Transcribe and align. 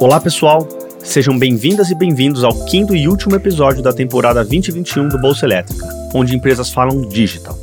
Olá, 0.00 0.20
pessoal. 0.20 0.68
Sejam 0.98 1.38
bem-vindas 1.38 1.90
e 1.90 1.94
bem-vindos 1.94 2.44
ao 2.44 2.64
quinto 2.66 2.94
e 2.94 3.08
último 3.08 3.34
episódio 3.34 3.82
da 3.82 3.92
temporada 3.92 4.44
2021 4.44 5.08
do 5.08 5.18
Bolsa 5.18 5.46
Elétrica, 5.46 5.86
onde 6.14 6.34
empresas 6.34 6.70
falam 6.70 7.08
digital. 7.08 7.58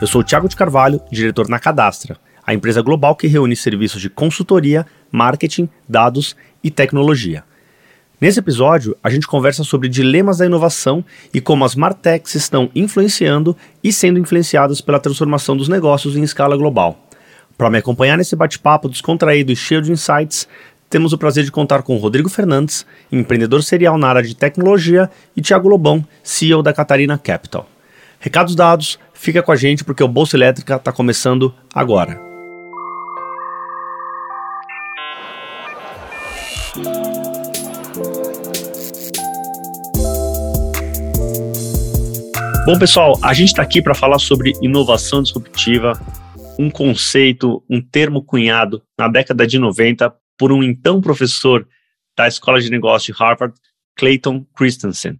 Eu 0.00 0.06
sou 0.06 0.20
o 0.20 0.24
Thiago 0.24 0.48
de 0.48 0.56
Carvalho, 0.56 1.00
diretor 1.10 1.48
na 1.48 1.58
Cadastra, 1.58 2.16
a 2.46 2.52
empresa 2.52 2.82
global 2.82 3.14
que 3.14 3.26
reúne 3.26 3.54
serviços 3.54 4.00
de 4.00 4.10
consultoria, 4.10 4.86
marketing, 5.10 5.68
dados 5.88 6.34
e 6.62 6.70
tecnologia. 6.70 7.44
Nesse 8.20 8.38
episódio, 8.38 8.96
a 9.02 9.10
gente 9.10 9.26
conversa 9.26 9.64
sobre 9.64 9.88
dilemas 9.88 10.38
da 10.38 10.46
inovação 10.46 11.04
e 11.32 11.40
como 11.40 11.64
as 11.64 11.74
Martechs 11.74 12.34
estão 12.34 12.70
influenciando 12.74 13.56
e 13.82 13.92
sendo 13.92 14.18
influenciadas 14.18 14.80
pela 14.80 15.00
transformação 15.00 15.56
dos 15.56 15.68
negócios 15.68 16.16
em 16.16 16.22
escala 16.22 16.56
global. 16.56 16.98
Para 17.56 17.70
me 17.70 17.78
acompanhar 17.78 18.18
nesse 18.18 18.34
bate-papo 18.34 18.88
descontraído 18.88 19.52
e 19.52 19.56
cheio 19.56 19.80
de 19.80 19.92
insights, 19.92 20.48
temos 20.88 21.12
o 21.12 21.18
prazer 21.18 21.44
de 21.44 21.50
contar 21.50 21.82
com 21.82 21.96
Rodrigo 21.96 22.28
Fernandes, 22.28 22.86
empreendedor 23.10 23.62
serial 23.62 23.98
na 23.98 24.08
área 24.08 24.22
de 24.22 24.34
tecnologia, 24.34 25.10
e 25.36 25.42
Tiago 25.42 25.68
Lobão, 25.68 26.06
CEO 26.22 26.62
da 26.62 26.72
Catarina 26.72 27.18
Capital. 27.18 27.68
Recados 28.20 28.54
dados, 28.54 28.98
fica 29.12 29.42
com 29.42 29.52
a 29.52 29.56
gente 29.56 29.84
porque 29.84 30.02
o 30.02 30.08
Bolsa 30.08 30.36
Elétrica 30.36 30.76
está 30.76 30.92
começando 30.92 31.54
agora. 31.74 32.20
Bom, 42.66 42.78
pessoal, 42.78 43.18
a 43.22 43.34
gente 43.34 43.48
está 43.48 43.60
aqui 43.60 43.82
para 43.82 43.94
falar 43.94 44.18
sobre 44.18 44.52
inovação 44.62 45.22
disruptiva, 45.22 45.92
um 46.58 46.70
conceito, 46.70 47.62
um 47.68 47.78
termo 47.78 48.22
cunhado 48.22 48.82
na 48.98 49.06
década 49.06 49.46
de 49.46 49.58
90 49.58 50.10
por 50.38 50.52
um 50.52 50.62
então 50.62 51.00
professor 51.00 51.66
da 52.16 52.28
Escola 52.28 52.60
de 52.60 52.70
Negócios 52.70 53.16
de 53.16 53.22
Harvard, 53.22 53.54
Clayton 53.96 54.44
Christensen. 54.56 55.18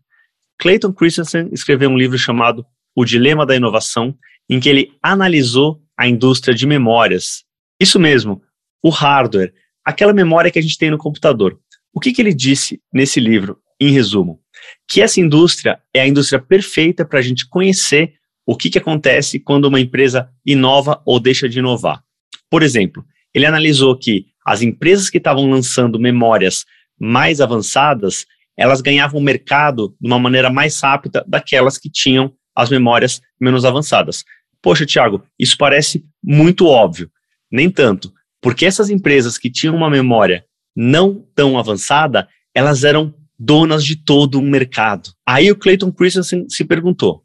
Clayton 0.59 0.93
Christensen 0.93 1.49
escreveu 1.53 1.91
um 1.91 1.97
livro 1.97 2.19
chamado 2.19 2.65
O 2.95 3.05
Dilema 3.05 3.45
da 3.45 3.57
Inovação, 3.57 4.17
em 4.49 4.61
que 4.61 4.69
ele 4.69 4.93
analisou 5.03 5.81
a 5.97 6.09
indústria 6.09 6.55
de 6.55 6.67
memórias. 6.67 7.45
Isso 7.81 7.99
mesmo, 7.99 8.43
o 8.83 8.91
hardware, 8.91 9.53
aquela 9.85 10.13
memória 10.13 10.51
que 10.51 10.59
a 10.59 10.63
gente 10.63 10.79
tem 10.79 10.91
no 10.91 10.99
computador. 10.99 11.59
O 11.93 12.01
que, 12.01 12.13
que 12.13 12.21
ele 12.23 12.35
disse 12.35 12.81
nesse 12.93 13.21
livro, 13.21 13.59
em 13.81 13.93
resumo? 13.93 14.41
Que 14.89 15.01
essa 15.01 15.21
indústria 15.21 15.81
é 15.93 16.01
a 16.01 16.07
indústria 16.07 16.41
perfeita 16.41 17.05
para 17.05 17.19
a 17.19 17.23
gente 17.23 17.49
conhecer 17.49 18.15
o 18.47 18.57
que, 18.57 18.71
que 18.71 18.79
acontece 18.79 19.39
quando 19.39 19.67
uma 19.67 19.81
empresa 19.81 20.29
inova 20.45 21.03
ou 21.07 21.19
deixa 21.19 21.49
de 21.49 21.59
inovar. 21.59 22.03
Por 22.51 22.63
exemplo, 22.63 23.05
ele 23.33 23.47
analisou 23.47 23.97
que 23.97 24.27
as 24.45 24.63
empresas 24.63 25.09
que 25.09 25.19
estavam 25.19 25.49
lançando 25.49 25.99
memórias 25.99 26.65
mais 26.99 27.41
avançadas, 27.41 28.27
elas 28.57 28.81
ganhavam 28.81 29.21
mercado 29.21 29.97
de 30.01 30.07
uma 30.07 30.19
maneira 30.19 30.51
mais 30.51 30.81
rápida 30.81 31.25
daquelas 31.27 31.79
que 31.79 31.91
tinham 31.91 32.33
as 32.55 32.71
memórias 32.71 33.21
menos 33.41 33.65
avançadas. 33.65 34.25
Poxa, 34.63 34.87
Tiago, 34.87 35.23
isso 35.39 35.57
parece 35.59 36.05
muito 36.23 36.67
óbvio. 36.67 37.11
Nem 37.51 37.71
tanto, 37.71 38.13
porque 38.41 38.67
essas 38.67 38.91
empresas 38.91 39.39
que 39.39 39.51
tinham 39.51 39.77
uma 39.77 39.91
memória 39.91 40.45
não 40.75 41.25
tão 41.35 41.59
avançada, 41.59 42.29
elas 42.55 42.85
eram 42.85 43.15
donas 43.39 43.85
de 43.85 43.97
todo 43.97 44.39
um 44.39 44.49
mercado. 44.49 45.11
Aí 45.27 45.51
o 45.51 45.57
Clayton 45.57 45.93
Christensen 45.93 46.49
se 46.49 46.65
perguntou: 46.65 47.25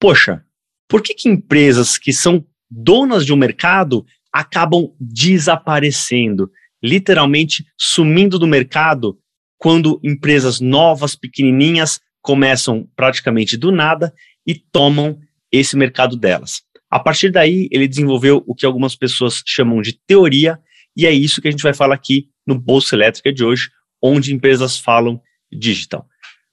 poxa, 0.00 0.44
por 0.88 1.02
que, 1.02 1.14
que 1.14 1.28
empresas 1.28 1.98
que 1.98 2.12
são 2.12 2.44
donas 2.70 3.24
de 3.24 3.32
um 3.32 3.36
mercado 3.36 4.04
acabam 4.36 4.92
desaparecendo, 5.00 6.50
literalmente 6.82 7.64
sumindo 7.78 8.38
do 8.38 8.46
mercado 8.46 9.18
quando 9.56 9.98
empresas 10.04 10.60
novas, 10.60 11.16
pequenininhas, 11.16 11.98
começam 12.20 12.86
praticamente 12.94 13.56
do 13.56 13.72
nada 13.72 14.12
e 14.46 14.54
tomam 14.54 15.18
esse 15.50 15.74
mercado 15.74 16.18
delas. 16.18 16.60
A 16.90 17.00
partir 17.00 17.30
daí, 17.30 17.66
ele 17.72 17.88
desenvolveu 17.88 18.44
o 18.46 18.54
que 18.54 18.66
algumas 18.66 18.94
pessoas 18.94 19.42
chamam 19.46 19.80
de 19.80 19.98
teoria, 20.06 20.58
e 20.94 21.06
é 21.06 21.10
isso 21.10 21.40
que 21.40 21.48
a 21.48 21.50
gente 21.50 21.62
vai 21.62 21.72
falar 21.72 21.94
aqui 21.94 22.28
no 22.46 22.58
Bolsa 22.58 22.94
Elétrica 22.94 23.32
de 23.32 23.42
hoje, 23.42 23.70
onde 24.02 24.34
empresas 24.34 24.78
falam 24.78 25.18
digital. 25.50 26.06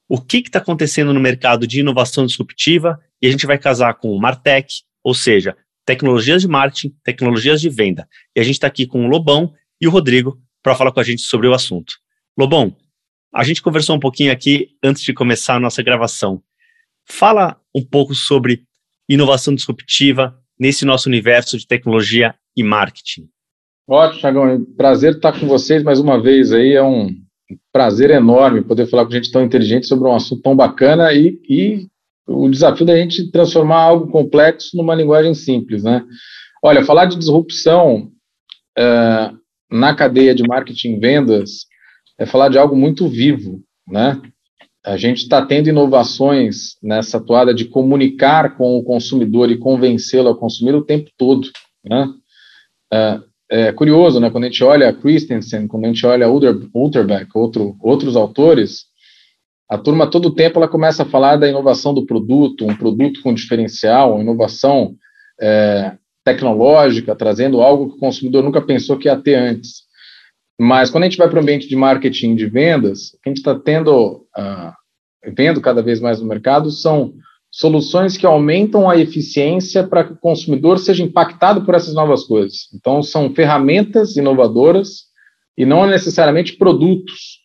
O 0.08 0.22
que 0.22 0.38
está 0.38 0.60
acontecendo 0.60 1.14
no 1.14 1.20
mercado 1.20 1.68
de 1.68 1.82
inovação 1.82 2.26
disruptiva? 2.26 2.98
E 3.22 3.28
a 3.28 3.32
gente 3.32 3.46
vai 3.46 3.58
casar 3.58 3.96
com 3.96 4.10
o 4.10 4.20
Martech, 4.20 4.84
ou 5.04 5.14
seja, 5.14 5.58
tecnologias 5.86 6.42
de 6.42 6.48
marketing, 6.48 6.96
tecnologias 7.04 7.62
de 7.62 7.70
venda. 7.70 8.08
E 8.36 8.40
a 8.40 8.44
gente 8.44 8.56
está 8.56 8.68
aqui 8.68 8.86
com 8.86 9.06
o 9.06 9.08
Lobão 9.08 9.54
e 9.80 9.88
o 9.88 9.92
Rodrigo 9.92 10.40
para 10.62 10.76
falar 10.76 10.92
com 10.92 11.00
a 11.00 11.04
gente 11.04 11.22
sobre 11.22 11.48
o 11.48 11.54
assunto. 11.54 11.96
Lobão, 12.38 12.76
a 13.34 13.44
gente 13.44 13.62
conversou 13.62 13.96
um 13.96 14.00
pouquinho 14.00 14.32
aqui 14.32 14.70
antes 14.84 15.04
de 15.04 15.14
começar 15.14 15.56
a 15.56 15.60
nossa 15.60 15.84
gravação. 15.84 16.42
Fala 17.06 17.60
um 17.76 17.84
pouco 17.84 18.16
sobre 18.16 18.64
inovação 19.10 19.54
disruptiva 19.54 20.40
nesse 20.60 20.86
nosso 20.86 21.10
universo 21.10 21.58
de 21.58 21.68
tecnologia 21.68 22.36
e 22.56 22.64
marketing. 22.64 23.28
Ótimo, 23.88 24.22
Chagão. 24.22 24.66
Prazer 24.78 25.16
estar 25.16 25.38
com 25.38 25.48
vocês 25.48 25.84
mais 25.84 26.00
uma 26.00 26.22
vez 26.22 26.54
aí. 26.54 26.74
É 26.74 26.84
um 26.84 27.10
prazer 27.72 28.10
enorme 28.12 28.64
poder 28.64 28.88
falar 28.88 29.06
com 29.06 29.12
gente 29.12 29.32
tão 29.32 29.44
inteligente 29.44 29.88
sobre 29.88 30.08
um 30.08 30.16
assunto 30.16 30.42
tão 30.42 30.56
bacana 30.56 31.12
e, 31.14 31.40
e 31.50 31.88
o 32.28 32.50
desafio 32.50 32.86
da 32.86 32.96
gente 32.96 33.32
transformar 33.32 33.82
algo 33.82 34.12
complexo 34.12 34.76
numa 34.78 34.96
linguagem 34.96 35.34
simples, 35.34 35.84
né? 35.84 36.04
Olha, 36.64 36.86
falar 36.86 37.06
de 37.06 37.18
disrupção 37.18 38.12
uh, 38.78 39.38
na 39.70 39.96
cadeia 39.96 40.34
de 40.34 40.44
marketing 40.48 40.96
e 40.96 41.00
vendas 41.00 41.66
é 42.18 42.26
falar 42.26 42.50
de 42.50 42.58
algo 42.58 42.76
muito 42.76 43.08
vivo, 43.08 43.62
né? 43.88 44.22
A 44.86 44.98
gente 44.98 45.20
está 45.20 45.46
tendo 45.46 45.70
inovações 45.70 46.76
nessa 46.82 47.20
toada 47.20 47.54
de 47.54 47.66
comunicar 47.66 48.58
com 48.58 48.78
o 48.78 48.84
consumidor 48.84 49.50
e 49.50 49.58
convencê-lo 49.58 50.30
a 50.30 50.38
consumir 50.38 50.76
o 50.76 50.84
tempo 50.84 51.10
todo, 51.18 51.50
né? 51.84 52.06
Uh, 52.94 53.34
é 53.50 53.72
curioso, 53.72 54.20
né? 54.20 54.30
Quando 54.30 54.46
a 54.46 54.48
gente 54.48 54.64
olha 54.64 54.94
Christensen, 54.94 55.68
quando 55.68 55.86
a 55.86 55.88
gente 55.88 56.06
olha 56.06 56.30
Ulterbeck, 56.30 57.30
outro, 57.36 57.78
outros 57.82 58.16
autores, 58.16 58.86
a 59.74 59.78
turma 59.80 60.06
todo 60.06 60.36
tempo 60.36 60.60
ela 60.60 60.68
começa 60.68 61.02
a 61.02 61.06
falar 61.06 61.36
da 61.36 61.50
inovação 61.50 61.96
do 61.96 62.06
produto, 62.06 62.64
um 62.64 62.76
produto 62.76 63.24
com 63.24 63.34
diferencial, 63.34 64.22
inovação 64.22 64.96
é, 65.42 65.94
tecnológica, 66.24 67.16
trazendo 67.16 67.60
algo 67.60 67.90
que 67.90 67.96
o 67.96 68.00
consumidor 68.00 68.44
nunca 68.44 68.62
pensou 68.62 69.00
que 69.00 69.08
ia 69.08 69.16
ter 69.16 69.34
antes. 69.34 69.82
Mas 70.62 70.92
quando 70.92 71.06
a 71.06 71.08
gente 71.08 71.18
vai 71.18 71.28
para 71.28 71.40
o 71.40 71.42
ambiente 71.42 71.68
de 71.68 71.76
marketing 71.76 72.36
de 72.36 72.46
vendas, 72.46 73.08
o 73.08 73.12
que 73.14 73.28
a 73.28 73.30
gente 73.30 73.40
está 73.40 73.56
tendo, 73.56 74.28
uh, 74.38 74.72
vendo 75.36 75.60
cada 75.60 75.82
vez 75.82 76.00
mais 76.00 76.22
no 76.22 76.28
mercado 76.28 76.70
são 76.70 77.12
soluções 77.50 78.16
que 78.16 78.28
aumentam 78.28 78.88
a 78.88 78.96
eficiência 78.96 79.88
para 79.88 80.04
que 80.04 80.14
o 80.14 80.18
consumidor 80.18 80.78
seja 80.78 81.04
impactado 81.04 81.66
por 81.66 81.74
essas 81.74 81.96
novas 81.96 82.26
coisas. 82.26 82.68
Então, 82.76 83.02
são 83.02 83.34
ferramentas 83.34 84.16
inovadoras 84.18 85.06
e 85.58 85.66
não 85.66 85.88
necessariamente 85.88 86.58
produtos 86.58 87.43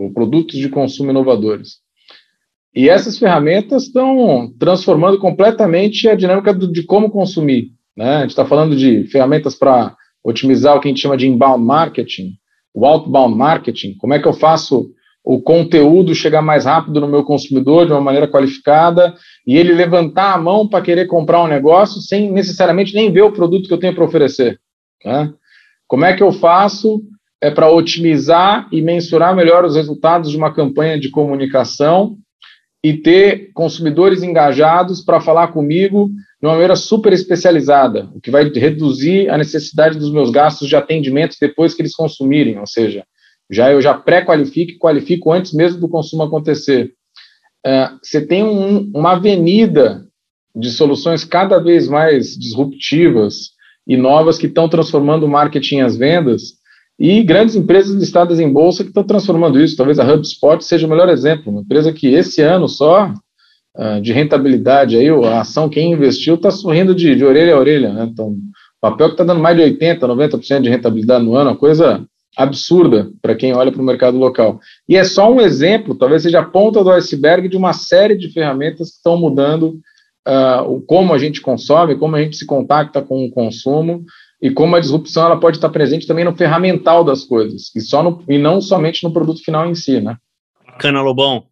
ou 0.00 0.10
produtos 0.10 0.58
de 0.58 0.68
consumo 0.70 1.10
inovadores. 1.10 1.80
E 2.74 2.88
essas 2.88 3.18
ferramentas 3.18 3.84
estão 3.84 4.50
transformando 4.58 5.18
completamente 5.18 6.08
a 6.08 6.14
dinâmica 6.14 6.54
do, 6.54 6.72
de 6.72 6.82
como 6.84 7.10
consumir. 7.10 7.72
Né? 7.96 8.16
A 8.16 8.20
gente 8.20 8.30
está 8.30 8.46
falando 8.46 8.74
de 8.74 9.04
ferramentas 9.08 9.54
para 9.54 9.94
otimizar 10.24 10.76
o 10.76 10.80
que 10.80 10.88
a 10.88 10.90
gente 10.90 11.00
chama 11.00 11.16
de 11.16 11.28
inbound 11.28 11.62
marketing, 11.62 12.32
o 12.72 12.86
outbound 12.86 13.36
marketing, 13.36 13.96
como 13.98 14.14
é 14.14 14.18
que 14.18 14.28
eu 14.28 14.32
faço 14.32 14.90
o 15.22 15.42
conteúdo 15.42 16.14
chegar 16.14 16.40
mais 16.40 16.64
rápido 16.64 16.98
no 16.98 17.08
meu 17.08 17.22
consumidor 17.24 17.84
de 17.84 17.92
uma 17.92 18.00
maneira 18.00 18.28
qualificada 18.28 19.14
e 19.46 19.58
ele 19.58 19.74
levantar 19.74 20.32
a 20.32 20.38
mão 20.38 20.66
para 20.66 20.82
querer 20.82 21.06
comprar 21.06 21.42
um 21.42 21.48
negócio 21.48 22.00
sem 22.00 22.32
necessariamente 22.32 22.94
nem 22.94 23.12
ver 23.12 23.22
o 23.22 23.32
produto 23.32 23.68
que 23.68 23.74
eu 23.74 23.78
tenho 23.78 23.94
para 23.94 24.04
oferecer. 24.04 24.58
Né? 25.04 25.30
Como 25.86 26.04
é 26.04 26.14
que 26.14 26.22
eu 26.22 26.32
faço 26.32 27.02
é 27.40 27.50
para 27.50 27.70
otimizar 27.70 28.68
e 28.70 28.82
mensurar 28.82 29.34
melhor 29.34 29.64
os 29.64 29.74
resultados 29.74 30.30
de 30.30 30.36
uma 30.36 30.52
campanha 30.52 30.98
de 30.98 31.08
comunicação 31.10 32.16
e 32.84 32.94
ter 32.94 33.50
consumidores 33.52 34.22
engajados 34.22 35.02
para 35.02 35.20
falar 35.20 35.48
comigo 35.48 36.08
de 36.40 36.46
uma 36.46 36.52
maneira 36.52 36.76
super 36.76 37.12
especializada, 37.12 38.08
o 38.14 38.20
que 38.20 38.30
vai 38.30 38.44
reduzir 38.48 39.28
a 39.28 39.36
necessidade 39.36 39.98
dos 39.98 40.10
meus 40.10 40.30
gastos 40.30 40.68
de 40.68 40.76
atendimento 40.76 41.36
depois 41.40 41.74
que 41.74 41.82
eles 41.82 41.94
consumirem, 41.94 42.58
ou 42.58 42.66
seja, 42.66 43.04
já 43.50 43.70
eu 43.70 43.80
já 43.82 43.92
pré-qualifico 43.92 44.72
e 44.72 44.78
qualifico 44.78 45.32
antes 45.32 45.52
mesmo 45.52 45.80
do 45.80 45.88
consumo 45.88 46.22
acontecer. 46.22 46.92
Uh, 47.66 47.98
você 48.02 48.24
tem 48.24 48.42
um, 48.42 48.90
uma 48.94 49.12
avenida 49.12 50.06
de 50.56 50.70
soluções 50.70 51.24
cada 51.24 51.58
vez 51.58 51.88
mais 51.88 52.34
disruptivas 52.36 53.50
e 53.86 53.96
novas 53.96 54.38
que 54.38 54.46
estão 54.46 54.68
transformando 54.68 55.26
o 55.26 55.28
marketing 55.28 55.76
e 55.76 55.80
as 55.82 55.96
vendas 55.96 56.59
e 57.00 57.22
grandes 57.22 57.56
empresas 57.56 57.94
listadas 57.94 58.38
em 58.38 58.52
bolsa 58.52 58.82
que 58.82 58.90
estão 58.90 59.02
transformando 59.02 59.58
isso. 59.58 59.74
Talvez 59.74 59.98
a 59.98 60.04
HubSpot 60.04 60.62
seja 60.62 60.86
o 60.86 60.90
melhor 60.90 61.08
exemplo. 61.08 61.50
Uma 61.50 61.62
empresa 61.62 61.94
que 61.94 62.08
esse 62.08 62.42
ano 62.42 62.68
só 62.68 63.10
uh, 63.74 64.02
de 64.02 64.12
rentabilidade, 64.12 64.98
aí, 64.98 65.08
a 65.08 65.40
ação, 65.40 65.70
quem 65.70 65.92
investiu, 65.92 66.34
está 66.34 66.50
sorrindo 66.50 66.94
de, 66.94 67.16
de, 67.16 67.24
orelha 67.24 67.54
a 67.54 67.58
orelha. 67.58 67.90
Né? 67.90 68.06
Então, 68.12 68.36
papel 68.78 69.06
que 69.06 69.14
está 69.14 69.24
dando 69.24 69.40
mais 69.40 69.56
de 69.56 69.62
80%, 69.62 69.98
90% 70.00 70.60
de 70.60 70.68
rentabilidade 70.68 71.24
no 71.24 71.34
ano, 71.36 71.48
uma 71.48 71.56
coisa 71.56 72.04
absurda 72.36 73.10
para 73.22 73.34
quem 73.34 73.54
olha 73.54 73.72
para 73.72 73.80
o 73.80 73.84
mercado 73.84 74.18
local. 74.18 74.60
E 74.86 74.94
é 74.94 75.02
só 75.02 75.32
um 75.32 75.40
exemplo, 75.40 75.94
talvez 75.94 76.22
seja 76.22 76.40
a 76.40 76.44
ponta 76.44 76.84
do 76.84 76.90
iceberg 76.90 77.48
de 77.48 77.56
uma 77.56 77.72
série 77.72 78.14
de 78.14 78.30
ferramentas 78.30 78.90
que 78.90 78.96
estão 78.96 79.16
mudando 79.16 79.80
uh, 80.28 80.80
como 80.86 81.14
a 81.14 81.18
gente 81.18 81.40
consome, 81.40 81.96
como 81.96 82.14
a 82.14 82.22
gente 82.22 82.36
se 82.36 82.44
contacta 82.44 83.00
com 83.00 83.24
o 83.24 83.30
consumo 83.30 84.04
e 84.40 84.50
como 84.50 84.74
a 84.74 84.80
disrupção 84.80 85.26
ela 85.26 85.38
pode 85.38 85.58
estar 85.58 85.68
presente 85.68 86.06
também 86.06 86.24
no 86.24 86.36
ferramental 86.36 87.04
das 87.04 87.24
coisas 87.24 87.74
e, 87.74 87.80
só 87.80 88.02
no, 88.02 88.24
e 88.28 88.38
não 88.38 88.60
somente 88.60 89.02
no 89.04 89.12
produto 89.12 89.42
final 89.42 89.68
em 89.68 89.74
si, 89.74 90.00
né? 90.00 90.16
Bacana, 90.66 91.02
Lobão. 91.02 91.46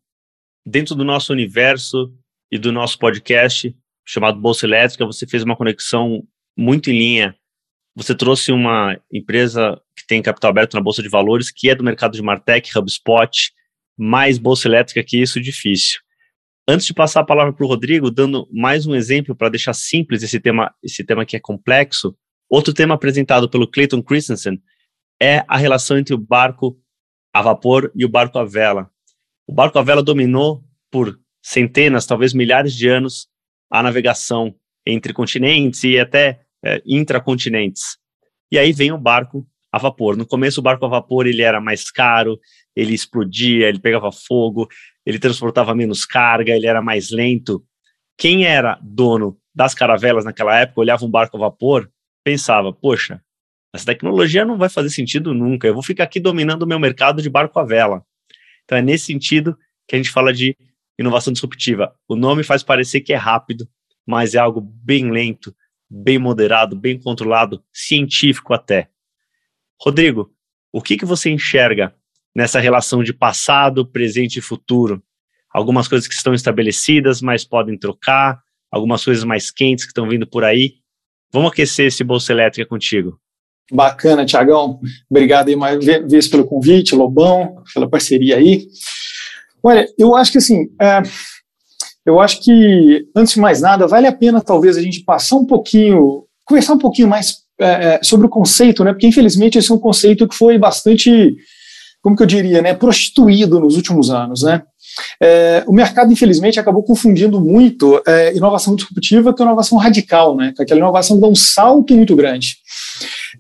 Dentro 0.67 0.95
do 0.95 1.05
nosso 1.05 1.33
universo 1.33 2.13
e 2.51 2.59
do 2.59 2.73
nosso 2.73 2.99
podcast 2.99 3.75
chamado 4.07 4.41
Bolsa 4.41 4.65
Elétrica, 4.65 5.05
você 5.05 5.27
fez 5.27 5.43
uma 5.43 5.55
conexão 5.55 6.23
muito 6.57 6.91
em 6.91 6.99
linha. 6.99 7.37
Você 7.95 8.15
trouxe 8.15 8.53
uma 8.53 8.99
empresa 9.13 9.79
que 9.95 10.07
tem 10.07 10.23
capital 10.23 10.51
aberto 10.51 10.75
na 10.75 10.81
Bolsa 10.81 11.03
de 11.03 11.11
Valores, 11.11 11.51
que 11.51 11.69
é 11.69 11.75
do 11.75 11.85
mercado 11.85 12.13
de 12.13 12.23
Martech, 12.23 12.71
HubSpot, 12.79 13.53
mais 13.99 14.39
Bolsa 14.39 14.67
Elétrica 14.67 15.05
que 15.05 15.21
isso, 15.21 15.41
difícil. 15.41 16.01
Antes 16.67 16.87
de 16.87 16.95
passar 16.95 17.21
a 17.21 17.25
palavra 17.25 17.53
para 17.53 17.65
o 17.65 17.69
Rodrigo, 17.69 18.11
dando 18.11 18.49
mais 18.51 18.87
um 18.87 18.95
exemplo 18.95 19.35
para 19.35 19.51
deixar 19.51 19.75
simples 19.75 20.23
esse 20.23 20.41
tema, 20.41 20.73
esse 20.83 21.05
tema 21.05 21.27
que 21.27 21.37
é 21.37 21.41
complexo, 21.41 22.17
outro 22.49 22.73
tema 22.73 22.95
apresentado 22.95 23.49
pelo 23.49 23.69
Clayton 23.69 24.03
Christensen 24.03 24.61
é 25.21 25.45
a 25.49 25.57
relação 25.57 25.99
entre 25.99 26.15
o 26.15 26.19
barco 26.19 26.79
a 27.33 27.43
vapor 27.43 27.91
e 27.95 28.05
o 28.05 28.09
barco 28.09 28.39
a 28.39 28.45
vela. 28.45 28.91
O 29.47 29.53
barco 29.53 29.79
a 29.79 29.83
vela 29.83 30.03
dominou 30.03 30.65
por 30.91 31.19
centenas, 31.43 32.07
talvez 32.07 32.33
milhares 32.33 32.75
de 32.75 32.89
anos 32.89 33.29
a 33.71 33.83
navegação 33.83 34.55
entre 34.87 35.13
continentes 35.13 35.85
e 35.85 35.99
até 35.99 36.41
é, 36.65 36.83
intracontinentes. 36.87 37.99
E 38.51 38.59
aí 38.59 38.73
vem 38.73 38.93
o 38.93 38.99
barco 38.99 39.47
a 39.71 39.79
vapor. 39.79 40.17
No 40.17 40.27
começo 40.27 40.61
o 40.61 40.63
barco 40.63 40.85
a 40.87 40.89
vapor 40.89 41.27
ele 41.27 41.43
era 41.43 41.61
mais 41.61 41.91
caro, 41.91 42.39
ele 42.75 42.95
explodia, 42.95 43.69
ele 43.69 43.79
pegava 43.79 44.11
fogo, 44.11 44.67
ele 45.05 45.19
transportava 45.19 45.75
menos 45.75 46.07
carga, 46.07 46.53
ele 46.53 46.67
era 46.67 46.81
mais 46.81 47.11
lento. 47.11 47.63
Quem 48.17 48.47
era 48.47 48.79
dono 48.83 49.39
das 49.55 49.75
caravelas 49.75 50.25
naquela 50.25 50.59
época, 50.59 50.81
olhava 50.81 51.05
um 51.05 51.11
barco 51.11 51.37
a 51.37 51.41
vapor, 51.41 51.91
pensava, 52.29 52.73
poxa, 52.73 53.23
essa 53.75 53.87
tecnologia 53.87 54.45
não 54.45 54.59
vai 54.59 54.69
fazer 54.69 54.91
sentido 54.91 55.33
nunca, 55.33 55.67
eu 55.67 55.73
vou 55.73 55.83
ficar 55.83 56.05
aqui 56.05 56.21
dominando 56.21 56.63
o 56.63 56.67
meu 56.67 56.79
mercado 56.79 57.23
de 57.23 57.31
barco 57.31 57.59
a 57.59 57.65
vela. 57.65 58.05
Então 58.65 58.77
é 58.77 58.83
nesse 58.83 59.07
sentido 59.07 59.57
que 59.87 59.97
a 59.97 59.99
gente 59.99 60.11
fala 60.11 60.31
de 60.31 60.55
inovação 60.99 61.33
disruptiva. 61.33 61.95
O 62.07 62.15
nome 62.15 62.43
faz 62.43 62.63
parecer 62.63 63.01
que 63.01 63.15
é 63.15 63.17
rápido, 63.17 63.67
mas 64.07 64.35
é 64.35 64.39
algo 64.39 64.61
bem 64.61 65.11
lento, 65.11 65.55
bem 65.89 66.19
moderado, 66.19 66.77
bem 66.77 66.99
controlado, 66.99 67.65
científico 67.73 68.53
até. 68.53 68.91
Rodrigo, 69.81 70.31
o 70.71 70.83
que, 70.83 70.99
que 70.99 71.07
você 71.07 71.31
enxerga 71.31 71.95
nessa 72.35 72.61
relação 72.61 73.03
de 73.03 73.13
passado, 73.13 73.87
presente 73.87 74.39
e 74.39 74.43
futuro. 74.43 75.03
Algumas 75.51 75.89
coisas 75.89 76.07
que 76.07 76.15
estão 76.15 76.35
estabelecidas, 76.35 77.23
mas 77.23 77.43
podem 77.43 77.79
trocar, 77.79 78.43
algumas 78.71 79.03
coisas 79.03 79.25
mais 79.25 79.51
quentes 79.51 79.85
que 79.85 79.91
estão 79.91 80.09
vindo 80.09 80.27
por 80.27 80.45
aí. 80.45 80.75
Vamos 81.33 81.53
aquecer 81.53 81.87
esse 81.87 82.03
Bolsa 82.03 82.33
Elétrica 82.33 82.69
contigo. 82.69 83.19
Bacana, 83.71 84.25
Tiagão. 84.25 84.81
Obrigado 85.11 85.49
aí 85.49 85.57
mais 85.57 85.85
vez 85.85 86.27
pelo 86.27 86.47
convite, 86.47 86.95
Lobão, 86.95 87.63
pela 87.75 87.89
parceria 87.89 88.37
aí. 88.37 88.67
Olha, 89.63 89.87
eu 89.99 90.17
acho 90.17 90.33
que 90.33 90.39
assim, 90.39 90.69
é, 90.81 91.03
eu 92.07 92.19
acho 92.19 92.43
que, 92.43 93.07
antes 93.15 93.35
de 93.35 93.41
mais 93.41 93.61
nada, 93.61 93.87
vale 93.87 94.07
a 94.07 94.13
pena 94.13 94.41
talvez 94.41 94.79
a 94.79 94.81
gente 94.81 95.05
passar 95.05 95.37
um 95.37 95.45
pouquinho, 95.45 96.25
conversar 96.47 96.73
um 96.73 96.79
pouquinho 96.79 97.09
mais 97.09 97.43
é, 97.61 97.97
é 97.97 98.01
sobre 98.03 98.27
o 98.27 98.31
conceito, 98.31 98.83
né? 98.83 98.93
Porque 98.93 99.07
infelizmente 99.07 99.59
esse 99.59 99.71
é 99.71 99.75
um 99.75 99.79
conceito 99.79 100.27
que 100.27 100.35
foi 100.35 100.57
bastante 100.57 101.37
como 102.01 102.17
que 102.17 102.23
eu 102.23 102.27
diria, 102.27 102.63
né, 102.63 102.73
prostituído 102.73 103.61
nos 103.61 103.77
últimos 103.77 104.09
anos, 104.09 104.43
né? 104.43 104.63
É, 105.21 105.65
o 105.67 105.73
mercado, 105.73 106.13
infelizmente, 106.13 106.59
acabou 106.59 106.83
confundindo 106.83 107.41
muito 107.41 108.01
é, 108.07 108.37
inovação 108.37 108.75
disruptiva 108.75 109.33
com 109.33 109.43
inovação 109.43 109.79
radical, 109.79 110.37
né? 110.37 110.53
Com 110.57 110.63
aquela 110.63 110.81
inovação 110.81 111.17
que 111.17 111.23
dá 111.23 111.29
um 111.29 111.35
salto 111.35 111.95
muito 111.95 112.15
grande. 112.17 112.57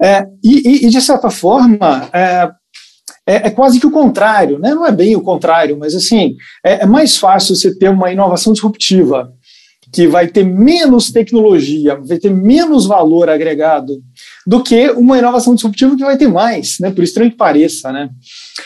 É, 0.03 0.27
e, 0.43 0.87
e, 0.87 0.91
de 0.91 1.01
certa 1.01 1.31
forma, 1.31 2.09
é, 2.13 2.51
é, 3.27 3.49
é, 3.49 3.51
quase 3.51 3.79
que 3.79 3.87
o 3.87 3.91
contrário, 3.91 4.59
né? 4.59 4.75
Não 4.75 4.87
é 4.87 4.93
bem 4.93 5.15
o 5.15 5.21
contrário, 5.21 5.77
mas 5.79 5.95
assim, 5.95 6.37
é, 6.65 6.85
é 6.85 6.87
mais 6.87 7.17
fácil 7.17 7.55
você 7.55 7.77
ter 7.77 7.91
uma 7.91 8.11
inovação 8.11 8.53
disruptiva 8.53 9.33
que 9.93 10.07
vai 10.07 10.27
ter 10.29 10.45
menos 10.45 11.11
tecnologia, 11.11 11.97
vai 11.97 12.19
ter 12.19 12.31
menos 12.31 12.87
valor 12.87 13.29
agregado 13.29 14.03
do 14.49 14.63
que 14.63 14.89
uma 14.93 15.19
inovação 15.19 15.55
disruptiva 15.55 15.95
que 15.95 16.03
vai 16.03 16.17
ter 16.17 16.27
mais, 16.27 16.79
né? 16.81 16.91
Por 16.91 17.05
estranho 17.05 17.31
que 17.31 17.37
pareça, 17.37 17.93
né? 17.93 18.09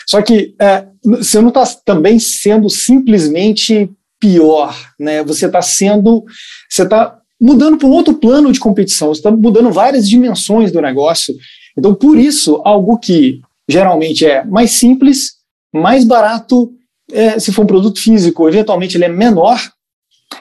Só 0.06 0.22
que 0.22 0.54
é, 0.60 0.86
você 1.04 1.40
não 1.40 1.48
está 1.48 1.64
também 1.84 2.20
sendo 2.20 2.70
simplesmente 2.70 3.90
pior, 4.20 4.72
né? 4.96 5.24
Você 5.24 5.46
está 5.46 5.60
sendo, 5.60 6.22
você 6.70 6.84
está 6.84 7.18
mudando 7.40 7.78
para 7.78 7.88
um 7.88 7.90
outro 7.90 8.14
plano 8.14 8.52
de 8.52 8.60
competição, 8.60 9.08
você 9.08 9.18
está 9.18 9.32
mudando 9.32 9.72
várias 9.72 10.08
dimensões 10.08 10.70
do 10.70 10.80
negócio. 10.80 11.34
Então, 11.76 11.92
por 11.92 12.16
isso, 12.16 12.62
algo 12.64 12.96
que 12.96 13.40
geralmente 13.68 14.24
é 14.24 14.44
mais 14.44 14.70
simples, 14.70 15.32
mais 15.74 16.04
barato, 16.04 16.72
é, 17.10 17.40
se 17.40 17.50
for 17.50 17.64
um 17.64 17.66
produto 17.66 17.98
físico, 17.98 18.48
eventualmente 18.48 18.96
ele 18.96 19.06
é 19.06 19.08
menor, 19.08 19.58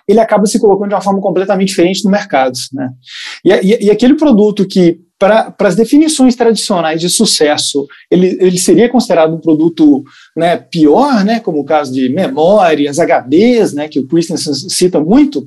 ele 0.07 0.19
acaba 0.19 0.45
se 0.45 0.59
colocando 0.59 0.89
de 0.89 0.93
uma 0.93 1.01
forma 1.01 1.19
completamente 1.19 1.69
diferente 1.69 2.05
no 2.05 2.11
mercado. 2.11 2.55
Né? 2.71 2.89
E, 3.43 3.49
e, 3.49 3.85
e 3.85 3.89
aquele 3.89 4.13
produto 4.13 4.67
que 4.67 4.99
para 5.21 5.53
as 5.59 5.75
definições 5.75 6.35
tradicionais 6.35 6.99
de 6.99 7.07
sucesso, 7.07 7.85
ele, 8.09 8.39
ele 8.41 8.57
seria 8.57 8.89
considerado 8.89 9.35
um 9.35 9.39
produto 9.39 10.03
né, 10.35 10.57
pior, 10.57 11.23
né, 11.23 11.39
como 11.39 11.59
o 11.59 11.63
caso 11.63 11.93
de 11.93 12.09
memórias, 12.09 12.97
HDs, 12.97 13.73
né, 13.73 13.87
que 13.87 13.99
o 13.99 14.07
Christensen 14.07 14.51
cita 14.55 14.99
muito, 14.99 15.45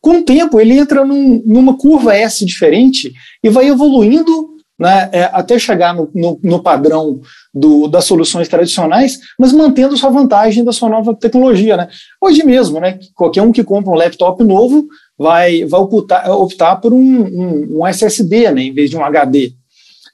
com 0.00 0.18
o 0.18 0.22
tempo 0.22 0.60
ele 0.60 0.78
entra 0.78 1.04
num, 1.04 1.42
numa 1.44 1.76
curva 1.76 2.14
S 2.14 2.46
diferente 2.46 3.12
e 3.42 3.50
vai 3.50 3.66
evoluindo 3.66 4.54
né, 4.78 5.08
é, 5.10 5.24
até 5.32 5.58
chegar 5.58 5.92
no, 5.92 6.08
no, 6.14 6.38
no 6.40 6.62
padrão 6.62 7.20
do, 7.52 7.88
das 7.88 8.04
soluções 8.04 8.46
tradicionais, 8.46 9.18
mas 9.36 9.52
mantendo 9.52 9.96
sua 9.96 10.10
vantagem 10.10 10.62
da 10.62 10.70
sua 10.70 10.88
nova 10.88 11.12
tecnologia. 11.16 11.76
Né? 11.76 11.88
Hoje 12.20 12.44
mesmo, 12.44 12.78
né, 12.78 13.00
qualquer 13.12 13.42
um 13.42 13.50
que 13.50 13.64
compra 13.64 13.90
um 13.90 13.96
laptop 13.96 14.44
novo 14.44 14.86
vai, 15.18 15.64
vai 15.64 15.80
optar, 15.80 16.30
optar 16.30 16.76
por 16.76 16.92
um, 16.92 16.98
um, 16.98 17.78
um 17.78 17.86
SSD 17.86 18.50
né, 18.50 18.62
em 18.62 18.74
vez 18.74 18.90
de 18.90 18.96
um 18.96 19.04
HD. 19.04 19.52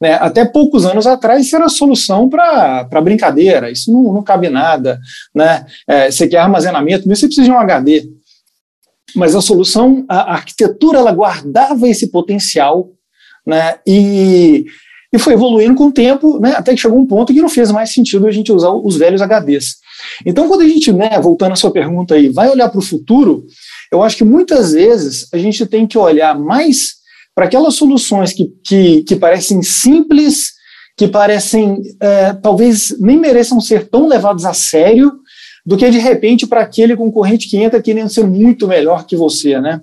Né? 0.00 0.14
Até 0.14 0.44
poucos 0.44 0.84
anos 0.84 1.06
atrás, 1.06 1.46
isso 1.46 1.54
era 1.54 1.68
solução 1.68 2.28
para 2.28 3.00
brincadeira, 3.02 3.70
isso 3.70 3.92
não, 3.92 4.12
não 4.12 4.22
cabe 4.22 4.48
nada. 4.48 4.98
Né? 5.34 5.64
É, 5.86 6.10
você 6.10 6.26
quer 6.26 6.38
armazenamento, 6.38 7.08
você 7.08 7.26
precisa 7.26 7.46
de 7.46 7.52
um 7.52 7.58
HD. 7.58 8.10
Mas 9.14 9.36
a 9.36 9.40
solução, 9.40 10.04
a, 10.08 10.32
a 10.32 10.32
arquitetura, 10.34 10.98
ela 10.98 11.12
guardava 11.12 11.88
esse 11.88 12.10
potencial 12.10 12.90
né? 13.46 13.76
e, 13.86 14.64
e 15.12 15.18
foi 15.18 15.34
evoluindo 15.34 15.74
com 15.74 15.86
o 15.86 15.92
tempo, 15.92 16.40
né? 16.40 16.54
até 16.56 16.74
que 16.74 16.80
chegou 16.80 16.98
um 16.98 17.06
ponto 17.06 17.32
que 17.32 17.42
não 17.42 17.48
fez 17.48 17.70
mais 17.70 17.92
sentido 17.92 18.26
a 18.26 18.30
gente 18.32 18.50
usar 18.50 18.70
os 18.70 18.96
velhos 18.96 19.20
HDs. 19.20 19.76
Então, 20.26 20.48
quando 20.48 20.62
a 20.62 20.68
gente, 20.68 20.92
né, 20.92 21.10
voltando 21.20 21.52
à 21.52 21.56
sua 21.56 21.70
pergunta 21.70 22.14
aí, 22.14 22.28
vai 22.28 22.48
olhar 22.50 22.68
para 22.68 22.78
o 22.78 22.82
futuro, 22.82 23.46
eu 23.92 24.02
acho 24.02 24.16
que 24.16 24.24
muitas 24.24 24.72
vezes 24.72 25.28
a 25.32 25.36
gente 25.36 25.66
tem 25.66 25.86
que 25.86 25.98
olhar 25.98 26.38
mais 26.38 26.94
para 27.34 27.44
aquelas 27.44 27.74
soluções 27.74 28.32
que, 28.32 28.50
que, 28.64 29.02
que, 29.02 29.16
parecem 29.16 29.62
simples, 29.62 30.52
que 30.96 31.06
parecem, 31.06 31.82
é, 32.00 32.32
talvez 32.32 32.96
nem 32.98 33.18
mereçam 33.18 33.60
ser 33.60 33.88
tão 33.88 34.08
levados 34.08 34.46
a 34.46 34.54
sério, 34.54 35.12
do 35.64 35.76
que 35.76 35.88
de 35.90 35.98
repente 35.98 36.46
para 36.46 36.62
aquele 36.62 36.96
concorrente 36.96 37.48
que 37.48 37.56
entra 37.56 37.82
querendo 37.82 38.08
ser 38.08 38.26
muito 38.26 38.66
melhor 38.66 39.06
que 39.06 39.14
você, 39.14 39.60
né? 39.60 39.80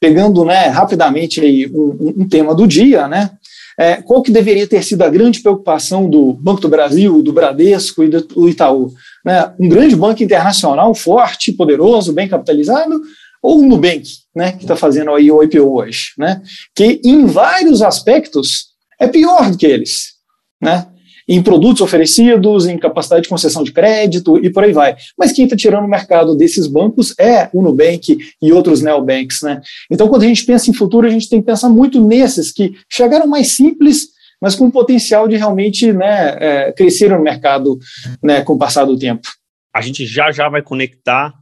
Pegando, 0.00 0.44
né, 0.44 0.68
rapidamente 0.68 1.40
aí 1.40 1.70
um, 1.72 2.22
um 2.22 2.28
tema 2.28 2.54
do 2.54 2.66
dia, 2.66 3.06
né? 3.06 3.30
É, 3.78 3.96
qual 3.96 4.22
que 4.22 4.30
deveria 4.30 4.66
ter 4.66 4.82
sido 4.82 5.02
a 5.02 5.08
grande 5.08 5.40
preocupação 5.40 6.08
do 6.08 6.34
Banco 6.34 6.60
do 6.60 6.68
Brasil, 6.68 7.22
do 7.22 7.32
Bradesco 7.32 8.04
e 8.04 8.08
do 8.08 8.48
Itaú? 8.48 8.92
Né? 9.24 9.52
Um 9.58 9.68
grande 9.68 9.96
banco 9.96 10.22
internacional 10.22 10.94
forte, 10.94 11.52
poderoso, 11.52 12.12
bem 12.12 12.28
capitalizado, 12.28 13.00
ou 13.42 13.60
o 13.60 13.66
Nubank, 13.66 14.04
né, 14.34 14.52
que 14.52 14.62
está 14.62 14.76
fazendo 14.76 15.12
aí 15.12 15.30
o 15.30 15.42
IPO 15.42 15.76
hoje, 15.76 16.12
né, 16.18 16.42
que 16.74 17.00
em 17.04 17.26
vários 17.26 17.82
aspectos 17.82 18.70
é 18.98 19.08
pior 19.08 19.50
do 19.50 19.56
que 19.56 19.66
eles, 19.66 20.10
né, 20.60 20.86
em 21.30 21.40
produtos 21.40 21.80
oferecidos, 21.80 22.66
em 22.66 22.76
capacidade 22.76 23.22
de 23.22 23.28
concessão 23.28 23.62
de 23.62 23.72
crédito 23.72 24.36
e 24.44 24.50
por 24.50 24.64
aí 24.64 24.72
vai. 24.72 24.96
Mas 25.16 25.30
quem 25.30 25.44
está 25.44 25.56
tirando 25.56 25.84
o 25.84 25.88
mercado 25.88 26.34
desses 26.34 26.66
bancos 26.66 27.14
é 27.20 27.48
o 27.52 27.62
Nubank 27.62 28.18
e 28.42 28.52
outros 28.52 28.82
neobanks, 28.82 29.40
né. 29.42 29.60
Então, 29.88 30.08
quando 30.08 30.24
a 30.24 30.26
gente 30.26 30.44
pensa 30.44 30.68
em 30.68 30.74
futuro, 30.74 31.06
a 31.06 31.10
gente 31.10 31.28
tem 31.28 31.40
que 31.40 31.46
pensar 31.46 31.68
muito 31.68 32.04
nesses 32.04 32.50
que 32.50 32.74
chegaram 32.90 33.28
mais 33.28 33.52
simples, 33.52 34.08
mas 34.42 34.56
com 34.56 34.70
potencial 34.70 35.28
de 35.28 35.36
realmente 35.36 35.92
né, 35.92 36.36
é, 36.40 36.72
crescer 36.72 37.10
no 37.10 37.22
mercado 37.22 37.78
né, 38.20 38.42
com 38.42 38.54
o 38.54 38.58
passar 38.58 38.84
do 38.84 38.98
tempo. 38.98 39.28
A 39.72 39.80
gente 39.80 40.04
já 40.06 40.32
já 40.32 40.48
vai 40.48 40.62
conectar 40.62 41.32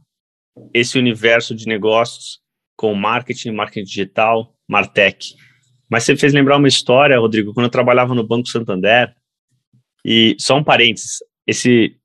esse 0.73 0.97
universo 0.97 1.55
de 1.55 1.65
negócios 1.65 2.39
com 2.75 2.93
marketing, 2.93 3.51
marketing 3.51 3.85
digital, 3.85 4.55
Martech. 4.67 5.35
Mas 5.89 6.03
você 6.03 6.15
fez 6.15 6.33
lembrar 6.33 6.57
uma 6.57 6.67
história, 6.67 7.19
Rodrigo, 7.19 7.53
quando 7.53 7.65
eu 7.65 7.71
trabalhava 7.71 8.13
no 8.13 8.25
Banco 8.25 8.47
Santander, 8.47 9.13
E 10.05 10.35
só 10.39 10.57
um 10.57 10.63
parênteses, 10.63 11.19
esse 11.45 11.95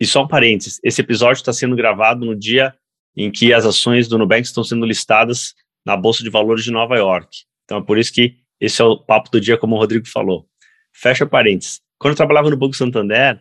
e 0.00 0.06
só 0.06 0.24
um 0.24 0.28
parênteses, 0.28 0.80
esse 0.82 1.00
episódio 1.00 1.40
está 1.40 1.52
sendo 1.52 1.76
gravado 1.76 2.24
no 2.24 2.34
dia 2.34 2.74
em 3.16 3.30
que 3.30 3.52
as 3.52 3.64
ações 3.64 4.08
do 4.08 4.18
Nubank 4.18 4.42
estão 4.42 4.64
sendo 4.64 4.84
listadas 4.84 5.54
na 5.84 5.96
Bolsa 5.96 6.22
de 6.22 6.30
Valores 6.30 6.64
de 6.64 6.72
Nova 6.72 6.96
York. 6.96 7.44
Então 7.64 7.78
é 7.78 7.82
por 7.82 7.98
isso 7.98 8.12
que 8.12 8.36
esse 8.60 8.80
é 8.80 8.84
o 8.84 8.98
papo 8.98 9.30
do 9.30 9.40
dia, 9.40 9.58
como 9.58 9.76
o 9.76 9.78
Rodrigo 9.78 10.08
falou. 10.08 10.48
Fecha 10.92 11.26
parênteses. 11.26 11.80
Quando 11.98 12.12
eu 12.12 12.16
trabalhava 12.16 12.50
no 12.50 12.56
Banco 12.56 12.74
Santander, 12.74 13.40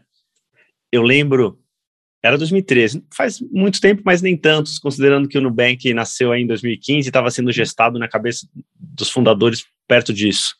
eu 0.91 1.01
lembro, 1.01 1.59
era 2.23 2.37
2013, 2.37 3.03
faz 3.13 3.41
muito 3.51 3.81
tempo, 3.81 4.01
mas 4.05 4.21
nem 4.21 4.37
tantos, 4.37 4.79
considerando 4.79 5.27
que 5.27 5.37
o 5.37 5.41
Nubank 5.41 5.93
nasceu 5.93 6.31
aí 6.31 6.43
em 6.43 6.47
2015 6.47 7.05
e 7.05 7.09
estava 7.09 7.29
sendo 7.29 7.51
gestado 7.51 7.99
na 7.99 8.07
cabeça 8.07 8.47
dos 8.73 9.09
fundadores 9.09 9.65
perto 9.85 10.13
disso. 10.13 10.55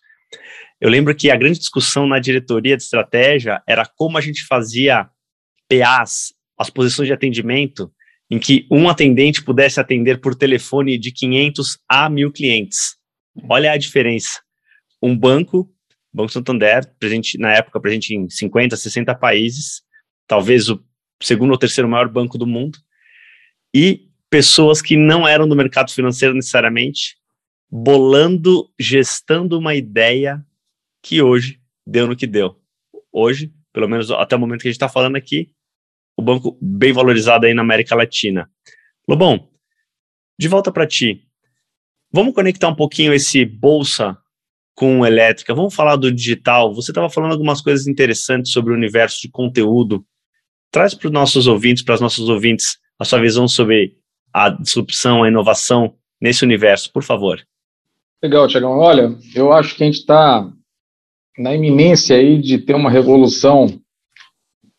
Eu 0.81 0.89
lembro 0.89 1.15
que 1.15 1.31
a 1.31 1.37
grande 1.37 1.59
discussão 1.59 2.05
na 2.05 2.19
diretoria 2.19 2.75
de 2.75 2.83
estratégia 2.83 3.63
era 3.65 3.85
como 3.85 4.17
a 4.17 4.21
gente 4.21 4.45
fazia 4.45 5.09
PAs, 5.69 6.33
as 6.57 6.69
posições 6.69 7.07
de 7.07 7.13
atendimento, 7.13 7.89
em 8.29 8.37
que 8.37 8.67
um 8.69 8.89
atendente 8.89 9.41
pudesse 9.41 9.79
atender 9.79 10.19
por 10.19 10.35
telefone 10.35 10.97
de 10.97 11.13
500 11.13 11.77
a 11.87 12.09
1.000 12.09 12.33
clientes. 12.33 12.97
Olha 13.49 13.71
a 13.71 13.77
diferença. 13.77 14.41
Um 15.01 15.17
banco, 15.17 15.69
Banco 16.13 16.31
Santander, 16.31 16.93
presente 16.99 17.37
na 17.37 17.53
época 17.53 17.79
presente 17.79 18.13
em 18.13 18.29
50, 18.29 18.75
60 18.75 19.15
países, 19.15 19.81
talvez 20.27 20.67
o 20.67 20.83
segundo 21.23 21.51
ou 21.51 21.57
terceiro 21.57 21.89
maior 21.89 22.07
banco 22.07 22.37
do 22.37 22.45
mundo, 22.45 22.77
e 23.73 24.09
pessoas 24.29 24.81
que 24.81 24.95
não 24.95 25.27
eram 25.27 25.47
do 25.47 25.55
mercado 25.55 25.91
financeiro 25.91 26.33
necessariamente, 26.33 27.17
bolando, 27.71 28.69
gestando 28.79 29.57
uma 29.57 29.73
ideia 29.73 30.45
que 31.01 31.21
hoje 31.21 31.59
deu 31.85 32.07
no 32.07 32.15
que 32.15 32.27
deu. 32.27 32.59
Hoje, 33.11 33.51
pelo 33.71 33.87
menos 33.87 34.11
até 34.11 34.35
o 34.35 34.39
momento 34.39 34.61
que 34.61 34.67
a 34.67 34.71
gente 34.71 34.75
está 34.75 34.89
falando 34.89 35.15
aqui, 35.15 35.51
o 36.15 36.21
banco 36.21 36.57
bem 36.61 36.93
valorizado 36.93 37.45
aí 37.45 37.53
na 37.53 37.61
América 37.61 37.95
Latina. 37.95 38.49
Lobão, 39.07 39.49
de 40.39 40.47
volta 40.47 40.71
para 40.71 40.87
ti. 40.87 41.27
Vamos 42.11 42.33
conectar 42.33 42.67
um 42.67 42.75
pouquinho 42.75 43.13
esse 43.13 43.43
bolsa 43.43 44.17
com 44.75 45.05
elétrica. 45.05 45.53
Vamos 45.53 45.73
falar 45.73 45.95
do 45.95 46.11
digital. 46.11 46.73
Você 46.73 46.91
estava 46.91 47.09
falando 47.09 47.31
algumas 47.31 47.61
coisas 47.61 47.87
interessantes 47.87 48.51
sobre 48.51 48.71
o 48.71 48.75
universo 48.75 49.21
de 49.21 49.29
conteúdo. 49.29 50.05
Traz 50.73 50.93
para 50.93 51.07
os 51.07 51.13
nossos 51.13 51.47
ouvintes, 51.47 51.83
para 51.83 51.95
os 51.95 52.01
nossos 52.01 52.27
ouvintes, 52.27 52.77
a 52.99 53.05
sua 53.05 53.21
visão 53.21 53.47
sobre 53.47 53.95
a 54.33 54.49
disrupção, 54.49 55.23
a 55.23 55.29
inovação 55.29 55.93
nesse 56.19 56.43
universo, 56.43 56.91
por 56.91 57.03
favor. 57.03 57.39
Legal, 58.21 58.47
Tiagão. 58.47 58.77
Olha, 58.77 59.15
eu 59.33 59.53
acho 59.53 59.75
que 59.75 59.83
a 59.83 59.85
gente 59.85 59.99
está 59.99 60.51
na 61.37 61.53
iminência 61.55 62.17
aí 62.17 62.41
de 62.41 62.57
ter 62.57 62.73
uma 62.73 62.89
revolução 62.89 63.67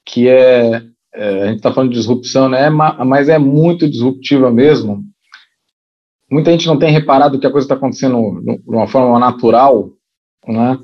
que 0.04 0.28
é 0.28 0.82
é, 1.14 1.42
a 1.42 1.46
gente 1.46 1.56
está 1.56 1.72
falando 1.72 1.90
de 1.90 1.96
disrupção, 1.96 2.48
né? 2.48 2.68
Mas 2.68 3.28
é 3.28 3.38
muito 3.38 3.88
disruptiva 3.88 4.50
mesmo. 4.50 5.04
Muita 6.28 6.50
gente 6.50 6.66
não 6.66 6.76
tem 6.76 6.90
reparado 6.90 7.38
que 7.38 7.46
a 7.46 7.50
coisa 7.50 7.64
está 7.64 7.76
acontecendo 7.76 8.42
de 8.42 8.60
uma 8.66 8.88
forma 8.88 9.18
natural, 9.20 9.90
né? 10.46 10.76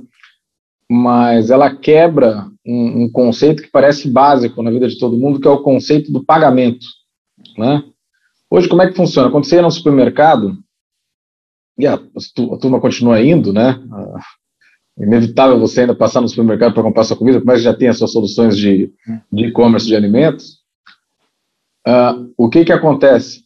Mas 0.88 1.50
ela 1.50 1.74
quebra 1.74 2.46
um, 2.70 3.04
um, 3.04 3.10
conceito 3.10 3.62
que 3.62 3.70
parece 3.70 4.08
básico 4.08 4.62
na 4.62 4.70
vida 4.70 4.88
de 4.88 4.98
todo 4.98 5.18
mundo, 5.18 5.40
que 5.40 5.48
é 5.48 5.50
o 5.50 5.62
conceito 5.62 6.12
do 6.12 6.24
pagamento, 6.24 6.86
né? 7.58 7.82
Hoje, 8.50 8.68
como 8.68 8.82
é 8.82 8.88
que 8.88 8.96
funciona? 8.96 9.30
Quando 9.30 9.44
você 9.44 9.56
ia 9.56 9.62
no 9.62 9.70
supermercado, 9.70 10.58
e 11.78 11.86
a, 11.86 11.94
a 11.94 12.56
turma 12.58 12.80
continua 12.80 13.20
indo, 13.20 13.52
né? 13.52 13.80
inevitável 14.98 15.58
você 15.58 15.82
ainda 15.82 15.94
passar 15.94 16.20
no 16.20 16.28
supermercado 16.28 16.74
para 16.74 16.82
comprar 16.82 17.04
sua 17.04 17.16
comida, 17.16 17.40
mas 17.44 17.62
já 17.62 17.72
tem 17.74 17.88
as 17.88 17.96
suas 17.96 18.12
soluções 18.12 18.56
de 18.56 18.92
e-commerce 19.32 19.86
de, 19.86 19.92
de, 19.92 19.96
alimentos. 19.96 20.58
Uh, 21.86 22.32
o 22.36 22.50
que 22.50 22.64
que 22.64 22.72
acontece? 22.72 23.44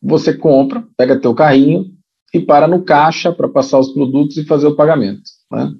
Você 0.00 0.32
compra, 0.32 0.86
pega 0.96 1.20
teu 1.20 1.34
carrinho 1.34 1.86
e 2.32 2.40
para 2.40 2.68
no 2.68 2.84
caixa 2.84 3.32
para 3.32 3.48
passar 3.48 3.80
os 3.80 3.92
produtos 3.92 4.36
e 4.36 4.44
fazer 4.44 4.66
o 4.66 4.76
pagamento. 4.76 5.22
Né? 5.50 5.72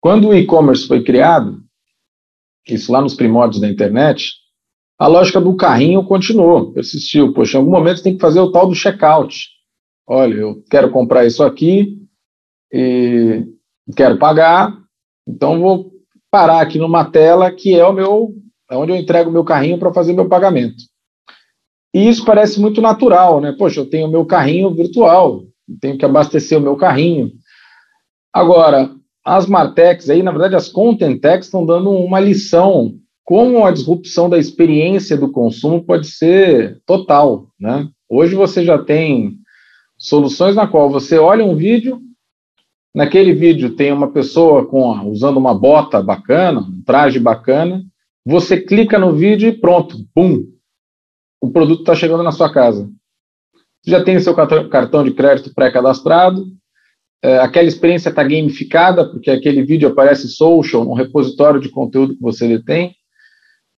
Quando 0.00 0.28
o 0.28 0.34
e-commerce 0.34 0.86
foi 0.86 1.02
criado, 1.04 1.62
isso 2.66 2.92
lá 2.92 3.00
nos 3.00 3.14
primórdios 3.14 3.60
da 3.60 3.68
internet, 3.68 4.32
a 4.98 5.06
lógica 5.06 5.40
do 5.40 5.56
carrinho 5.56 6.04
continuou, 6.04 6.72
persistiu. 6.72 7.32
Poxa, 7.32 7.56
em 7.56 7.60
algum 7.60 7.70
momento 7.70 8.02
tem 8.02 8.14
que 8.14 8.20
fazer 8.20 8.40
o 8.40 8.52
tal 8.52 8.68
do 8.68 8.74
checkout. 8.74 9.48
Olha, 10.06 10.34
eu 10.34 10.62
quero 10.70 10.90
comprar 10.90 11.24
isso 11.24 11.42
aqui 11.42 11.96
e 12.72 13.46
quero 13.96 14.18
pagar, 14.18 14.76
então 15.26 15.60
vou 15.60 15.90
parar 16.30 16.60
aqui 16.60 16.78
numa 16.78 17.04
tela 17.04 17.50
que 17.50 17.74
é 17.74 17.84
o 17.86 17.92
meu, 17.92 18.34
é 18.70 18.76
onde 18.76 18.92
eu 18.92 18.96
entrego 18.96 19.30
o 19.30 19.32
meu 19.32 19.44
carrinho 19.44 19.78
para 19.78 19.92
fazer 19.92 20.12
meu 20.12 20.28
pagamento. 20.28 20.76
E 21.94 22.08
isso 22.08 22.24
parece 22.24 22.60
muito 22.60 22.80
natural, 22.80 23.40
né? 23.40 23.52
Poxa, 23.58 23.80
eu 23.80 23.88
tenho 23.88 24.06
o 24.06 24.10
meu 24.10 24.24
carrinho 24.24 24.72
virtual, 24.74 25.44
tenho 25.80 25.98
que 25.98 26.04
abastecer 26.04 26.58
o 26.58 26.62
meu 26.62 26.76
carrinho. 26.76 27.32
Agora, 28.32 28.94
as 29.24 29.46
Martechs 29.46 30.08
aí, 30.08 30.22
na 30.22 30.30
verdade, 30.30 30.56
as 30.56 30.68
Content 30.68 31.20
Techs 31.20 31.46
estão 31.46 31.64
dando 31.64 31.90
uma 31.90 32.20
lição 32.20 32.94
como 33.24 33.64
a 33.64 33.70
disrupção 33.70 34.28
da 34.28 34.38
experiência 34.38 35.16
do 35.16 35.30
consumo 35.30 35.84
pode 35.84 36.06
ser 36.08 36.80
total, 36.84 37.48
né? 37.58 37.88
Hoje 38.08 38.34
você 38.34 38.64
já 38.64 38.76
tem 38.78 39.36
soluções 39.96 40.56
na 40.56 40.66
qual 40.66 40.90
você 40.90 41.18
olha 41.18 41.44
um 41.44 41.54
vídeo, 41.54 42.00
Naquele 42.94 43.32
vídeo 43.32 43.76
tem 43.76 43.92
uma 43.92 44.10
pessoa 44.10 44.66
com 44.66 45.08
usando 45.08 45.36
uma 45.36 45.54
bota 45.54 46.02
bacana, 46.02 46.60
um 46.60 46.82
traje 46.84 47.20
bacana. 47.20 47.84
Você 48.26 48.60
clica 48.60 48.98
no 48.98 49.12
vídeo 49.12 49.48
e 49.48 49.56
pronto, 49.56 49.96
pum, 50.12 50.44
o 51.40 51.50
produto 51.50 51.80
está 51.80 51.94
chegando 51.94 52.22
na 52.22 52.32
sua 52.32 52.52
casa. 52.52 52.90
Você 53.82 53.92
já 53.92 54.02
tem 54.02 54.18
seu 54.18 54.34
cartão 54.34 55.04
de 55.04 55.12
crédito 55.12 55.54
pré-cadastrado, 55.54 56.44
é, 57.22 57.38
aquela 57.38 57.68
experiência 57.68 58.08
está 58.08 58.22
gamificada, 58.22 59.08
porque 59.08 59.30
aquele 59.30 59.62
vídeo 59.62 59.88
aparece 59.88 60.28
social, 60.28 60.88
um 60.88 60.94
repositório 60.94 61.60
de 61.60 61.68
conteúdo 61.68 62.14
que 62.14 62.22
você 62.22 62.48
detém. 62.48 62.94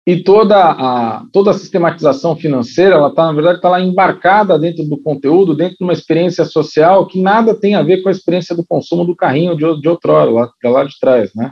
E 0.05 0.23
toda 0.23 0.57
a, 0.57 1.25
toda 1.31 1.51
a 1.51 1.53
sistematização 1.53 2.35
financeira, 2.35 2.95
ela 2.95 3.09
está, 3.09 3.25
na 3.25 3.33
verdade, 3.33 3.57
está 3.57 3.69
lá 3.69 3.79
embarcada 3.79 4.57
dentro 4.57 4.83
do 4.83 4.99
conteúdo, 4.99 5.55
dentro 5.55 5.77
de 5.77 5.83
uma 5.83 5.93
experiência 5.93 6.43
social 6.43 7.05
que 7.05 7.21
nada 7.21 7.53
tem 7.53 7.75
a 7.75 7.83
ver 7.83 8.01
com 8.01 8.09
a 8.09 8.11
experiência 8.11 8.55
do 8.55 8.65
consumo 8.65 9.05
do 9.05 9.15
carrinho 9.15 9.55
de, 9.55 9.79
de 9.79 9.87
outrora, 9.87 10.29
lá, 10.29 10.51
lá 10.63 10.83
de 10.83 10.99
trás, 10.99 11.31
né? 11.35 11.51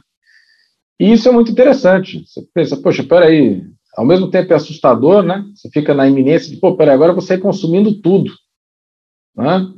E 1.00 1.12
isso 1.12 1.30
é 1.30 1.32
muito 1.32 1.52
interessante. 1.52 2.26
Você 2.26 2.42
pensa, 2.54 2.76
poxa, 2.76 3.04
peraí, 3.04 3.64
ao 3.96 4.06
mesmo 4.06 4.30
tempo 4.30 4.52
é 4.52 4.56
assustador, 4.56 5.22
né? 5.24 5.46
Você 5.56 5.70
fica 5.70 5.94
na 5.94 6.08
iminência 6.08 6.50
de, 6.50 6.60
pô, 6.60 6.76
peraí, 6.76 6.96
agora 6.96 7.14
você 7.14 7.36
ir 7.36 7.40
consumindo 7.40 8.02
tudo, 8.02 8.32
né? 9.36 9.72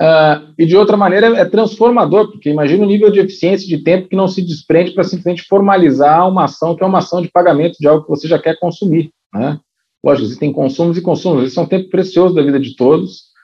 Uh, 0.00 0.52
e 0.58 0.66
de 0.66 0.76
outra 0.76 0.94
maneira 0.94 1.26
é 1.38 1.44
transformador, 1.46 2.30
porque 2.30 2.50
imagina 2.50 2.84
o 2.84 2.88
nível 2.88 3.10
de 3.10 3.20
eficiência 3.20 3.66
de 3.66 3.82
tempo 3.82 4.08
que 4.08 4.16
não 4.16 4.28
se 4.28 4.42
desprende 4.42 4.90
para 4.90 5.04
simplesmente 5.04 5.44
formalizar 5.44 6.28
uma 6.28 6.44
ação 6.44 6.76
que 6.76 6.84
é 6.84 6.86
uma 6.86 6.98
ação 6.98 7.22
de 7.22 7.30
pagamento 7.30 7.78
de 7.80 7.88
algo 7.88 8.04
que 8.04 8.10
você 8.10 8.28
já 8.28 8.38
quer 8.38 8.58
consumir. 8.58 9.10
Né? 9.32 9.58
Lógico, 10.04 10.26
existem 10.26 10.52
consumos 10.52 10.98
e 10.98 11.02
consumos, 11.02 11.46
isso 11.46 11.58
é 11.58 11.62
um 11.62 11.66
tempo 11.66 11.88
precioso 11.88 12.34
da 12.34 12.42
vida 12.42 12.60
de 12.60 12.76
todos 12.76 13.34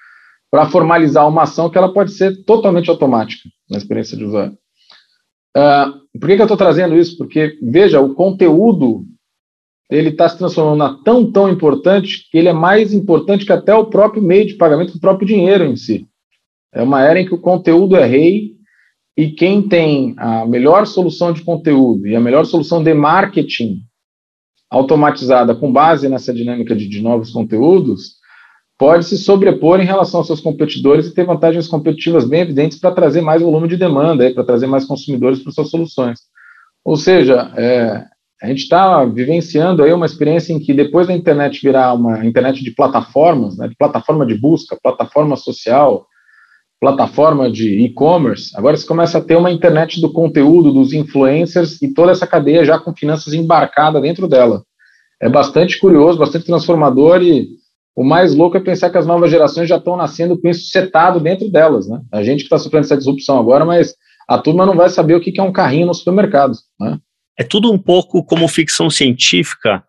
para 0.50 0.68
formalizar 0.68 1.26
uma 1.26 1.44
ação 1.44 1.70
que 1.70 1.78
ela 1.78 1.90
pode 1.90 2.12
ser 2.12 2.44
totalmente 2.44 2.90
automática 2.90 3.48
na 3.70 3.78
experiência 3.78 4.18
de 4.18 4.24
usuário. 4.24 4.52
Uh, 5.56 6.18
por 6.20 6.28
que, 6.28 6.36
que 6.36 6.42
eu 6.42 6.44
estou 6.44 6.56
trazendo 6.58 6.94
isso? 6.94 7.16
Porque, 7.16 7.58
veja, 7.62 7.98
o 7.98 8.14
conteúdo 8.14 9.06
ele 9.90 10.10
está 10.10 10.28
se 10.28 10.38
transformando 10.38 11.02
tão, 11.02 11.30
tão 11.30 11.48
importante 11.48 12.28
que 12.30 12.36
ele 12.36 12.48
é 12.48 12.52
mais 12.52 12.92
importante 12.92 13.44
que 13.46 13.52
até 13.52 13.74
o 13.74 13.86
próprio 13.86 14.22
meio 14.22 14.46
de 14.46 14.54
pagamento, 14.54 14.94
o 14.94 15.00
próprio 15.00 15.26
dinheiro 15.26 15.64
em 15.64 15.76
si. 15.76 16.06
É 16.74 16.82
uma 16.82 17.02
era 17.02 17.20
em 17.20 17.26
que 17.26 17.34
o 17.34 17.40
conteúdo 17.40 17.96
é 17.96 18.06
rei 18.06 18.52
e 19.16 19.30
quem 19.30 19.68
tem 19.68 20.14
a 20.16 20.46
melhor 20.46 20.86
solução 20.86 21.32
de 21.32 21.42
conteúdo 21.42 22.06
e 22.06 22.16
a 22.16 22.20
melhor 22.20 22.46
solução 22.46 22.82
de 22.82 22.94
marketing 22.94 23.82
automatizada 24.70 25.54
com 25.54 25.70
base 25.70 26.08
nessa 26.08 26.32
dinâmica 26.32 26.74
de, 26.74 26.88
de 26.88 27.02
novos 27.02 27.30
conteúdos 27.30 28.22
pode 28.78 29.04
se 29.04 29.18
sobrepor 29.18 29.80
em 29.80 29.84
relação 29.84 30.20
aos 30.20 30.26
seus 30.26 30.40
competidores 30.40 31.06
e 31.06 31.14
ter 31.14 31.26
vantagens 31.26 31.68
competitivas 31.68 32.24
bem 32.24 32.40
evidentes 32.40 32.78
para 32.78 32.94
trazer 32.94 33.20
mais 33.20 33.42
volume 33.42 33.68
de 33.68 33.76
demanda, 33.76 34.32
para 34.32 34.44
trazer 34.44 34.66
mais 34.66 34.84
consumidores 34.84 35.40
para 35.40 35.52
suas 35.52 35.70
soluções. 35.70 36.20
Ou 36.84 36.96
seja, 36.96 37.52
é, 37.56 38.04
a 38.42 38.48
gente 38.48 38.62
está 38.62 39.04
vivenciando 39.04 39.84
aí 39.84 39.92
uma 39.92 40.06
experiência 40.06 40.52
em 40.52 40.58
que 40.58 40.74
depois 40.74 41.06
da 41.06 41.12
internet 41.12 41.60
virar 41.62 41.92
uma 41.92 42.26
internet 42.26 42.64
de 42.64 42.72
plataformas, 42.72 43.56
né, 43.56 43.68
de 43.68 43.76
plataforma 43.76 44.26
de 44.26 44.34
busca, 44.34 44.76
plataforma 44.82 45.36
social, 45.36 46.06
plataforma 46.82 47.48
de 47.48 47.80
e-commerce, 47.84 48.50
agora 48.56 48.76
você 48.76 48.84
começa 48.84 49.18
a 49.18 49.20
ter 49.20 49.36
uma 49.36 49.52
internet 49.52 50.00
do 50.00 50.12
conteúdo, 50.12 50.72
dos 50.72 50.92
influencers 50.92 51.80
e 51.80 51.94
toda 51.94 52.10
essa 52.10 52.26
cadeia 52.26 52.64
já 52.64 52.76
com 52.76 52.92
finanças 52.92 53.32
embarcada 53.32 54.00
dentro 54.00 54.26
dela. 54.26 54.64
É 55.20 55.28
bastante 55.28 55.78
curioso, 55.78 56.18
bastante 56.18 56.44
transformador 56.44 57.22
e 57.22 57.50
o 57.94 58.02
mais 58.02 58.34
louco 58.34 58.56
é 58.56 58.60
pensar 58.60 58.90
que 58.90 58.98
as 58.98 59.06
novas 59.06 59.30
gerações 59.30 59.68
já 59.68 59.76
estão 59.76 59.96
nascendo 59.96 60.36
com 60.40 60.48
isso 60.48 60.72
setado 60.72 61.20
dentro 61.20 61.48
delas, 61.48 61.88
né? 61.88 62.00
A 62.10 62.24
gente 62.24 62.38
que 62.38 62.46
está 62.46 62.58
sofrendo 62.58 62.84
essa 62.84 62.96
disrupção 62.96 63.38
agora, 63.38 63.64
mas 63.64 63.94
a 64.28 64.36
turma 64.36 64.66
não 64.66 64.74
vai 64.74 64.88
saber 64.88 65.14
o 65.14 65.20
que 65.20 65.38
é 65.38 65.42
um 65.42 65.52
carrinho 65.52 65.86
no 65.86 65.94
supermercado. 65.94 66.54
Né? 66.80 66.98
É 67.38 67.44
tudo 67.44 67.70
um 67.70 67.78
pouco 67.78 68.24
como 68.24 68.48
ficção 68.48 68.90
científica, 68.90 69.84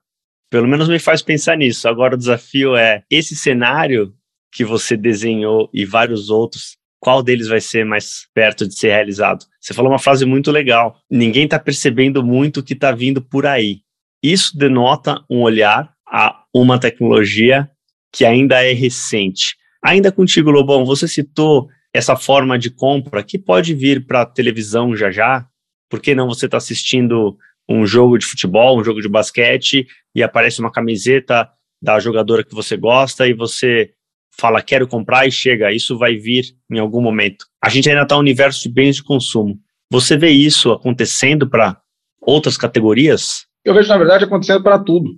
pelo 0.47 0.67
menos 0.67 0.87
me 0.87 0.99
faz 0.99 1.23
pensar 1.23 1.57
nisso. 1.57 1.87
Agora 1.87 2.13
o 2.13 2.19
desafio 2.19 2.75
é 2.75 3.01
esse 3.09 3.35
cenário 3.35 4.13
que 4.51 4.63
você 4.63 4.95
desenhou 4.95 5.67
e 5.73 5.83
vários 5.85 6.29
outros, 6.29 6.77
qual 7.03 7.21
deles 7.21 7.49
vai 7.49 7.59
ser 7.59 7.85
mais 7.85 8.25
perto 8.33 8.65
de 8.65 8.79
ser 8.79 8.87
realizado? 8.87 9.45
Você 9.59 9.73
falou 9.73 9.91
uma 9.91 9.99
frase 9.99 10.25
muito 10.25 10.49
legal. 10.51 10.97
Ninguém 11.11 11.43
está 11.43 11.59
percebendo 11.59 12.23
muito 12.23 12.61
o 12.61 12.63
que 12.63 12.71
está 12.71 12.93
vindo 12.93 13.21
por 13.21 13.45
aí. 13.45 13.81
Isso 14.23 14.57
denota 14.57 15.21
um 15.29 15.41
olhar 15.41 15.93
a 16.07 16.43
uma 16.53 16.79
tecnologia 16.79 17.69
que 18.09 18.23
ainda 18.23 18.63
é 18.63 18.71
recente. 18.71 19.57
Ainda 19.83 20.13
contigo, 20.13 20.49
Lobão, 20.49 20.85
você 20.85 21.05
citou 21.05 21.67
essa 21.93 22.15
forma 22.15 22.57
de 22.57 22.69
compra 22.69 23.21
que 23.21 23.37
pode 23.37 23.73
vir 23.73 24.07
para 24.07 24.21
a 24.21 24.25
televisão 24.25 24.95
já 24.95 25.11
já. 25.11 25.45
Por 25.89 25.99
que 25.99 26.15
não 26.15 26.29
você 26.29 26.45
está 26.45 26.55
assistindo 26.55 27.37
um 27.67 27.85
jogo 27.85 28.17
de 28.17 28.25
futebol, 28.25 28.79
um 28.79 28.83
jogo 28.83 29.01
de 29.01 29.09
basquete 29.09 29.85
e 30.15 30.23
aparece 30.23 30.61
uma 30.61 30.71
camiseta 30.71 31.49
da 31.81 31.99
jogadora 31.99 32.45
que 32.45 32.55
você 32.55 32.77
gosta 32.77 33.27
e 33.27 33.33
você 33.33 33.91
fala 34.37 34.61
quero 34.61 34.87
comprar 34.87 35.27
e 35.27 35.31
chega, 35.31 35.71
isso 35.71 35.97
vai 35.97 36.15
vir 36.15 36.45
em 36.71 36.79
algum 36.79 37.01
momento. 37.01 37.45
A 37.63 37.69
gente 37.69 37.89
ainda 37.89 38.03
está 38.03 38.15
no 38.15 38.21
universo 38.21 38.63
de 38.63 38.69
bens 38.69 38.97
de 38.97 39.03
consumo. 39.03 39.59
Você 39.91 40.17
vê 40.17 40.29
isso 40.29 40.71
acontecendo 40.71 41.49
para 41.49 41.79
outras 42.21 42.57
categorias? 42.57 43.45
Eu 43.63 43.73
vejo, 43.73 43.89
na 43.89 43.97
verdade, 43.97 44.25
acontecendo 44.25 44.63
para 44.63 44.79
tudo, 44.79 45.11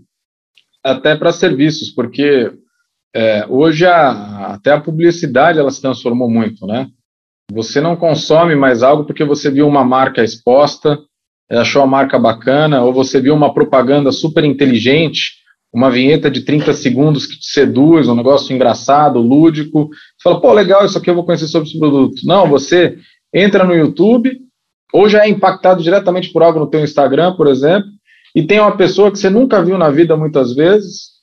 até 0.84 1.16
para 1.16 1.32
serviços, 1.32 1.90
porque 1.90 2.52
é, 3.16 3.46
hoje 3.48 3.86
a, 3.86 4.54
até 4.54 4.72
a 4.72 4.82
publicidade 4.82 5.58
ela 5.58 5.72
se 5.72 5.82
transformou 5.82 6.30
muito, 6.30 6.68
né? 6.68 6.88
Você 7.52 7.80
não 7.80 7.96
consome 7.96 8.56
mais 8.56 8.84
algo 8.84 9.06
porque 9.06 9.24
você 9.24 9.50
viu 9.50 9.68
uma 9.68 9.84
marca 9.84 10.24
exposta, 10.24 11.00
achou 11.50 11.82
a 11.82 11.88
marca 11.88 12.18
bacana, 12.20 12.84
ou 12.84 12.92
você 12.92 13.22
viu 13.22 13.34
uma 13.34 13.54
propaganda 13.54 14.12
super 14.12 14.44
inteligente, 14.44 15.45
uma 15.76 15.92
vinheta 15.92 16.32
de 16.32 16.42
30 16.42 16.74
segundos 16.74 17.28
que 17.28 17.38
te 17.38 17.48
seduz, 17.48 18.08
um 18.08 18.16
negócio 18.16 18.56
engraçado, 18.56 19.20
lúdico. 19.20 19.90
Você 19.90 20.24
fala, 20.24 20.40
pô, 20.40 20.54
legal, 20.54 20.86
isso 20.86 20.98
aqui 20.98 21.10
eu 21.10 21.16
vou 21.16 21.26
conhecer 21.26 21.48
sobre 21.48 21.68
esse 21.68 21.78
produto. 21.78 22.22
Não, 22.24 22.48
você 22.48 22.98
entra 23.34 23.66
no 23.66 23.76
YouTube, 23.76 24.32
ou 24.94 25.10
já 25.10 25.26
é 25.26 25.30
impactado 25.30 25.84
diretamente 25.84 26.32
por 26.32 26.42
algo 26.44 26.60
no 26.60 26.70
teu 26.70 26.82
Instagram, 26.82 27.36
por 27.36 27.48
exemplo, 27.48 27.90
e 28.34 28.44
tem 28.44 28.58
uma 28.58 28.78
pessoa 28.78 29.12
que 29.12 29.20
você 29.20 29.30
nunca 29.30 29.62
viu 29.62 29.78
na 29.78 29.90
vida 29.90 30.16
muitas 30.16 30.56
vezes, 30.56 31.16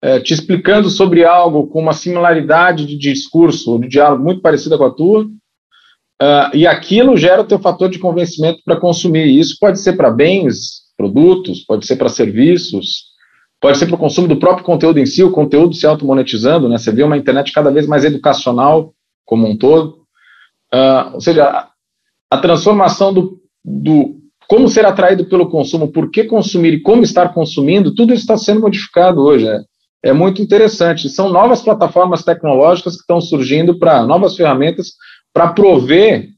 é, 0.00 0.20
te 0.20 0.32
explicando 0.32 0.88
sobre 0.88 1.24
algo 1.24 1.66
com 1.66 1.80
uma 1.80 1.92
similaridade 1.92 2.86
de 2.86 2.96
discurso, 2.96 3.80
de 3.80 3.88
diálogo 3.88 4.22
muito 4.22 4.40
parecida 4.40 4.78
com 4.78 4.84
a 4.84 4.94
tua, 4.94 5.24
uh, 5.24 6.54
e 6.54 6.68
aquilo 6.68 7.16
gera 7.16 7.42
o 7.42 7.46
teu 7.46 7.58
fator 7.58 7.90
de 7.90 7.98
convencimento 7.98 8.60
para 8.64 8.78
consumir. 8.78 9.26
E 9.26 9.40
isso 9.40 9.56
pode 9.58 9.80
ser 9.80 9.94
para 9.94 10.08
bens, 10.08 10.82
produtos, 10.96 11.64
pode 11.64 11.84
ser 11.84 11.96
para 11.96 12.08
serviços, 12.08 13.07
pode 13.60 13.78
ser 13.78 13.86
para 13.86 13.96
o 13.96 13.98
consumo 13.98 14.28
do 14.28 14.38
próprio 14.38 14.64
conteúdo 14.64 14.98
em 14.98 15.06
si, 15.06 15.22
o 15.22 15.32
conteúdo 15.32 15.74
se 15.74 15.86
automonetizando, 15.86 16.68
né? 16.68 16.78
Você 16.78 16.92
vê 16.92 17.02
uma 17.02 17.16
internet 17.16 17.52
cada 17.52 17.70
vez 17.70 17.86
mais 17.86 18.04
educacional 18.04 18.94
como 19.24 19.46
um 19.46 19.56
todo. 19.56 19.98
Uh, 20.72 21.14
ou 21.14 21.20
seja, 21.20 21.44
a, 21.44 21.68
a 22.30 22.38
transformação 22.38 23.12
do, 23.12 23.40
do 23.64 24.16
como 24.48 24.68
ser 24.68 24.86
atraído 24.86 25.26
pelo 25.26 25.50
consumo, 25.50 25.92
por 25.92 26.10
que 26.10 26.24
consumir 26.24 26.74
e 26.74 26.80
como 26.80 27.02
estar 27.02 27.34
consumindo, 27.34 27.94
tudo 27.94 28.14
isso 28.14 28.22
está 28.22 28.36
sendo 28.38 28.60
modificado 28.60 29.20
hoje. 29.20 29.44
Né? 29.44 29.62
É 30.02 30.12
muito 30.12 30.40
interessante. 30.40 31.08
São 31.10 31.28
novas 31.28 31.60
plataformas 31.60 32.22
tecnológicas 32.22 32.94
que 32.94 33.02
estão 33.02 33.20
surgindo 33.20 33.78
para 33.78 34.04
novas 34.04 34.36
ferramentas 34.36 34.92
para 35.34 35.48
prover 35.52 36.28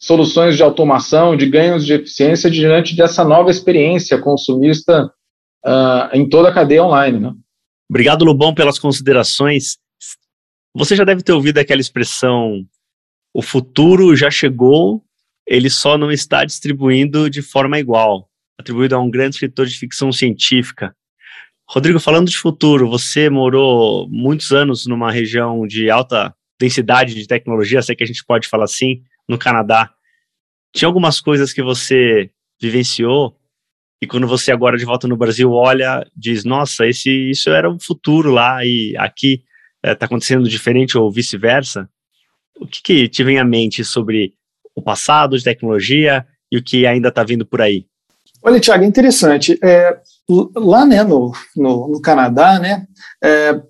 soluções 0.00 0.56
de 0.56 0.62
automação, 0.62 1.36
de 1.36 1.46
ganhos 1.46 1.84
de 1.84 1.92
eficiência 1.92 2.50
diante 2.50 2.96
dessa 2.96 3.22
nova 3.22 3.50
experiência 3.50 4.18
consumista 4.18 5.10
uh, 5.64 6.14
em 6.14 6.28
toda 6.28 6.48
a 6.48 6.54
cadeia 6.54 6.84
online. 6.84 7.18
Né? 7.18 7.34
Obrigado, 7.88 8.24
Lubão, 8.24 8.54
pelas 8.54 8.78
considerações. 8.78 9.78
Você 10.74 10.94
já 10.94 11.04
deve 11.04 11.22
ter 11.22 11.32
ouvido 11.32 11.58
aquela 11.58 11.80
expressão: 11.80 12.64
o 13.34 13.42
futuro 13.42 14.14
já 14.14 14.30
chegou, 14.30 15.04
ele 15.46 15.68
só 15.68 15.98
não 15.98 16.10
está 16.10 16.44
distribuindo 16.44 17.28
de 17.28 17.42
forma 17.42 17.78
igual, 17.78 18.28
atribuído 18.58 18.94
a 18.94 19.00
um 19.00 19.10
grande 19.10 19.36
escritor 19.36 19.66
de 19.66 19.78
ficção 19.78 20.12
científica. 20.12 20.94
Rodrigo, 21.68 22.00
falando 22.00 22.28
de 22.28 22.36
futuro, 22.36 22.88
você 22.88 23.30
morou 23.30 24.08
muitos 24.08 24.50
anos 24.50 24.86
numa 24.86 25.10
região 25.10 25.66
de 25.66 25.88
alta 25.88 26.34
densidade 26.58 27.14
de 27.14 27.26
tecnologia, 27.26 27.80
sei 27.80 27.94
que 27.94 28.02
a 28.02 28.06
gente 28.06 28.24
pode 28.24 28.48
falar 28.48 28.64
assim, 28.64 29.02
no 29.28 29.38
Canadá. 29.38 29.90
Tinha 30.74 30.88
algumas 30.88 31.20
coisas 31.20 31.52
que 31.52 31.62
você 31.62 32.30
vivenciou 32.60 33.39
e 34.02 34.06
quando 34.06 34.26
você 34.26 34.50
agora 34.50 34.76
de 34.76 34.84
volta 34.84 35.06
no 35.06 35.16
Brasil 35.16 35.50
olha, 35.52 36.06
diz, 36.16 36.44
nossa, 36.44 36.86
esse 36.86 37.30
isso 37.30 37.50
era 37.50 37.70
o 37.70 37.78
futuro 37.78 38.30
lá 38.30 38.64
e 38.64 38.94
aqui 38.96 39.42
está 39.84 40.04
eh, 40.04 40.06
acontecendo 40.06 40.48
diferente 40.48 40.96
ou 40.96 41.10
vice-versa. 41.10 41.88
O 42.58 42.66
que, 42.66 42.82
que 42.82 43.08
te 43.08 43.22
vem 43.22 43.38
à 43.38 43.44
mente 43.44 43.84
sobre 43.84 44.34
o 44.74 44.82
passado 44.82 45.36
de 45.36 45.44
tecnologia 45.44 46.26
e 46.50 46.58
o 46.58 46.62
que 46.62 46.86
ainda 46.86 47.08
está 47.08 47.22
vindo 47.22 47.46
por 47.46 47.60
aí? 47.60 47.86
Olha, 48.42 48.58
Tiago, 48.58 48.84
é 48.84 48.86
interessante. 48.86 49.58
É, 49.62 49.98
lá 50.56 50.86
né, 50.86 51.02
no, 51.02 51.32
no, 51.54 51.88
no 51.88 52.00
Canadá, 52.00 52.58
né, 52.58 52.86
é, 53.22 53.60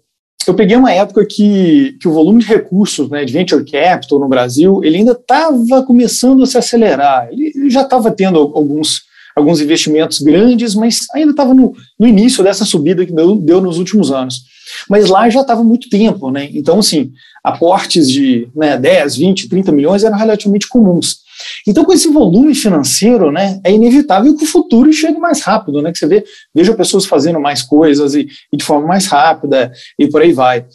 eu 0.46 0.54
peguei 0.54 0.76
uma 0.76 0.92
época 0.92 1.26
que, 1.26 1.96
que 2.00 2.08
o 2.08 2.12
volume 2.12 2.40
de 2.40 2.46
recursos 2.46 3.10
né, 3.10 3.24
de 3.24 3.32
venture 3.32 3.64
capital 3.64 4.18
no 4.18 4.28
Brasil 4.28 4.80
ele 4.82 4.96
ainda 4.96 5.12
estava 5.12 5.82
começando 5.84 6.42
a 6.42 6.46
se 6.46 6.56
acelerar. 6.56 7.28
Ele, 7.30 7.52
ele 7.54 7.70
já 7.70 7.82
estava 7.82 8.10
tendo 8.10 8.38
alguns, 8.38 9.02
alguns 9.34 9.60
investimentos 9.60 10.20
grandes, 10.20 10.74
mas 10.74 11.06
ainda 11.14 11.30
estava 11.30 11.54
no, 11.54 11.74
no 11.98 12.06
início 12.06 12.42
dessa 12.42 12.64
subida 12.64 13.04
que 13.04 13.12
deu, 13.12 13.36
deu 13.36 13.60
nos 13.60 13.78
últimos 13.78 14.10
anos. 14.10 14.42
Mas 14.88 15.08
lá 15.08 15.28
já 15.28 15.40
estava 15.40 15.64
muito 15.64 15.88
tempo, 15.88 16.30
né? 16.30 16.48
Então, 16.52 16.78
assim, 16.78 17.12
aportes 17.42 18.10
de 18.10 18.48
né, 18.54 18.76
10, 18.76 19.16
20, 19.16 19.48
30 19.48 19.72
milhões 19.72 20.04
eram 20.04 20.16
relativamente 20.16 20.68
comuns. 20.68 21.20
Então, 21.66 21.84
com 21.84 21.92
esse 21.92 22.08
volume 22.08 22.54
financeiro, 22.54 23.32
né, 23.32 23.60
é 23.64 23.72
inevitável 23.72 24.36
que 24.36 24.44
o 24.44 24.48
futuro 24.48 24.92
chegue 24.92 25.18
mais 25.18 25.40
rápido, 25.40 25.80
né? 25.80 25.90
Que 25.92 25.98
você 25.98 26.06
vê, 26.06 26.24
veja 26.54 26.74
pessoas 26.74 27.06
fazendo 27.06 27.40
mais 27.40 27.62
coisas 27.62 28.14
e, 28.14 28.28
e 28.52 28.56
de 28.56 28.64
forma 28.64 28.86
mais 28.86 29.06
rápida 29.06 29.72
e 29.98 30.06
por 30.08 30.22
aí 30.22 30.32
vai. 30.32 30.66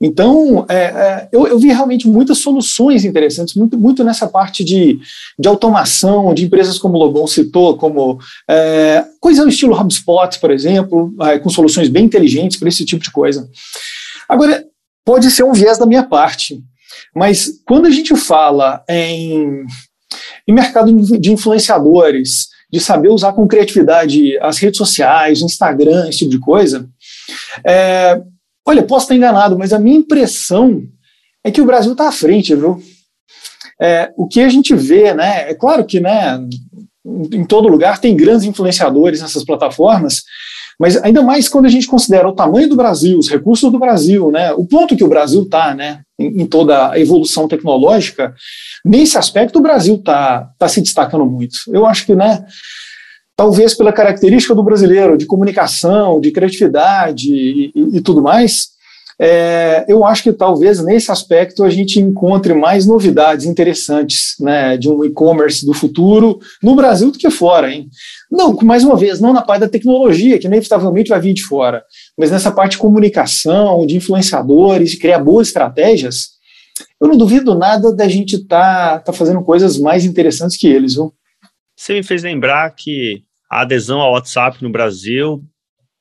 Então, 0.00 0.64
é, 0.68 0.76
é, 0.76 1.28
eu, 1.32 1.46
eu, 1.46 1.58
vi 1.58 1.68
realmente 1.68 2.08
muitas 2.08 2.38
soluções 2.38 3.04
interessantes, 3.04 3.54
muito, 3.54 3.78
muito 3.78 4.02
nessa 4.02 4.26
parte 4.26 4.64
de, 4.64 4.98
de 5.38 5.48
automação, 5.48 6.32
de 6.32 6.44
empresas 6.44 6.78
como 6.78 6.96
o 6.96 6.98
Lobão 6.98 7.26
citou, 7.26 7.76
como 7.76 8.18
é, 8.48 9.04
coisa 9.20 9.42
no 9.42 9.50
estilo 9.50 9.78
HubSpot, 9.78 10.38
por 10.40 10.50
exemplo, 10.50 11.14
é, 11.22 11.38
com 11.38 11.50
soluções 11.50 11.88
bem 11.88 12.04
inteligentes 12.04 12.58
para 12.58 12.68
esse 12.68 12.84
tipo 12.84 13.02
de 13.02 13.10
coisa. 13.10 13.48
Agora, 14.28 14.64
pode 15.04 15.30
ser 15.30 15.44
um 15.44 15.52
viés 15.52 15.78
da 15.78 15.86
minha 15.86 16.02
parte, 16.02 16.60
mas 17.14 17.60
quando 17.66 17.86
a 17.86 17.90
gente 17.90 18.16
fala 18.16 18.82
em 18.88 19.64
e 20.46 20.52
mercado 20.52 20.92
de 21.18 21.32
influenciadores, 21.32 22.48
de 22.70 22.80
saber 22.80 23.08
usar 23.08 23.32
com 23.32 23.48
criatividade 23.48 24.38
as 24.38 24.58
redes 24.58 24.78
sociais, 24.78 25.40
Instagram, 25.40 26.08
esse 26.08 26.18
tipo 26.20 26.30
de 26.30 26.38
coisa. 26.38 26.88
É, 27.64 28.20
olha, 28.66 28.82
posso 28.82 29.04
estar 29.04 29.14
enganado, 29.14 29.56
mas 29.58 29.72
a 29.72 29.78
minha 29.78 29.96
impressão 29.96 30.82
é 31.44 31.50
que 31.50 31.60
o 31.60 31.66
Brasil 31.66 31.92
está 31.92 32.08
à 32.08 32.12
frente, 32.12 32.54
viu? 32.54 32.82
É, 33.80 34.10
o 34.16 34.26
que 34.26 34.40
a 34.40 34.48
gente 34.48 34.74
vê, 34.74 35.14
né? 35.14 35.50
É 35.50 35.54
claro 35.54 35.84
que, 35.84 36.00
né? 36.00 36.38
Em 37.04 37.44
todo 37.44 37.68
lugar 37.68 38.00
tem 38.00 38.16
grandes 38.16 38.44
influenciadores 38.44 39.20
nessas 39.20 39.44
plataformas, 39.44 40.24
mas 40.78 40.96
ainda 41.02 41.22
mais 41.22 41.48
quando 41.48 41.66
a 41.66 41.70
gente 41.70 41.86
considera 41.86 42.28
o 42.28 42.34
tamanho 42.34 42.68
do 42.68 42.76
Brasil, 42.76 43.18
os 43.18 43.28
recursos 43.28 43.70
do 43.70 43.78
Brasil, 43.78 44.30
né, 44.30 44.52
o 44.52 44.66
ponto 44.66 44.96
que 44.96 45.04
o 45.04 45.08
Brasil 45.08 45.42
está 45.42 45.74
né, 45.74 46.00
em, 46.18 46.42
em, 46.42 46.46
toda 46.46 46.90
a 46.90 46.98
evolução 46.98 47.46
tecnológica, 47.48 48.34
nesse 48.84 49.16
aspecto 49.16 49.58
o 49.58 49.62
Brasil 49.62 49.94
está 49.94 50.50
tá 50.58 50.68
se 50.68 50.80
destacando 50.82 51.24
muito. 51.24 51.56
Eu 51.68 51.86
acho 51.86 52.04
que, 52.04 52.14
né, 52.14 52.44
talvez 53.36 53.74
pela 53.74 53.92
característica 53.92 54.54
do 54.54 54.64
brasileiro 54.64 55.18
de 55.18 55.26
comunicação, 55.26 56.20
de 56.20 56.32
criatividade 56.32 57.30
e, 57.30 57.72
e, 57.74 57.96
e 57.98 58.00
tudo 58.00 58.22
mais, 58.22 58.74
é, 59.18 59.86
eu 59.88 60.04
acho 60.04 60.22
que 60.22 60.32
talvez 60.32 60.82
nesse 60.82 61.10
aspecto 61.10 61.64
a 61.64 61.70
gente 61.70 61.98
encontre 61.98 62.52
mais 62.52 62.86
novidades 62.86 63.46
interessantes 63.46 64.34
né, 64.38 64.76
de 64.76 64.90
um 64.90 65.04
e-commerce 65.04 65.64
do 65.64 65.72
futuro 65.72 66.38
no 66.62 66.74
Brasil 66.74 67.10
do 67.10 67.18
que 67.18 67.30
fora. 67.30 67.72
Hein? 67.72 67.88
Não, 68.30 68.54
mais 68.62 68.84
uma 68.84 68.96
vez, 68.96 69.18
não 69.18 69.32
na 69.32 69.42
parte 69.42 69.60
da 69.60 69.68
tecnologia, 69.68 70.38
que 70.38 70.46
inevitavelmente 70.46 71.08
vai 71.08 71.20
vir 71.20 71.32
de 71.32 71.42
fora, 71.42 71.82
mas 72.16 72.30
nessa 72.30 72.50
parte 72.50 72.72
de 72.72 72.78
comunicação, 72.78 73.86
de 73.86 73.96
influenciadores, 73.96 74.90
de 74.90 74.98
criar 74.98 75.20
boas 75.20 75.48
estratégias, 75.48 76.36
eu 77.00 77.08
não 77.08 77.16
duvido 77.16 77.54
nada 77.54 77.94
da 77.94 78.06
gente 78.06 78.36
estar 78.36 78.98
tá, 78.98 78.98
tá 78.98 79.12
fazendo 79.14 79.42
coisas 79.42 79.78
mais 79.78 80.04
interessantes 80.04 80.58
que 80.58 80.66
eles. 80.66 80.94
Viu? 80.94 81.12
Você 81.74 81.94
me 81.94 82.02
fez 82.02 82.22
lembrar 82.22 82.70
que 82.74 83.22
a 83.50 83.62
adesão 83.62 84.00
ao 84.00 84.12
WhatsApp 84.12 84.62
no 84.62 84.70
Brasil 84.70 85.44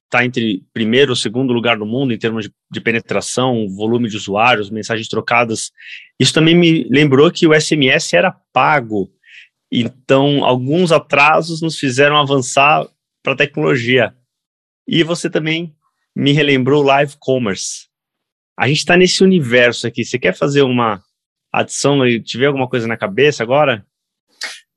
está 0.06 0.24
entre 0.24 0.64
primeiro 0.74 1.12
ou 1.12 1.16
segundo 1.16 1.54
lugar 1.54 1.78
no 1.78 1.86
mundo 1.86 2.14
em 2.14 2.18
termos 2.18 2.46
de, 2.46 2.54
de, 2.72 2.82
penetração, 2.82 3.68
volume 3.76 4.10
de 4.10 4.16
usuários, 4.16 4.70
mensagens 4.70 5.08
trocadas. 5.08 5.72
Isso 6.20 6.34
também 6.34 6.56
me 6.56 6.88
lembrou 6.90 7.32
que 7.32 7.48
o 7.48 7.60
SMS 7.60 8.14
era 8.14 8.36
pago. 8.54 9.10
Então, 9.72 10.44
alguns 10.46 10.92
atrasos 10.92 11.62
nos 11.62 11.78
fizeram 11.78 12.18
avançar 12.18 12.88
para 13.22 13.34
a 13.34 13.38
tecnologia. 13.38 14.16
E 14.88 15.04
você 15.04 15.30
também 15.30 15.76
me 16.16 16.32
relembrou 16.32 16.84
live 16.84 17.16
commerce. 17.20 17.88
A 18.58 18.68
gente 18.68 18.78
está 18.78 18.96
nesse 18.96 19.24
universo 19.24 19.86
aqui. 19.86 20.06
Você 20.06 20.18
quer 20.18 20.34
fazer 20.34 20.62
uma 20.62 21.04
adição 21.52 22.00
tiver 22.24 22.46
alguma 22.46 22.70
coisa 22.70 22.88
na 22.88 22.96
cabeça 22.96 23.44
agora? 23.44 23.86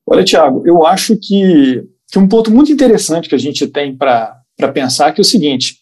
Olha, 0.06 0.24
Tiago, 0.24 0.66
eu 0.66 0.86
acho 0.86 1.16
que, 1.18 1.84
que, 2.10 2.18
um 2.18 2.28
ponto 2.28 2.50
muito 2.50 2.72
interessante 2.72 3.28
que 3.28 3.34
a 3.34 3.38
gente 3.38 3.66
tem 3.66 3.96
para 3.96 4.42
pensar 4.72 5.12
que 5.12 5.20
é 5.20 5.22
o 5.22 5.24
seguinte: 5.24 5.76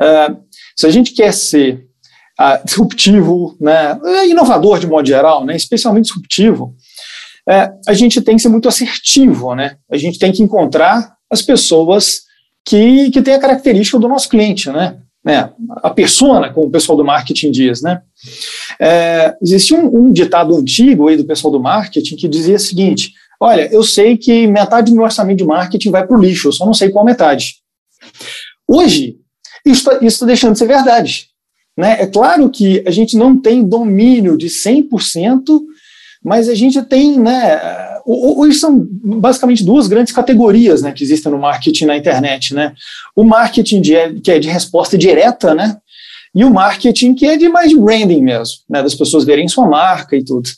uh, 0.00 0.36
se 0.76 0.86
a 0.86 0.90
gente 0.90 1.12
quer 1.12 1.32
ser 1.32 1.86
uh, 2.40 2.64
disruptivo, 2.64 3.56
né, 3.60 3.98
inovador 4.26 4.78
de 4.78 4.86
modo 4.86 5.06
geral, 5.06 5.44
né, 5.44 5.56
especialmente 5.56 6.06
disruptivo, 6.06 6.74
uh, 7.48 7.78
a 7.86 7.92
gente 7.92 8.20
tem 8.20 8.36
que 8.36 8.42
ser 8.42 8.48
muito 8.48 8.68
assertivo, 8.68 9.54
né? 9.54 9.76
A 9.90 9.96
gente 9.96 10.18
tem 10.18 10.32
que 10.32 10.42
encontrar 10.42 11.14
as 11.30 11.42
pessoas 11.42 12.22
que, 12.64 13.10
que 13.10 13.22
têm 13.22 13.34
a 13.34 13.40
característica 13.40 13.98
do 13.98 14.08
nosso 14.08 14.28
cliente, 14.28 14.70
né? 14.70 14.98
né, 15.24 15.50
a 15.82 15.90
persona, 15.90 16.52
como 16.52 16.66
o 16.66 16.70
pessoal 16.70 16.98
do 16.98 17.04
marketing 17.04 17.52
diz, 17.52 17.80
né? 17.80 18.02
É, 18.80 19.36
existia 19.40 19.78
um, 19.78 20.06
um, 20.06 20.12
ditado 20.12 20.56
antigo 20.56 21.06
aí 21.06 21.16
do 21.16 21.24
pessoal 21.24 21.52
do 21.52 21.60
marketing 21.60 22.16
que 22.16 22.28
dizia 22.28 22.56
o 22.56 22.60
seguinte: 22.60 23.12
olha, 23.42 23.68
eu 23.72 23.82
sei 23.82 24.16
que 24.16 24.46
metade 24.46 24.92
do 24.92 24.94
meu 24.94 25.04
orçamento 25.04 25.38
de 25.38 25.44
marketing 25.44 25.90
vai 25.90 26.06
para 26.06 26.16
o 26.16 26.20
lixo, 26.20 26.46
eu 26.48 26.52
só 26.52 26.64
não 26.64 26.72
sei 26.72 26.90
qual 26.90 27.04
metade. 27.04 27.56
Hoje, 28.68 29.16
isso 29.66 29.90
está 29.90 30.20
tá 30.20 30.26
deixando 30.26 30.52
de 30.52 30.60
ser 30.60 30.68
verdade. 30.68 31.26
Né? 31.76 32.02
É 32.02 32.06
claro 32.06 32.48
que 32.48 32.84
a 32.86 32.90
gente 32.92 33.16
não 33.16 33.36
tem 33.36 33.66
domínio 33.66 34.38
de 34.38 34.46
100%, 34.46 35.60
mas 36.24 36.48
a 36.48 36.54
gente 36.54 36.80
tem, 36.82 37.18
né, 37.18 37.60
hoje 38.06 38.56
são 38.58 38.86
basicamente 39.02 39.64
duas 39.64 39.88
grandes 39.88 40.12
categorias, 40.12 40.80
né, 40.80 40.92
que 40.92 41.02
existem 41.02 41.32
no 41.32 41.38
marketing 41.38 41.86
na 41.86 41.96
internet, 41.96 42.54
né, 42.54 42.74
o 43.16 43.24
marketing 43.24 43.80
de, 43.80 44.20
que 44.20 44.30
é 44.30 44.38
de 44.38 44.48
resposta 44.48 44.96
direta, 44.96 45.52
né, 45.52 45.76
e 46.32 46.44
o 46.44 46.50
marketing 46.50 47.12
que 47.12 47.26
é 47.26 47.36
de 47.36 47.48
mais 47.48 47.76
branding 47.76 48.22
mesmo, 48.22 48.54
né, 48.70 48.80
das 48.84 48.94
pessoas 48.94 49.24
verem 49.24 49.48
sua 49.48 49.66
marca 49.66 50.14
e 50.14 50.24
tudo. 50.24 50.48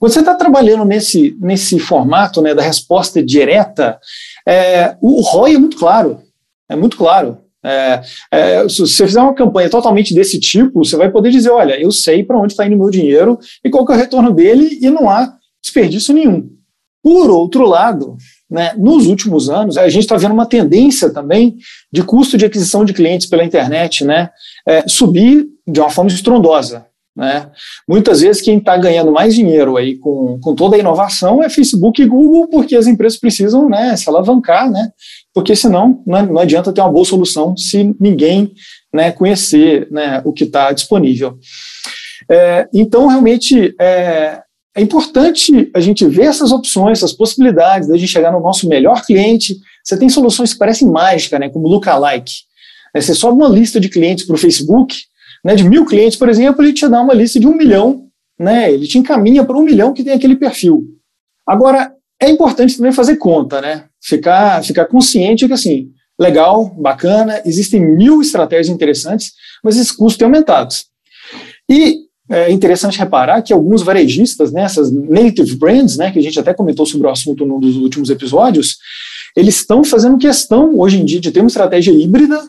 Quando 0.00 0.12
você 0.12 0.20
está 0.20 0.34
trabalhando 0.34 0.82
nesse, 0.86 1.36
nesse 1.38 1.78
formato, 1.78 2.40
né, 2.40 2.54
da 2.54 2.62
resposta 2.62 3.22
direta, 3.22 4.00
é, 4.48 4.96
o 4.98 5.20
ROI 5.20 5.56
é 5.56 5.58
muito 5.58 5.76
claro, 5.76 6.22
é 6.70 6.74
muito 6.74 6.96
claro. 6.96 7.36
É, 7.62 8.00
é, 8.32 8.66
se 8.66 8.80
você 8.80 9.06
fizer 9.06 9.20
uma 9.20 9.34
campanha 9.34 9.68
totalmente 9.68 10.14
desse 10.14 10.40
tipo, 10.40 10.82
você 10.82 10.96
vai 10.96 11.10
poder 11.10 11.30
dizer, 11.30 11.50
olha, 11.50 11.78
eu 11.78 11.92
sei 11.92 12.24
para 12.24 12.38
onde 12.38 12.54
está 12.54 12.66
indo 12.66 12.78
meu 12.78 12.88
dinheiro 12.88 13.38
e 13.62 13.68
qual 13.68 13.86
é 13.90 13.92
o 13.92 13.96
retorno 13.96 14.32
dele 14.32 14.78
e 14.80 14.88
não 14.88 15.10
há 15.10 15.34
desperdício 15.62 16.14
nenhum. 16.14 16.48
Por 17.02 17.30
outro 17.30 17.66
lado, 17.66 18.16
né, 18.50 18.72
nos 18.78 19.06
últimos 19.06 19.50
anos, 19.50 19.76
a 19.76 19.86
gente 19.90 20.04
está 20.04 20.16
vendo 20.16 20.32
uma 20.32 20.46
tendência 20.46 21.12
também 21.12 21.58
de 21.92 22.02
custo 22.02 22.38
de 22.38 22.46
aquisição 22.46 22.86
de 22.86 22.94
clientes 22.94 23.26
pela 23.26 23.44
internet 23.44 24.02
né, 24.02 24.30
é, 24.66 24.88
subir 24.88 25.46
de 25.68 25.78
uma 25.78 25.90
forma 25.90 26.10
estrondosa. 26.10 26.86
Né? 27.16 27.50
Muitas 27.88 28.20
vezes 28.20 28.40
quem 28.40 28.58
está 28.58 28.76
ganhando 28.76 29.10
mais 29.10 29.34
dinheiro 29.34 29.76
aí 29.76 29.96
com, 29.96 30.38
com 30.40 30.54
toda 30.54 30.76
a 30.76 30.78
inovação 30.78 31.42
é 31.42 31.50
Facebook 31.50 32.00
e 32.00 32.06
Google, 32.06 32.48
porque 32.48 32.76
as 32.76 32.86
empresas 32.86 33.18
precisam 33.18 33.68
né, 33.68 33.96
se 33.96 34.08
alavancar, 34.08 34.70
né? 34.70 34.90
porque 35.34 35.54
senão 35.54 36.02
não, 36.06 36.26
não 36.26 36.38
adianta 36.38 36.72
ter 36.72 36.80
uma 36.80 36.92
boa 36.92 37.04
solução 37.04 37.56
se 37.56 37.94
ninguém 38.00 38.52
né, 38.92 39.12
conhecer 39.12 39.88
né, 39.90 40.22
o 40.24 40.32
que 40.32 40.44
está 40.44 40.72
disponível. 40.72 41.38
É, 42.28 42.68
então, 42.72 43.06
realmente, 43.08 43.74
é, 43.80 44.40
é 44.74 44.80
importante 44.80 45.70
a 45.74 45.80
gente 45.80 46.06
ver 46.06 46.26
essas 46.26 46.52
opções, 46.52 46.98
essas 46.98 47.12
possibilidades 47.12 47.88
de 47.88 47.94
a 47.94 47.96
gente 47.96 48.10
chegar 48.10 48.32
no 48.32 48.40
nosso 48.40 48.68
melhor 48.68 49.04
cliente. 49.04 49.56
Você 49.84 49.98
tem 49.98 50.08
soluções 50.08 50.52
que 50.52 50.58
parecem 50.58 50.88
mágicas, 50.88 51.40
né, 51.40 51.48
como 51.48 51.68
Lookalike. 51.68 52.32
É, 52.94 53.00
você 53.00 53.14
sobe 53.14 53.36
uma 53.36 53.48
lista 53.48 53.80
de 53.80 53.88
clientes 53.88 54.24
para 54.24 54.34
o 54.34 54.38
Facebook, 54.38 54.96
né, 55.44 55.54
de 55.54 55.64
mil 55.64 55.84
clientes, 55.84 56.18
por 56.18 56.28
exemplo, 56.28 56.62
ele 56.62 56.72
te 56.72 56.88
dá 56.88 57.00
uma 57.00 57.14
lista 57.14 57.40
de 57.40 57.46
um 57.46 57.56
milhão, 57.56 58.06
né, 58.38 58.72
ele 58.72 58.86
te 58.86 58.98
encaminha 58.98 59.44
para 59.44 59.56
um 59.56 59.62
milhão 59.62 59.92
que 59.92 60.04
tem 60.04 60.14
aquele 60.14 60.36
perfil. 60.36 60.84
Agora, 61.46 61.92
é 62.20 62.28
importante 62.28 62.76
também 62.76 62.92
fazer 62.92 63.16
conta, 63.16 63.60
né? 63.60 63.84
Ficar, 64.00 64.62
ficar 64.62 64.84
consciente 64.84 65.46
que, 65.46 65.52
assim, 65.52 65.90
legal, 66.18 66.68
bacana, 66.78 67.40
existem 67.46 67.80
mil 67.80 68.20
estratégias 68.20 68.68
interessantes, 68.68 69.32
mas 69.64 69.76
esses 69.76 69.90
custos 69.90 70.18
têm 70.18 70.26
aumentado. 70.26 70.74
E 71.68 72.00
é 72.28 72.52
interessante 72.52 72.98
reparar 72.98 73.42
que 73.42 73.52
alguns 73.52 73.82
varejistas, 73.82 74.52
né, 74.52 74.62
essas 74.62 74.92
native 74.92 75.56
brands, 75.56 75.96
né, 75.96 76.12
que 76.12 76.18
a 76.18 76.22
gente 76.22 76.38
até 76.38 76.54
comentou 76.54 76.86
sobre 76.86 77.06
o 77.06 77.10
assunto 77.10 77.44
num 77.46 77.58
dos 77.58 77.76
últimos 77.76 78.10
episódios, 78.10 78.76
eles 79.36 79.56
estão 79.56 79.82
fazendo 79.82 80.18
questão, 80.18 80.78
hoje 80.78 81.00
em 81.00 81.04
dia, 81.04 81.20
de 81.20 81.32
ter 81.32 81.40
uma 81.40 81.48
estratégia 81.48 81.90
híbrida, 81.90 82.40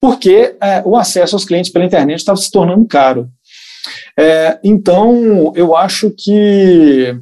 porque 0.00 0.56
é, 0.60 0.82
o 0.84 0.96
acesso 0.96 1.36
aos 1.36 1.44
clientes 1.44 1.70
pela 1.70 1.84
internet 1.84 2.18
estava 2.18 2.36
se 2.36 2.50
tornando 2.50 2.86
caro. 2.86 3.28
É, 4.18 4.58
então, 4.62 5.52
eu 5.56 5.76
acho 5.76 6.10
que 6.10 7.16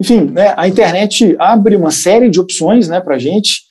enfim, 0.00 0.30
né, 0.30 0.54
a 0.56 0.68
internet 0.68 1.34
abre 1.40 1.74
uma 1.74 1.90
série 1.90 2.30
de 2.30 2.38
opções 2.38 2.88
né, 2.88 3.00
para 3.00 3.16
a 3.16 3.18
gente, 3.18 3.62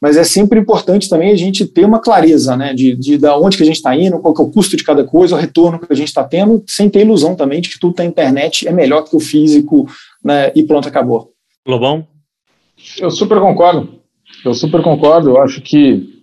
mas 0.00 0.16
é 0.16 0.24
sempre 0.24 0.58
importante 0.58 1.08
também 1.08 1.30
a 1.30 1.36
gente 1.36 1.66
ter 1.66 1.84
uma 1.84 2.00
clareza 2.00 2.56
né, 2.56 2.72
de, 2.72 2.96
de, 2.96 3.18
de 3.18 3.28
onde 3.28 3.56
que 3.56 3.62
a 3.62 3.66
gente 3.66 3.76
está 3.76 3.94
indo, 3.94 4.18
qual 4.18 4.34
que 4.34 4.40
é 4.40 4.44
o 4.44 4.50
custo 4.50 4.76
de 4.76 4.84
cada 4.84 5.04
coisa, 5.04 5.34
o 5.34 5.38
retorno 5.38 5.78
que 5.78 5.92
a 5.92 5.96
gente 5.96 6.08
está 6.08 6.24
tendo, 6.24 6.64
sem 6.66 6.88
ter 6.88 7.00
ilusão 7.00 7.34
também 7.34 7.60
de 7.60 7.68
que 7.68 7.78
tudo 7.78 7.94
na 7.98 8.04
internet 8.06 8.66
é 8.66 8.72
melhor 8.72 9.02
que 9.02 9.14
o 9.14 9.20
físico 9.20 9.86
né, 10.24 10.50
e 10.54 10.62
pronto, 10.62 10.88
acabou. 10.88 11.32
Lobão? 11.66 12.06
Eu 12.98 13.10
super 13.10 13.38
concordo. 13.38 14.00
Eu 14.44 14.54
super 14.54 14.82
concordo. 14.82 15.30
Eu 15.30 15.42
acho 15.42 15.60
que 15.60 16.15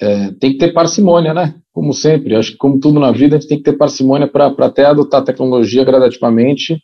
é, 0.00 0.32
tem 0.32 0.52
que 0.52 0.58
ter 0.58 0.72
parcimônia, 0.72 1.32
né? 1.32 1.54
Como 1.72 1.92
sempre. 1.92 2.34
Acho 2.34 2.52
que, 2.52 2.56
como 2.56 2.80
tudo 2.80 3.00
na 3.00 3.12
vida, 3.12 3.36
a 3.36 3.40
gente 3.40 3.48
tem 3.48 3.58
que 3.58 3.64
ter 3.64 3.76
parcimônia 3.76 4.26
para 4.26 4.46
até 4.46 4.84
adotar 4.86 5.20
a 5.20 5.24
tecnologia 5.24 5.84
gradativamente 5.84 6.78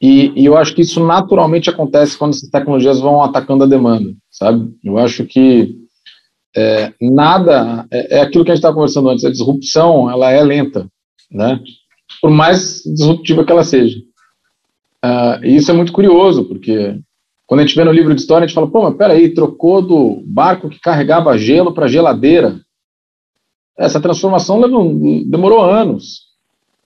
e, 0.00 0.32
e, 0.36 0.44
eu 0.44 0.56
acho 0.56 0.74
que 0.74 0.82
isso 0.82 1.04
naturalmente 1.04 1.70
acontece 1.70 2.18
quando 2.18 2.34
essas 2.34 2.50
tecnologias 2.50 3.00
vão 3.00 3.22
atacando 3.22 3.64
a 3.64 3.66
demanda, 3.66 4.12
sabe? 4.30 4.70
Eu 4.84 4.98
acho 4.98 5.24
que 5.24 5.74
é, 6.54 6.92
nada 7.00 7.86
é, 7.90 8.18
é, 8.18 8.20
aquilo 8.20 8.44
que 8.44 8.50
a 8.50 8.54
gente 8.54 8.60
estava 8.60 8.74
conversando 8.74 9.08
antes. 9.08 9.24
A 9.24 9.30
disrupção 9.30 10.10
ela 10.10 10.30
é 10.30 10.42
lenta, 10.42 10.86
né? 11.30 11.58
Por 12.20 12.30
mais 12.30 12.82
disruptiva 12.84 13.44
que 13.44 13.52
ela 13.52 13.64
seja. 13.64 13.98
Uh, 15.04 15.44
e 15.44 15.56
isso 15.56 15.70
é 15.70 15.74
muito 15.74 15.92
curioso, 15.92 16.44
porque 16.44 16.98
quando 17.46 17.60
a 17.60 17.62
gente 17.64 17.76
vê 17.76 17.84
no 17.84 17.92
livro 17.92 18.14
de 18.14 18.20
história, 18.20 18.44
a 18.44 18.46
gente 18.46 18.54
fala, 18.54 18.70
pô, 18.70 18.82
mas 18.82 18.96
peraí, 18.96 19.32
trocou 19.32 19.80
do 19.80 20.22
barco 20.26 20.68
que 20.68 20.80
carregava 20.80 21.38
gelo 21.38 21.72
para 21.72 21.86
geladeira. 21.86 22.60
Essa 23.78 24.00
transformação 24.00 24.58
levou, 24.58 24.92
demorou 25.26 25.62
anos 25.62 26.26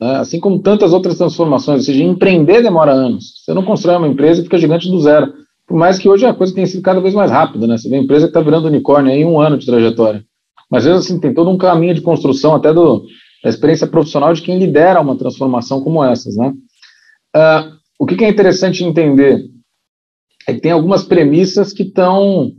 né? 0.01 0.17
assim 0.17 0.41
como 0.41 0.59
tantas 0.59 0.93
outras 0.93 1.19
transformações. 1.19 1.81
Ou 1.81 1.85
seja, 1.85 2.03
empreender 2.03 2.63
demora 2.63 2.93
anos. 2.93 3.45
Você 3.45 3.53
não 3.53 3.63
constrói 3.63 3.97
uma 3.97 4.09
empresa 4.09 4.41
e 4.41 4.45
fica 4.45 4.59
gigante 4.59 4.91
do 4.91 4.99
zero. 5.01 5.33
Por 5.67 5.77
mais 5.77 5.99
que 5.99 6.09
hoje 6.09 6.27
a 6.27 6.35
coisa 6.35 6.55
tenha 6.55 6.67
sido 6.67 6.83
cada 6.83 7.01
vez 7.01 7.15
mais 7.15 7.31
rápida, 7.31 7.67
né? 7.67 7.77
Você 7.77 7.89
vê 7.89 7.97
uma 7.97 8.05
empresa 8.05 8.27
que 8.27 8.31
está 8.31 8.41
virando 8.41 8.67
unicórnio 8.67 9.13
em 9.13 9.25
um 9.25 9.39
ano 9.39 9.59
de 9.59 9.67
trajetória. 9.67 10.25
Mas, 10.69 10.85
às 10.85 10.93
vezes, 10.93 11.07
assim, 11.07 11.21
tem 11.21 11.35
todo 11.35 11.51
um 11.51 11.59
caminho 11.59 11.95
de 11.95 12.01
construção, 12.01 12.55
até 12.55 12.73
do, 12.73 13.05
da 13.43 13.51
experiência 13.51 13.87
profissional 13.87 14.33
de 14.33 14.43
quem 14.43 14.59
lidera 14.59 15.01
uma 15.01 15.17
transformação 15.17 15.81
como 15.81 16.03
essas, 16.03 16.37
né? 16.37 16.53
Uh, 17.37 17.73
o 17.99 18.07
que, 18.07 18.17
que 18.17 18.25
é 18.25 18.29
interessante 18.29 18.83
entender 18.83 19.45
é 20.47 20.55
que 20.55 20.61
tem 20.61 20.73
algumas 20.73 21.05
premissas 21.05 21.73
que 21.73 21.83
estão 21.83 22.53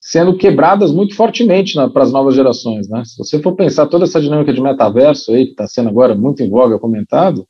sendo 0.00 0.36
quebradas 0.36 0.90
muito 0.90 1.14
fortemente 1.14 1.74
para 1.92 2.02
as 2.02 2.12
novas 2.12 2.34
gerações. 2.34 2.88
Né? 2.88 3.04
Se 3.04 3.18
você 3.18 3.40
for 3.40 3.54
pensar 3.54 3.86
toda 3.86 4.04
essa 4.04 4.20
dinâmica 4.20 4.52
de 4.52 4.60
metaverso 4.60 5.32
aí, 5.32 5.44
que 5.44 5.50
está 5.50 5.66
sendo 5.66 5.90
agora 5.90 6.14
muito 6.14 6.42
em 6.42 6.48
voga, 6.48 6.78
comentado, 6.78 7.46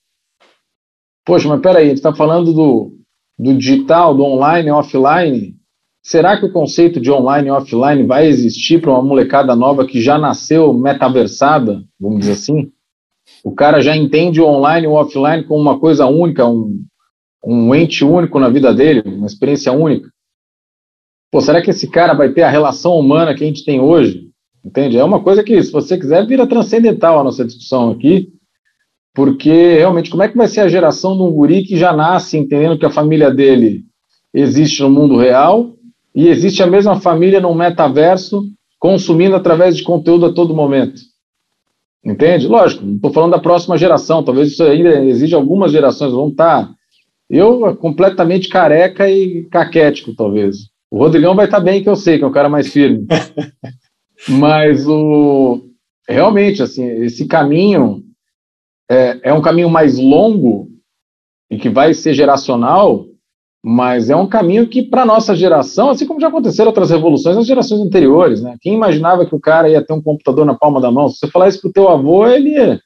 poxa, 1.25 1.49
mas 1.49 1.61
peraí, 1.61 1.85
a 1.85 1.89
gente 1.89 1.99
está 1.99 2.15
falando 2.15 2.53
do, 2.53 2.93
do 3.39 3.55
digital, 3.55 4.15
do 4.15 4.25
online 4.25 4.69
e 4.69 4.73
offline, 4.73 5.57
será 6.03 6.39
que 6.39 6.47
o 6.47 6.53
conceito 6.53 7.01
de 7.01 7.11
online 7.11 7.49
e 7.49 7.53
offline 7.53 8.03
vai 8.05 8.27
existir 8.27 8.81
para 8.81 8.91
uma 8.91 9.03
molecada 9.03 9.55
nova 9.55 9.87
que 9.87 10.01
já 10.01 10.19
nasceu 10.19 10.73
metaversada, 10.73 11.83
vamos 12.01 12.21
dizer 12.21 12.33
assim? 12.33 12.73
O 13.45 13.55
cara 13.55 13.81
já 13.81 13.97
entende 13.97 14.41
o 14.41 14.47
online 14.47 14.87
e 14.87 14.89
o 14.89 14.95
offline 14.95 15.45
como 15.45 15.61
uma 15.61 15.79
coisa 15.79 16.07
única, 16.07 16.47
um, 16.47 16.85
um 17.45 17.75
ente 17.75 18.05
único 18.05 18.39
na 18.39 18.49
vida 18.49 18.73
dele, 18.75 19.03
uma 19.05 19.27
experiência 19.27 19.73
única. 19.73 20.11
Pô, 21.31 21.41
será 21.41 21.63
que 21.63 21.71
esse 21.71 21.89
cara 21.89 22.13
vai 22.13 22.33
ter 22.33 22.43
a 22.43 22.51
relação 22.51 22.99
humana 22.99 23.35
que 23.35 23.45
a 23.45 23.47
gente 23.47 23.65
tem 23.65 23.81
hoje? 23.81 24.29
Entende? 24.65 24.99
É 24.99 25.05
uma 25.05 25.23
coisa 25.23 25.43
que, 25.43 25.63
se 25.63 25.73
você 25.73 25.97
quiser, 25.97 26.27
vira 26.27 26.47
transcendental 26.47 27.19
a 27.19 27.25
nossa 27.25 27.45
discussão 27.45 27.91
aqui, 27.91 28.29
porque 29.15 29.77
realmente, 29.77 30.11
como 30.11 30.23
é 30.23 30.29
que 30.29 30.37
vai 30.37 30.49
ser 30.49 30.61
a 30.61 30.69
geração 30.69 31.17
de 31.17 31.23
um 31.23 31.33
guri 31.33 31.63
que 31.63 31.77
já 31.77 31.93
nasce 31.93 32.37
entendendo 32.37 32.79
que 32.79 32.87
a 32.87 32.91
família 32.91 33.31
dele 33.31 33.85
existe 34.35 34.83
no 34.83 34.91
mundo 34.91 35.17
real 35.17 35.75
e 36.15 36.29
existe 36.29 36.63
a 36.63 36.67
mesma 36.67 37.01
família 37.01 37.41
no 37.41 37.55
metaverso, 37.55 38.43
consumindo 38.79 39.35
através 39.35 39.77
de 39.77 39.83
conteúdo 39.83 40.27
a 40.27 40.33
todo 40.33 40.55
momento? 40.55 41.01
Entende? 42.05 42.47
Lógico, 42.47 42.85
não 42.85 42.97
estou 42.97 43.13
falando 43.13 43.33
da 43.33 43.39
próxima 43.39 43.77
geração, 43.77 44.23
talvez 44.23 44.53
isso 44.53 44.63
ainda 44.63 45.05
exija 45.05 45.37
algumas 45.37 45.73
gerações, 45.73 46.13
vão 46.13 46.29
estar 46.29 46.71
Eu, 47.31 47.77
completamente 47.77 48.49
careca 48.49 49.09
e 49.09 49.45
caquético, 49.45 50.15
talvez. 50.15 50.69
O 50.91 50.99
Rodrigão 50.99 51.37
vai 51.37 51.45
estar 51.45 51.61
bem, 51.61 51.83
que 51.83 51.89
eu 51.89 51.95
sei, 51.95 52.19
que 52.19 52.25
é 52.25 52.27
o 52.27 52.33
cara 52.33 52.49
mais 52.49 52.73
firme. 52.73 53.07
Mas 54.29 54.87
o 54.87 55.71
realmente, 56.11 56.63
assim, 56.63 56.85
esse 57.05 57.27
caminho 57.27 58.03
é, 58.91 59.21
é 59.23 59.33
um 59.33 59.41
caminho 59.41 59.71
mais 59.71 59.97
longo 59.97 60.69
e 61.49 61.57
que 61.57 61.69
vai 61.69 61.95
ser 61.95 62.15
geracional, 62.15 63.07
mas 63.63 64.11
é 64.11 64.17
um 64.17 64.27
caminho 64.27 64.67
que, 64.67 64.83
para 64.83 65.07
nossa 65.07 65.37
geração, 65.37 65.91
assim 65.91 66.07
como 66.07 66.21
já 66.21 66.29
aconteceram 66.29 66.69
outras 66.69 66.91
revoluções 66.91 67.37
nas 67.37 67.47
gerações 67.47 67.81
anteriores, 67.81 68.43
né? 68.43 68.57
Quem 68.61 68.75
imaginava 68.75 69.25
que 69.25 69.35
o 69.35 69.41
cara 69.41 69.69
ia 69.69 69.85
ter 69.85 69.93
um 69.93 70.03
computador 70.03 70.45
na 70.45 70.55
palma 70.55 70.81
da 70.81 70.91
mão? 70.91 71.09
Se 71.09 71.19
você 71.19 71.31
falar 71.31 71.49
isso 71.49 71.61
pro 71.61 71.73
teu 71.73 71.89
avô, 71.89 72.27
ele, 72.27 72.81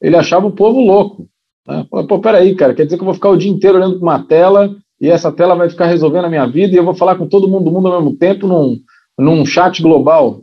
ele 0.00 0.16
achava 0.16 0.46
o 0.46 0.52
povo 0.52 0.80
louco. 0.80 1.28
Né? 1.66 1.86
Pô, 1.90 2.20
peraí, 2.20 2.54
cara, 2.54 2.74
quer 2.74 2.84
dizer 2.84 2.96
que 2.96 3.02
eu 3.02 3.06
vou 3.06 3.14
ficar 3.14 3.30
o 3.30 3.36
dia 3.36 3.50
inteiro 3.50 3.76
olhando 3.76 3.98
para 3.98 4.02
uma 4.02 4.22
tela 4.26 4.74
e 5.00 5.08
essa 5.08 5.32
tela 5.32 5.54
vai 5.54 5.68
ficar 5.68 5.86
resolvendo 5.86 6.26
a 6.26 6.30
minha 6.30 6.46
vida 6.46 6.74
e 6.74 6.76
eu 6.76 6.84
vou 6.84 6.94
falar 6.94 7.16
com 7.16 7.26
todo 7.26 7.48
mundo 7.48 7.64
do 7.64 7.70
mundo 7.70 7.88
ao 7.88 8.02
mesmo 8.02 8.16
tempo 8.16 8.46
num, 8.46 8.78
num 9.18 9.44
chat 9.44 9.82
global. 9.82 10.42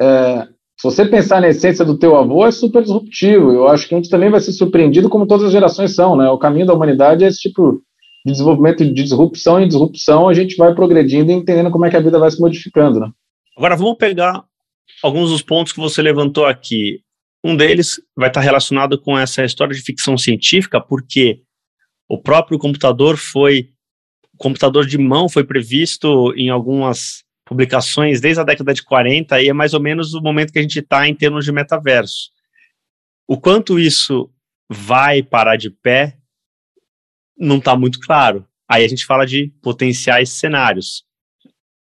É, 0.00 0.48
se 0.80 0.84
você 0.84 1.04
pensar 1.04 1.40
na 1.40 1.48
essência 1.48 1.84
do 1.84 1.98
teu 1.98 2.16
avô, 2.16 2.46
é 2.46 2.50
super 2.50 2.82
disruptivo. 2.82 3.52
Eu 3.52 3.68
acho 3.68 3.86
que 3.86 3.94
a 3.94 3.98
gente 3.98 4.08
também 4.08 4.30
vai 4.30 4.40
ser 4.40 4.52
surpreendido 4.52 5.10
como 5.10 5.26
todas 5.26 5.46
as 5.46 5.52
gerações 5.52 5.94
são, 5.94 6.16
né? 6.16 6.28
O 6.30 6.38
caminho 6.38 6.66
da 6.66 6.72
humanidade 6.72 7.24
é 7.24 7.28
esse 7.28 7.40
tipo 7.40 7.82
de 8.24 8.32
desenvolvimento 8.32 8.84
de 8.84 8.92
disrupção 8.92 9.60
em 9.60 9.68
disrupção, 9.68 10.28
a 10.28 10.34
gente 10.34 10.56
vai 10.56 10.74
progredindo 10.74 11.30
e 11.30 11.34
entendendo 11.34 11.70
como 11.70 11.86
é 11.86 11.90
que 11.90 11.96
a 11.96 12.00
vida 12.00 12.18
vai 12.18 12.30
se 12.30 12.40
modificando, 12.40 13.00
né? 13.00 13.10
Agora 13.56 13.76
vamos 13.76 13.96
pegar 13.96 14.44
alguns 15.02 15.30
dos 15.30 15.42
pontos 15.42 15.72
que 15.72 15.80
você 15.80 16.00
levantou 16.02 16.46
aqui. 16.46 17.00
Um 17.44 17.56
deles 17.56 18.00
vai 18.14 18.28
estar 18.28 18.40
relacionado 18.40 19.00
com 19.00 19.18
essa 19.18 19.44
história 19.44 19.74
de 19.74 19.82
ficção 19.82 20.16
científica, 20.18 20.80
porque 20.80 21.42
o 22.08 22.20
próprio 22.20 22.58
computador 22.58 23.16
foi, 23.16 23.72
o 24.34 24.36
computador 24.36 24.86
de 24.86 24.98
mão 24.98 25.28
foi 25.28 25.44
previsto 25.44 26.34
em 26.36 26.50
algumas 26.50 27.24
publicações 27.46 28.20
desde 28.20 28.40
a 28.40 28.44
década 28.44 28.74
de 28.74 28.82
40 28.82 29.42
e 29.42 29.48
é 29.48 29.52
mais 29.52 29.74
ou 29.74 29.80
menos 29.80 30.14
o 30.14 30.20
momento 30.20 30.52
que 30.52 30.58
a 30.58 30.62
gente 30.62 30.78
está 30.78 31.08
em 31.08 31.14
termos 31.14 31.44
de 31.44 31.52
metaverso. 31.52 32.30
O 33.26 33.40
quanto 33.40 33.78
isso 33.78 34.30
vai 34.68 35.22
parar 35.22 35.56
de 35.56 35.70
pé 35.70 36.18
não 37.36 37.56
está 37.58 37.74
muito 37.74 37.98
claro. 38.00 38.46
Aí 38.68 38.84
a 38.84 38.88
gente 38.88 39.06
fala 39.06 39.26
de 39.26 39.48
potenciais 39.62 40.30
cenários. 40.30 41.04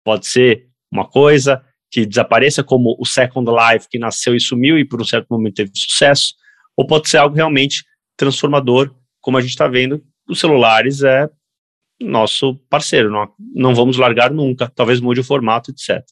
Pode 0.04 0.26
ser 0.26 0.70
uma 0.90 1.06
coisa 1.06 1.62
que 1.90 2.06
desapareça 2.06 2.62
como 2.62 2.96
o 2.98 3.06
Second 3.06 3.50
Life, 3.50 3.88
que 3.88 3.98
nasceu 3.98 4.34
e 4.34 4.40
sumiu 4.40 4.78
e 4.78 4.84
por 4.84 5.00
um 5.00 5.04
certo 5.04 5.26
momento 5.30 5.56
teve 5.56 5.70
sucesso, 5.74 6.34
ou 6.76 6.86
pode 6.86 7.08
ser 7.08 7.18
algo 7.18 7.34
realmente 7.34 7.84
transformador, 8.16 8.94
como 9.20 9.36
a 9.38 9.40
gente 9.40 9.50
está 9.50 9.66
vendo 9.66 10.02
os 10.28 10.38
celulares 10.38 11.02
é 11.02 11.28
nosso 12.00 12.54
parceiro, 12.70 13.10
não, 13.10 13.32
não 13.54 13.74
vamos 13.74 13.96
largar 13.96 14.30
nunca, 14.30 14.70
talvez 14.72 15.00
mude 15.00 15.20
o 15.20 15.24
formato, 15.24 15.72
etc. 15.72 16.04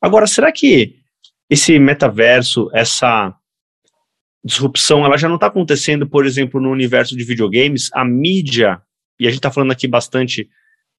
Agora, 0.00 0.28
será 0.28 0.52
que 0.52 0.94
esse 1.50 1.76
metaverso, 1.78 2.70
essa 2.72 3.34
disrupção, 4.44 5.04
ela 5.04 5.16
já 5.16 5.28
não 5.28 5.34
está 5.36 5.48
acontecendo, 5.48 6.08
por 6.08 6.24
exemplo, 6.24 6.60
no 6.60 6.70
universo 6.70 7.16
de 7.16 7.24
videogames? 7.24 7.90
A 7.92 8.04
mídia, 8.04 8.80
e 9.18 9.26
a 9.26 9.30
gente 9.30 9.38
está 9.38 9.50
falando 9.50 9.72
aqui 9.72 9.88
bastante 9.88 10.48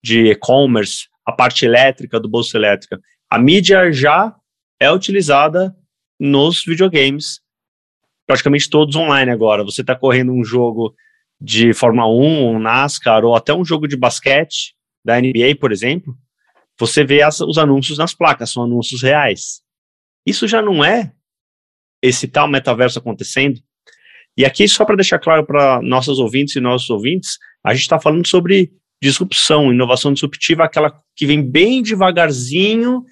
de 0.04 0.32
e-commerce, 0.32 1.08
a 1.26 1.32
parte 1.32 1.66
elétrica 1.66 2.20
do 2.20 2.28
bolso 2.28 2.58
elétrica, 2.58 3.00
a 3.30 3.38
mídia 3.38 3.92
já 3.92 4.36
é 4.80 4.92
utilizada 4.92 5.76
nos 6.20 6.64
videogames, 6.64 7.42
praticamente 8.26 8.70
todos 8.70 8.96
online 8.96 9.32
agora. 9.32 9.64
Você 9.64 9.82
está 9.82 9.96
correndo 9.96 10.32
um 10.32 10.44
jogo 10.44 10.96
de 11.40 11.74
Fórmula 11.74 12.08
1, 12.08 12.50
um 12.50 12.60
NASCAR 12.60 13.24
ou 13.24 13.36
até 13.36 13.54
um 13.54 13.66
jogo 13.66 13.88
de 13.88 13.96
basquete 13.96 14.76
da 15.06 15.20
NBA, 15.20 15.56
por 15.60 15.72
exemplo, 15.72 16.16
você 16.80 17.04
vê 17.04 17.22
as, 17.22 17.40
os 17.42 17.58
anúncios 17.58 17.98
nas 17.98 18.14
placas, 18.14 18.52
são 18.52 18.64
anúncios 18.64 19.02
reais. 19.02 19.62
Isso 20.26 20.48
já 20.48 20.62
não 20.62 20.84
é 20.84 21.12
esse 22.02 22.28
tal 22.28 22.48
metaverso 22.48 23.00
acontecendo. 23.00 23.60
E 24.36 24.46
aqui, 24.46 24.68
só 24.68 24.86
para 24.86 24.96
deixar 24.96 25.18
claro 25.18 25.46
para 25.46 25.82
nossos 25.82 26.20
ouvintes 26.20 26.56
e 26.56 26.60
nossos 26.60 26.90
ouvintes, 26.90 27.38
a 27.64 27.74
gente 27.74 27.84
está 27.84 28.00
falando 28.00 28.28
sobre 28.28 28.72
disrupção, 29.02 29.72
inovação 29.72 30.14
disruptiva, 30.14 30.64
aquela 30.64 30.96
que 31.16 31.26
vem 31.26 31.42
bem 31.42 31.82
devagarzinho 31.82 33.04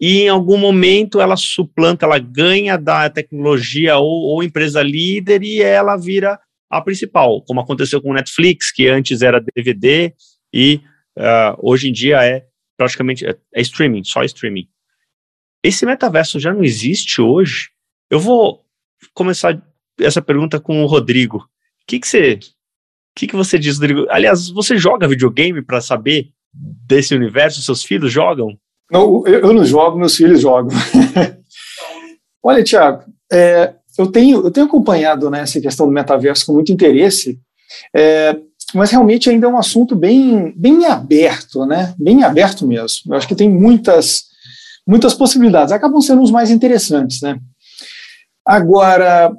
e 0.00 0.22
em 0.22 0.28
algum 0.28 0.56
momento 0.56 1.20
ela 1.20 1.36
suplanta, 1.36 2.06
ela 2.06 2.18
ganha 2.18 2.76
da 2.76 3.10
tecnologia 3.10 3.96
ou, 3.96 4.06
ou 4.06 4.42
empresa 4.42 4.82
líder 4.82 5.42
e 5.42 5.60
ela 5.60 5.96
vira 5.96 6.38
a 6.70 6.80
principal, 6.80 7.42
como 7.42 7.60
aconteceu 7.60 8.00
com 8.00 8.10
o 8.10 8.14
Netflix, 8.14 8.70
que 8.70 8.86
antes 8.86 9.22
era 9.22 9.40
DVD 9.40 10.12
e 10.52 10.80
uh, 11.18 11.56
hoje 11.58 11.88
em 11.88 11.92
dia 11.92 12.22
é 12.24 12.46
praticamente 12.76 13.26
é, 13.26 13.36
é 13.54 13.60
streaming, 13.60 14.04
só 14.04 14.22
streaming. 14.22 14.68
Esse 15.64 15.84
metaverso 15.84 16.38
já 16.38 16.52
não 16.52 16.62
existe 16.62 17.20
hoje? 17.20 17.70
Eu 18.10 18.20
vou 18.20 18.64
começar 19.12 19.60
essa 19.98 20.22
pergunta 20.22 20.60
com 20.60 20.82
o 20.82 20.86
Rodrigo. 20.86 21.38
O 21.38 21.86
que, 21.86 21.98
que 21.98 22.06
você 22.06 22.34
o 22.34 23.18
que, 23.18 23.26
que 23.26 23.36
você 23.36 23.58
diz, 23.58 23.78
Rodrigo? 23.78 24.06
Aliás, 24.10 24.48
você 24.48 24.78
joga 24.78 25.08
videogame 25.08 25.60
para 25.60 25.80
saber 25.80 26.30
desse 26.52 27.14
universo? 27.16 27.60
Seus 27.62 27.82
filhos 27.82 28.12
jogam? 28.12 28.56
Não, 28.90 29.26
eu, 29.26 29.40
eu 29.40 29.52
não 29.52 29.64
jogo, 29.64 29.98
meus 29.98 30.16
filhos 30.16 30.40
jogam. 30.40 30.76
Olha, 32.42 32.64
Tiago, 32.64 33.04
é, 33.30 33.74
eu 33.98 34.06
tenho, 34.06 34.44
eu 34.44 34.50
tenho 34.50 34.66
acompanhado 34.66 35.28
né, 35.28 35.40
essa 35.40 35.60
questão 35.60 35.86
do 35.86 35.92
metaverso 35.92 36.46
com 36.46 36.52
muito 36.54 36.72
interesse, 36.72 37.38
é, 37.94 38.36
mas 38.74 38.90
realmente 38.90 39.28
ainda 39.28 39.46
é 39.46 39.50
um 39.50 39.58
assunto 39.58 39.94
bem, 39.94 40.52
bem 40.56 40.86
aberto, 40.86 41.66
né? 41.66 41.94
Bem 41.98 42.22
aberto 42.22 42.66
mesmo. 42.66 43.12
Eu 43.12 43.16
acho 43.16 43.26
que 43.26 43.34
tem 43.34 43.48
muitas, 43.48 44.24
muitas 44.86 45.14
possibilidades. 45.14 45.72
Acabam 45.72 46.00
sendo 46.00 46.22
os 46.22 46.30
mais 46.30 46.50
interessantes, 46.50 47.20
né? 47.22 47.38
Agora, 48.46 49.32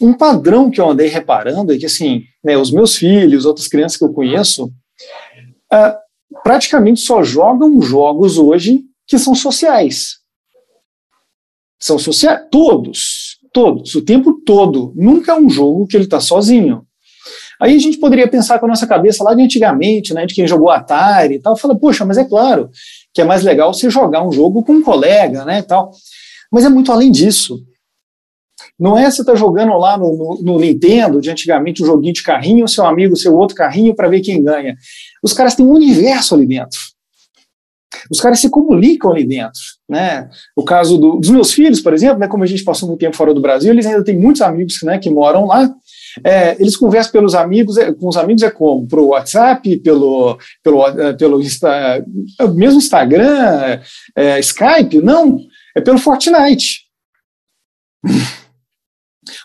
um 0.00 0.12
padrão 0.12 0.70
que 0.70 0.80
eu 0.80 0.90
andei 0.90 1.08
reparando 1.08 1.72
é 1.72 1.78
que, 1.78 1.86
assim, 1.86 2.22
né, 2.44 2.56
os 2.56 2.70
meus 2.70 2.96
filhos, 2.96 3.44
outras 3.44 3.68
crianças 3.68 3.96
que 3.96 4.04
eu 4.04 4.12
conheço, 4.12 4.66
uh, 4.66 5.94
praticamente 6.42 7.00
só 7.00 7.22
jogam 7.22 7.80
jogos 7.80 8.36
hoje 8.36 8.82
que 9.06 9.18
são 9.18 9.34
sociais. 9.34 10.18
São 11.78 11.98
sociais, 11.98 12.46
todos 12.50 13.32
todos, 13.52 13.94
o 13.94 14.02
tempo 14.02 14.40
todo. 14.44 14.92
Nunca 14.96 15.32
é 15.32 15.38
um 15.38 15.48
jogo 15.48 15.86
que 15.86 15.96
ele 15.96 16.04
está 16.04 16.20
sozinho. 16.20 16.84
Aí 17.60 17.76
a 17.76 17.78
gente 17.78 17.98
poderia 17.98 18.26
pensar 18.26 18.58
com 18.58 18.66
a 18.66 18.68
nossa 18.68 18.86
cabeça 18.86 19.22
lá 19.22 19.34
de 19.34 19.42
antigamente, 19.42 20.12
né, 20.12 20.26
de 20.26 20.34
quem 20.34 20.46
jogou 20.48 20.70
Atari 20.70 21.34
e 21.34 21.38
tal, 21.38 21.56
fala, 21.56 21.78
poxa, 21.78 22.04
mas 22.04 22.18
é 22.18 22.24
claro 22.24 22.70
que 23.14 23.20
é 23.20 23.24
mais 23.24 23.42
legal 23.42 23.72
você 23.72 23.88
jogar 23.88 24.26
um 24.26 24.32
jogo 24.32 24.64
com 24.64 24.72
um 24.72 24.82
colega, 24.82 25.44
né, 25.44 25.62
tal. 25.62 25.92
Mas 26.50 26.64
é 26.64 26.68
muito 26.68 26.90
além 26.90 27.12
disso. 27.12 27.62
Não 28.78 28.98
é 28.98 29.08
você 29.08 29.24
tá 29.24 29.34
jogando 29.34 29.76
lá 29.78 29.96
no, 29.96 30.16
no, 30.16 30.42
no, 30.42 30.58
Nintendo, 30.58 31.20
de 31.20 31.30
antigamente, 31.30 31.82
um 31.82 31.86
joguinho 31.86 32.14
de 32.14 32.22
carrinho, 32.22 32.66
seu 32.66 32.84
amigo, 32.84 33.16
seu 33.16 33.34
outro 33.34 33.54
carrinho, 33.54 33.94
para 33.94 34.08
ver 34.08 34.20
quem 34.20 34.42
ganha. 34.42 34.76
Os 35.22 35.32
caras 35.32 35.54
têm 35.54 35.64
um 35.64 35.72
universo 35.72 36.34
ali 36.34 36.46
dentro. 36.46 36.80
Os 38.10 38.20
caras 38.20 38.40
se 38.40 38.48
comunicam 38.48 39.12
ali 39.12 39.24
dentro, 39.24 39.60
né? 39.88 40.28
O 40.56 40.64
caso 40.64 40.98
do, 40.98 41.16
dos 41.16 41.30
meus 41.30 41.52
filhos, 41.52 41.80
por 41.80 41.92
exemplo, 41.94 42.18
né, 42.18 42.28
como 42.28 42.44
a 42.44 42.46
gente 42.46 42.64
passou 42.64 42.88
muito 42.88 43.00
tempo 43.00 43.16
fora 43.16 43.34
do 43.34 43.40
Brasil, 43.40 43.72
eles 43.72 43.86
ainda 43.86 44.04
têm 44.04 44.18
muitos 44.18 44.42
amigos 44.42 44.78
né, 44.82 44.98
que 44.98 45.10
moram 45.10 45.46
lá. 45.46 45.70
É, 46.24 46.60
eles 46.60 46.76
conversam 46.76 47.12
pelos 47.12 47.34
amigos, 47.34 47.76
é, 47.78 47.92
com 47.92 48.08
os 48.08 48.16
amigos 48.16 48.42
é 48.42 48.50
como? 48.50 48.86
Pro 48.86 49.08
WhatsApp, 49.08 49.78
pelo, 49.78 50.38
pelo, 50.62 50.86
é, 50.86 51.12
pelo 51.14 51.40
Insta, 51.40 51.68
é, 51.68 52.48
mesmo 52.48 52.78
Instagram, 52.78 53.80
é, 54.14 54.38
Skype? 54.40 55.00
Não, 55.02 55.38
é 55.74 55.80
pelo 55.80 55.98
Fortnite. 55.98 56.82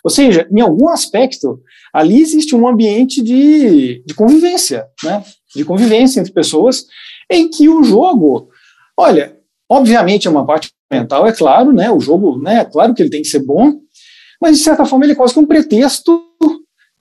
Ou 0.03 0.09
seja, 0.09 0.47
em 0.51 0.59
algum 0.59 0.89
aspecto, 0.89 1.61
ali 1.93 2.21
existe 2.21 2.55
um 2.55 2.67
ambiente 2.67 3.21
de, 3.21 4.03
de 4.05 4.13
convivência, 4.13 4.87
né? 5.03 5.23
de 5.55 5.63
convivência 5.63 6.19
entre 6.19 6.31
pessoas, 6.31 6.85
em 7.29 7.49
que 7.49 7.67
o 7.67 7.83
jogo, 7.83 8.49
olha, 8.95 9.37
obviamente 9.69 10.27
é 10.27 10.31
uma 10.31 10.45
parte 10.45 10.71
mental, 10.91 11.27
é 11.27 11.31
claro, 11.31 11.71
né? 11.73 11.91
O 11.91 11.99
jogo, 11.99 12.41
né? 12.41 12.59
É 12.61 12.65
claro 12.65 12.93
que 12.93 13.01
ele 13.01 13.09
tem 13.09 13.21
que 13.21 13.27
ser 13.27 13.39
bom, 13.39 13.79
mas 14.41 14.57
de 14.57 14.63
certa 14.63 14.85
forma 14.85 15.05
ele 15.05 15.13
é 15.13 15.15
quase 15.15 15.33
que 15.33 15.39
um 15.39 15.45
pretexto 15.45 16.21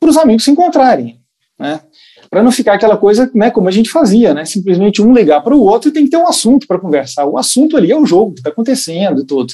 para 0.01 0.11
os 0.11 0.17
amigos 0.17 0.45
se 0.45 0.51
encontrarem, 0.51 1.21
né? 1.59 1.81
Para 2.29 2.43
não 2.43 2.51
ficar 2.51 2.75
aquela 2.75 2.97
coisa, 2.97 3.31
né? 3.35 3.51
Como 3.51 3.69
a 3.69 3.73
gente 3.73 3.91
fazia, 3.91 4.35
né? 4.35 4.45
Simplesmente 4.45 5.01
um 5.01 5.13
ligar 5.13 5.43
para 5.43 5.55
o 5.55 5.63
outro 5.63 5.89
e 5.89 5.93
tem 5.93 6.05
que 6.05 6.11
ter 6.11 6.17
um 6.17 6.27
assunto 6.27 6.67
para 6.67 6.79
conversar. 6.79 7.25
O 7.27 7.39
assunto 7.39 7.77
ali 7.77 7.93
é 7.93 7.97
o 7.97 8.07
jogo 8.07 8.33
que 8.33 8.41
está 8.41 8.51
acontecendo 8.51 9.23
e 9.23 9.27
tudo. 9.27 9.53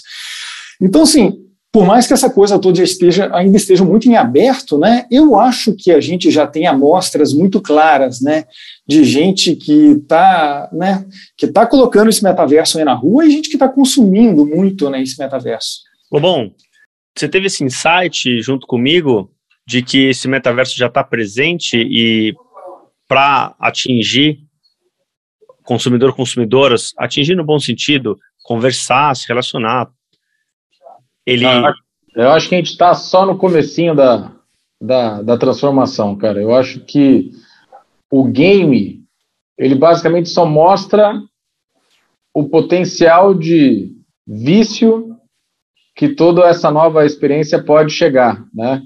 Então, 0.81 1.03
assim, 1.03 1.39
por 1.73 1.87
mais 1.87 2.07
que 2.07 2.13
essa 2.13 2.29
coisa 2.29 2.59
toda 2.59 2.83
esteja, 2.83 3.35
ainda 3.35 3.57
esteja 3.57 3.83
muito 3.83 4.07
em 4.07 4.15
aberto, 4.15 4.77
né, 4.79 5.07
eu 5.11 5.39
acho 5.39 5.75
que 5.75 5.91
a 5.91 6.01
gente 6.01 6.31
já 6.31 6.47
tem 6.47 6.67
amostras 6.67 7.33
muito 7.33 7.63
claras, 7.63 8.21
né, 8.21 8.45
de 8.87 9.03
gente 9.05 9.57
que 9.57 9.93
está, 9.93 10.69
né, 10.71 11.07
que 11.37 11.47
tá 11.47 11.67
colocando 11.67 12.11
esse 12.11 12.23
metaverso 12.23 12.79
aí 12.79 12.85
na 12.85 12.93
rua 12.93 13.25
e 13.25 13.31
gente 13.31 13.49
que 13.49 13.57
está 13.57 13.69
consumindo 13.69 14.45
muito, 14.45 14.91
né, 14.91 15.03
esse 15.03 15.19
metaverso. 15.19 15.81
Bom, 16.11 16.51
você 17.17 17.27
teve 17.27 17.47
esse 17.47 17.65
insight 17.65 18.43
junto 18.43 18.67
comigo 18.67 19.31
de 19.67 19.83
que 19.83 20.09
esse 20.11 20.29
metaverso 20.29 20.77
já 20.77 20.89
está 20.89 21.03
presente 21.03 21.77
e 21.77 22.35
para 23.09 23.55
atingir 23.59 24.41
consumidor, 25.65 26.15
consumidoras, 26.15 26.93
atingir 26.99 27.35
no 27.35 27.45
bom 27.45 27.59
sentido, 27.59 28.19
conversar, 28.43 29.15
se 29.17 29.27
relacionar. 29.27 29.89
Ele... 31.27 31.45
Eu 32.15 32.31
acho 32.31 32.49
que 32.49 32.55
a 32.55 32.59
gente 32.59 32.71
está 32.71 32.95
só 32.95 33.25
no 33.25 33.39
comecinho 33.39 33.95
da, 33.95 34.33
da, 34.81 35.23
da 35.23 35.39
transformação, 35.39 36.17
cara. 36.17 36.41
Eu 36.41 36.55
acho 36.55 36.81
que 36.81 37.31
o 38.11 38.25
game, 38.25 39.03
ele 39.57 39.75
basicamente 39.75 40.29
só 40.29 40.45
mostra 40.45 41.19
o 42.35 42.49
potencial 42.49 43.33
de 43.33 43.93
vício 44.27 45.17
que 45.95 46.11
toda 46.11 46.47
essa 46.47 46.71
nova 46.71 47.05
experiência 47.05 47.63
pode 47.63 47.93
chegar, 47.93 48.45
né? 48.55 48.83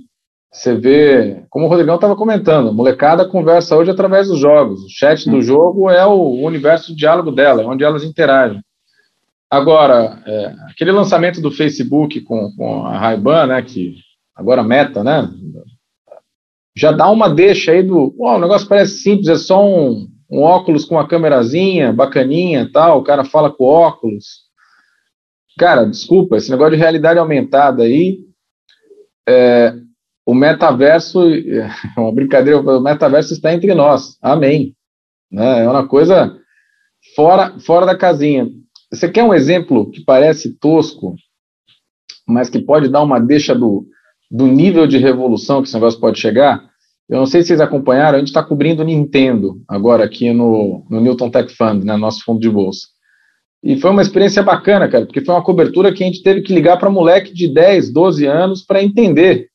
Você 0.52 0.74
vê, 0.74 1.44
como 1.50 1.66
o 1.66 1.68
Rodrigão 1.68 1.96
estava 1.96 2.16
comentando, 2.16 2.70
a 2.70 2.72
molecada 2.72 3.28
conversa 3.28 3.76
hoje 3.76 3.90
através 3.90 4.28
dos 4.28 4.38
jogos. 4.38 4.84
O 4.84 4.88
chat 4.88 5.28
do 5.28 5.42
jogo 5.42 5.90
é 5.90 6.06
o 6.06 6.44
universo 6.44 6.92
de 6.92 6.98
diálogo 6.98 7.30
dela, 7.30 7.62
é 7.62 7.66
onde 7.66 7.84
elas 7.84 8.04
interagem. 8.04 8.62
Agora, 9.50 10.22
é, 10.26 10.54
aquele 10.70 10.90
lançamento 10.90 11.40
do 11.40 11.50
Facebook 11.50 12.20
com, 12.22 12.52
com 12.56 12.84
a 12.84 12.98
Ray-Ban, 12.98 13.46
né, 13.46 13.62
que 13.62 13.94
agora 14.34 14.62
meta, 14.62 15.04
né, 15.04 15.30
já 16.76 16.92
dá 16.92 17.08
uma 17.08 17.28
deixa 17.28 17.72
aí 17.72 17.82
do, 17.82 18.14
o 18.18 18.38
negócio 18.38 18.68
parece 18.68 18.98
simples, 18.98 19.28
é 19.28 19.36
só 19.36 19.64
um, 19.64 20.08
um 20.30 20.42
óculos 20.42 20.84
com 20.84 20.96
uma 20.96 21.08
câmerazinha, 21.08 21.92
bacaninha 21.92 22.70
tal, 22.70 22.98
o 22.98 23.04
cara 23.04 23.24
fala 23.24 23.50
com 23.50 23.64
óculos. 23.64 24.46
Cara, 25.58 25.86
desculpa, 25.86 26.36
esse 26.36 26.50
negócio 26.50 26.72
de 26.72 26.76
realidade 26.76 27.18
aumentada 27.18 27.84
aí, 27.84 28.18
é, 29.26 29.74
o 30.26 30.34
metaverso, 30.34 31.22
é 31.30 31.70
uma 31.96 32.12
brincadeira, 32.12 32.60
o 32.60 32.80
metaverso 32.80 33.32
está 33.32 33.54
entre 33.54 33.72
nós, 33.74 34.18
amém. 34.20 34.74
Né? 35.30 35.64
É 35.64 35.68
uma 35.68 35.88
coisa 35.88 36.36
fora, 37.14 37.58
fora 37.60 37.86
da 37.86 37.96
casinha. 37.96 38.48
Você 38.96 39.08
quer 39.10 39.22
um 39.22 39.34
exemplo 39.34 39.90
que 39.90 40.02
parece 40.02 40.54
tosco, 40.58 41.14
mas 42.26 42.48
que 42.48 42.58
pode 42.58 42.88
dar 42.88 43.02
uma 43.02 43.20
deixa 43.20 43.54
do, 43.54 43.86
do 44.30 44.46
nível 44.46 44.86
de 44.86 44.98
revolução 44.98 45.60
que 45.60 45.68
esse 45.68 45.74
negócio 45.74 46.00
pode 46.00 46.18
chegar? 46.18 46.64
Eu 47.08 47.18
não 47.18 47.26
sei 47.26 47.42
se 47.42 47.48
vocês 47.48 47.60
acompanharam, 47.60 48.16
a 48.16 48.18
gente 48.18 48.28
está 48.28 48.42
cobrindo 48.42 48.82
Nintendo 48.82 49.62
agora 49.68 50.04
aqui 50.04 50.32
no, 50.32 50.84
no 50.90 51.00
Newton 51.00 51.30
Tech 51.30 51.54
Fund, 51.54 51.84
né, 51.84 51.96
nosso 51.96 52.24
fundo 52.24 52.40
de 52.40 52.50
bolsa. 52.50 52.88
E 53.62 53.76
foi 53.76 53.90
uma 53.90 54.02
experiência 54.02 54.42
bacana, 54.42 54.88
cara, 54.88 55.06
porque 55.06 55.20
foi 55.20 55.34
uma 55.34 55.44
cobertura 55.44 55.92
que 55.92 56.02
a 56.02 56.06
gente 56.06 56.22
teve 56.22 56.40
que 56.40 56.54
ligar 56.54 56.78
para 56.78 56.90
moleque 56.90 57.32
de 57.32 57.52
10, 57.52 57.92
12 57.92 58.26
anos 58.26 58.64
para 58.64 58.82
entender 58.82 59.48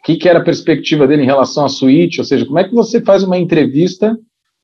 o 0.00 0.02
que, 0.04 0.16
que 0.16 0.28
era 0.28 0.38
a 0.38 0.44
perspectiva 0.44 1.06
dele 1.06 1.22
em 1.22 1.26
relação 1.26 1.64
à 1.64 1.68
suíte, 1.68 2.20
ou 2.20 2.24
seja, 2.24 2.44
como 2.44 2.58
é 2.58 2.64
que 2.64 2.74
você 2.74 3.00
faz 3.00 3.22
uma 3.22 3.38
entrevista 3.38 4.18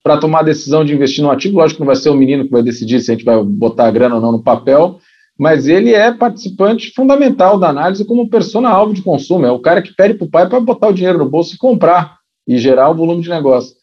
para 0.07 0.19
tomar 0.19 0.39
a 0.39 0.45
decisão 0.45 0.85
de 0.85 0.95
investir 0.95 1.21
no 1.25 1.33
ativo? 1.33 1.57
Lógico 1.57 1.79
que 1.79 1.81
não 1.81 1.89
vai 1.89 1.97
ser 1.97 2.11
o 2.11 2.15
menino 2.15 2.45
que 2.45 2.53
vai 2.53 2.63
decidir 2.63 3.01
se 3.01 3.11
a 3.11 3.15
gente 3.15 3.25
vai 3.25 3.43
botar 3.43 3.89
a 3.89 3.91
grana 3.91 4.15
ou 4.15 4.21
não 4.21 4.31
no 4.31 4.41
papel, 4.41 5.01
mas 5.37 5.67
ele 5.67 5.93
é 5.93 6.13
participante 6.13 6.93
fundamental 6.95 7.59
da 7.59 7.71
análise 7.71 8.05
como 8.05 8.31
persona-alvo 8.31 8.95
de 8.95 9.03
consumo. 9.03 9.47
É 9.47 9.51
o 9.51 9.59
cara 9.59 9.83
que 9.83 9.93
pede 9.93 10.15
para 10.15 10.25
o 10.25 10.31
pai 10.31 10.49
para 10.49 10.61
botar 10.61 10.87
o 10.87 10.93
dinheiro 10.93 11.19
no 11.19 11.29
bolso 11.29 11.57
e 11.57 11.59
comprar 11.59 12.19
e 12.47 12.57
gerar 12.57 12.89
o 12.89 12.95
volume 12.95 13.21
de 13.21 13.29
negócio. 13.29 13.75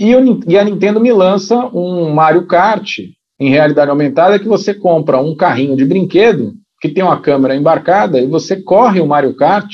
E, 0.00 0.14
e 0.48 0.56
a 0.56 0.64
Nintendo 0.64 0.98
me 0.98 1.12
lança 1.12 1.66
um 1.66 2.14
Mario 2.14 2.46
Kart 2.46 3.00
em 3.38 3.50
realidade 3.50 3.90
aumentada 3.90 4.38
que 4.38 4.48
você 4.48 4.72
compra 4.72 5.20
um 5.20 5.36
carrinho 5.36 5.76
de 5.76 5.84
brinquedo 5.84 6.54
que 6.80 6.88
tem 6.88 7.04
uma 7.04 7.20
câmera 7.20 7.54
embarcada 7.54 8.18
e 8.18 8.26
você 8.26 8.56
corre 8.56 9.02
o 9.02 9.06
Mario 9.06 9.36
Kart 9.36 9.70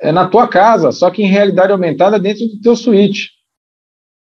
é 0.00 0.10
na 0.10 0.26
tua 0.26 0.48
casa, 0.48 0.92
só 0.92 1.10
que 1.10 1.22
em 1.22 1.28
realidade 1.28 1.72
aumentada 1.72 2.18
dentro 2.18 2.46
do 2.46 2.58
teu 2.62 2.74
suíte. 2.74 3.36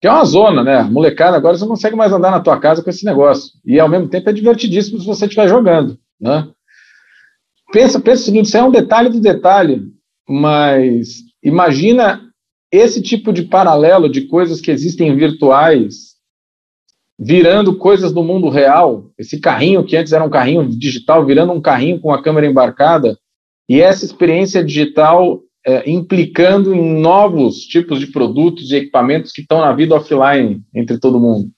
Que 0.02 0.08
é 0.08 0.12
uma 0.12 0.26
zona, 0.26 0.64
né? 0.64 0.84
Molecada, 0.84 1.38
agora 1.38 1.58
você 1.58 1.64
não 1.64 1.70
consegue 1.70 1.96
mais 1.96 2.12
andar 2.12 2.32
na 2.32 2.40
tua 2.40 2.60
casa 2.60 2.84
com 2.84 2.90
esse 2.90 3.06
negócio. 3.06 3.52
E 3.66 3.80
ao 3.80 3.90
mesmo 3.90 4.10
tempo 4.10 4.30
é 4.30 4.34
divertidíssimo 4.34 5.00
se 5.00 5.06
você 5.06 5.26
estiver 5.26 5.48
jogando, 5.48 5.98
né? 6.20 6.48
Pensa, 7.72 8.00
pensa 8.00 8.22
o 8.22 8.26
seguinte, 8.26 8.46
isso 8.46 8.58
é 8.58 8.64
um 8.64 8.72
detalhe 8.72 9.10
do 9.10 9.20
detalhe, 9.20 9.82
mas 10.28 11.24
imagina 11.44 12.22
esse 12.72 13.02
tipo 13.02 13.34
de 13.34 13.44
paralelo 13.44 14.10
de 14.10 14.28
coisas 14.28 14.62
que 14.62 14.72
existem 14.72 15.16
virtuais 15.16 16.16
virando 17.18 17.78
coisas 17.78 18.12
do 18.12 18.24
mundo 18.24 18.50
real, 18.50 19.10
esse 19.18 19.40
carrinho 19.40 19.86
que 19.86 19.96
antes 19.96 20.12
era 20.12 20.24
um 20.24 20.30
carrinho 20.30 20.68
digital 20.68 21.26
virando 21.26 21.54
um 21.54 21.62
carrinho 21.62 22.00
com 22.00 22.12
a 22.12 22.22
câmera 22.22 22.46
embarcada, 22.46 23.18
e 23.70 23.82
essa 23.82 24.06
experiência 24.06 24.64
digital 24.64 25.42
é, 25.66 25.90
implicando 25.90 26.74
em 26.74 27.00
novos 27.00 27.62
tipos 27.62 28.00
de 28.00 28.08
produtos 28.08 28.72
e 28.72 28.76
equipamentos 28.76 29.32
que 29.32 29.42
estão 29.42 29.62
na 29.62 29.74
vida 29.74 29.96
offline 29.96 30.64
entre 30.74 31.00
todo 31.00 31.20
mundo. 31.20 31.50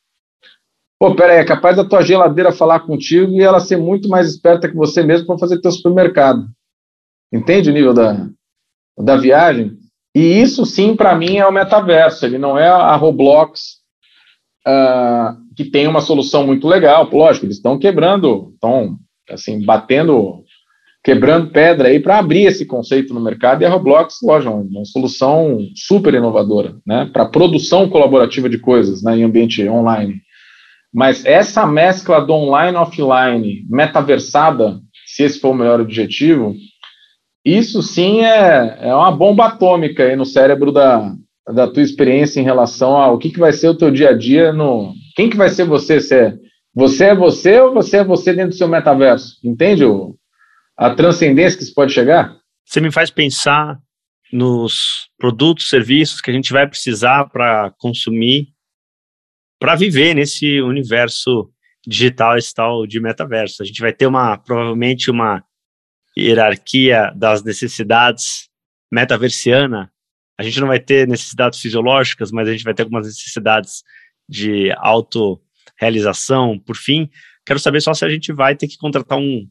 Pô, 0.99 1.13
peraí, 1.13 1.37
é 1.37 1.45
capaz 1.45 1.75
da 1.75 1.85
tua 1.85 2.01
geladeira 2.01 2.51
falar 2.51 2.79
contigo 2.79 3.33
e 3.33 3.41
ela 3.41 3.59
ser 3.59 3.77
muito 3.77 4.09
mais 4.09 4.27
esperta 4.27 4.67
que 4.67 4.75
você 4.75 5.03
mesmo 5.03 5.27
para 5.27 5.37
fazer 5.37 5.61
teu 5.61 5.71
supermercado. 5.71 6.47
Entende 7.31 7.69
o 7.69 7.73
nível 7.73 7.93
da, 7.93 8.27
da 8.97 9.17
viagem? 9.17 9.77
E 10.15 10.41
isso 10.41 10.65
sim, 10.65 10.95
para 10.95 11.15
mim, 11.15 11.37
é 11.37 11.45
o 11.45 11.51
metaverso. 11.51 12.25
Ele 12.25 12.39
não 12.39 12.57
é 12.57 12.67
a 12.67 12.95
Roblox, 12.95 13.77
uh, 14.65 15.37
que 15.55 15.65
tem 15.65 15.87
uma 15.87 16.01
solução 16.01 16.47
muito 16.47 16.67
legal. 16.67 17.07
Lógico, 17.11 17.45
eles 17.45 17.57
estão 17.57 17.77
quebrando, 17.77 18.51
estão 18.53 18.97
assim, 19.29 19.63
batendo 19.63 20.43
quebrando 21.03 21.51
pedra 21.51 21.87
aí 21.87 21.99
para 21.99 22.19
abrir 22.19 22.45
esse 22.45 22.65
conceito 22.65 23.13
no 23.13 23.23
mercado 23.23 23.61
e 23.61 23.65
a 23.65 23.69
Roblox, 23.69 24.17
lógico, 24.21 24.53
é 24.53 24.55
uma 24.55 24.85
solução 24.85 25.59
super 25.75 26.13
inovadora, 26.13 26.75
né, 26.85 27.09
para 27.11 27.25
produção 27.25 27.89
colaborativa 27.89 28.49
de 28.49 28.57
coisas, 28.57 29.01
né, 29.01 29.17
em 29.17 29.23
ambiente 29.23 29.67
online. 29.67 30.21
Mas 30.93 31.25
essa 31.25 31.65
mescla 31.65 32.21
do 32.21 32.33
online 32.33 32.77
offline, 32.77 33.65
metaversada, 33.69 34.79
se 35.05 35.23
esse 35.23 35.39
for 35.39 35.49
o 35.49 35.53
melhor 35.53 35.79
objetivo, 35.79 36.55
isso 37.45 37.81
sim 37.81 38.25
é, 38.25 38.77
é 38.81 38.93
uma 38.93 39.11
bomba 39.11 39.45
atômica 39.45 40.03
aí 40.03 40.15
no 40.15 40.25
cérebro 40.25 40.71
da, 40.71 41.13
da 41.53 41.67
tua 41.67 41.81
experiência 41.81 42.41
em 42.41 42.43
relação 42.43 42.97
ao 42.97 43.17
que, 43.17 43.29
que 43.29 43.39
vai 43.39 43.53
ser 43.53 43.69
o 43.69 43.75
teu 43.75 43.89
dia 43.89 44.09
a 44.09 44.13
dia 44.13 44.51
no. 44.51 44.93
Quem 45.15 45.29
que 45.29 45.37
vai 45.37 45.49
ser 45.49 45.63
você? 45.63 46.01
Se 46.01 46.13
é, 46.13 46.33
você 46.75 47.05
é 47.05 47.15
você 47.15 47.59
ou 47.61 47.73
você 47.73 47.97
é 47.97 48.03
você 48.03 48.33
dentro 48.33 48.49
do 48.49 48.57
seu 48.57 48.67
metaverso? 48.67 49.37
Entende 49.43 49.85
a 50.77 50.93
transcendência 50.93 51.57
que 51.57 51.63
isso 51.63 51.73
pode 51.73 51.91
chegar? 51.91 52.37
Você 52.65 52.79
me 52.79 52.91
faz 52.91 53.09
pensar 53.09 53.79
nos 54.31 55.09
produtos, 55.17 55.69
serviços 55.69 56.21
que 56.21 56.29
a 56.29 56.33
gente 56.33 56.53
vai 56.53 56.67
precisar 56.67 57.25
para 57.25 57.71
consumir, 57.79 58.49
para 59.59 59.75
viver 59.75 60.13
nesse 60.13 60.61
universo 60.61 61.49
digital 61.85 62.37
esse 62.37 62.53
tal 62.53 62.85
de 62.85 62.99
metaverso. 62.99 63.63
A 63.63 63.65
gente 63.65 63.81
vai 63.81 63.93
ter 63.93 64.05
uma 64.05 64.37
provavelmente 64.37 65.09
uma 65.09 65.43
hierarquia 66.17 67.11
das 67.15 67.43
necessidades 67.43 68.49
metaversiana. 68.91 69.91
A 70.37 70.43
gente 70.43 70.59
não 70.59 70.67
vai 70.67 70.79
ter 70.79 71.07
necessidades 71.07 71.59
fisiológicas, 71.59 72.31
mas 72.31 72.47
a 72.47 72.51
gente 72.51 72.63
vai 72.63 72.73
ter 72.73 72.83
algumas 72.83 73.07
necessidades 73.07 73.83
de 74.29 74.71
autorrealização. 74.77 76.59
Por 76.59 76.75
fim, 76.75 77.09
quero 77.45 77.59
saber 77.59 77.81
só 77.81 77.93
se 77.93 78.03
a 78.03 78.09
gente 78.09 78.33
vai 78.33 78.55
ter 78.55 78.67
que 78.67 78.77
contratar 78.77 79.17
um 79.17 79.47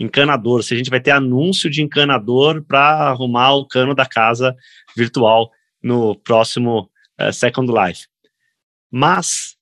encanador, 0.00 0.62
se 0.62 0.72
a 0.72 0.76
gente 0.76 0.88
vai 0.88 1.00
ter 1.00 1.10
anúncio 1.10 1.68
de 1.68 1.82
encanador 1.82 2.64
para 2.64 3.10
arrumar 3.10 3.54
o 3.54 3.66
cano 3.66 3.94
da 3.94 4.06
casa 4.06 4.56
virtual 4.96 5.52
no 5.82 6.16
próximo 6.16 6.90
uh, 7.20 7.32
Second 7.32 7.70
Life. 7.70 8.08
Mas, 8.90 9.56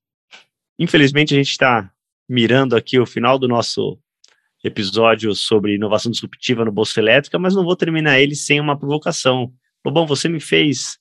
infelizmente, 0.78 1.34
a 1.34 1.36
gente 1.36 1.50
está 1.50 1.92
mirando 2.28 2.76
aqui 2.76 3.00
o 3.00 3.06
final 3.06 3.38
do 3.38 3.48
nosso 3.48 3.98
episódio 4.62 5.34
sobre 5.34 5.74
inovação 5.74 6.10
disruptiva 6.10 6.64
no 6.64 6.72
Bolsa 6.72 7.00
Elétrica, 7.00 7.38
mas 7.38 7.54
não 7.54 7.64
vou 7.64 7.76
terminar 7.76 8.20
ele 8.20 8.34
sem 8.34 8.60
uma 8.60 8.78
provocação. 8.78 9.52
Bom, 9.84 10.06
você 10.06 10.28
me 10.28 10.40
fez 10.40 10.98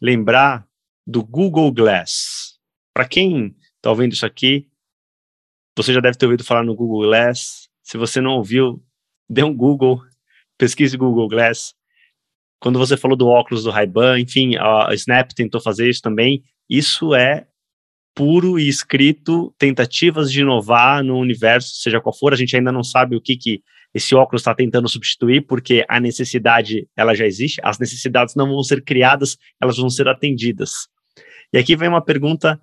lembrar 0.00 0.66
do 1.06 1.22
Google 1.24 1.72
Glass. 1.72 2.58
Para 2.94 3.06
quem 3.06 3.54
está 3.76 3.90
ouvindo 3.90 4.12
isso 4.12 4.24
aqui, 4.24 4.68
você 5.76 5.92
já 5.92 6.00
deve 6.00 6.16
ter 6.16 6.26
ouvido 6.26 6.44
falar 6.44 6.62
no 6.62 6.74
Google 6.74 7.08
Glass, 7.08 7.68
se 7.82 7.96
você 7.96 8.20
não 8.20 8.32
ouviu, 8.32 8.82
dê 9.28 9.42
um 9.42 9.54
Google, 9.54 10.00
pesquise 10.58 10.96
Google 10.96 11.28
Glass. 11.28 11.74
Quando 12.60 12.78
você 12.78 12.96
falou 12.96 13.16
do 13.16 13.26
óculos 13.26 13.64
do 13.64 13.70
Ray-Ban, 13.70 14.20
enfim, 14.20 14.56
a 14.56 14.88
Snap 14.94 15.32
tentou 15.32 15.60
fazer 15.60 15.88
isso 15.90 16.00
também. 16.00 16.44
Isso 16.70 17.14
é 17.14 17.46
puro 18.14 18.58
e 18.58 18.68
escrito 18.68 19.54
tentativas 19.58 20.30
de 20.30 20.40
inovar 20.42 21.02
no 21.02 21.18
universo, 21.18 21.74
seja 21.76 22.00
qual 22.00 22.16
for. 22.16 22.32
A 22.32 22.36
gente 22.36 22.54
ainda 22.54 22.70
não 22.70 22.84
sabe 22.84 23.16
o 23.16 23.20
que, 23.20 23.36
que 23.36 23.62
esse 23.94 24.14
óculos 24.14 24.42
está 24.42 24.54
tentando 24.54 24.88
substituir, 24.88 25.42
porque 25.46 25.84
a 25.88 26.00
necessidade 26.00 26.88
ela 26.96 27.14
já 27.14 27.26
existe. 27.26 27.60
As 27.62 27.78
necessidades 27.78 28.34
não 28.34 28.48
vão 28.48 28.62
ser 28.62 28.82
criadas, 28.82 29.36
elas 29.60 29.76
vão 29.76 29.90
ser 29.90 30.08
atendidas. 30.08 30.88
E 31.52 31.58
aqui 31.58 31.76
vem 31.76 31.88
uma 31.88 32.02
pergunta 32.02 32.60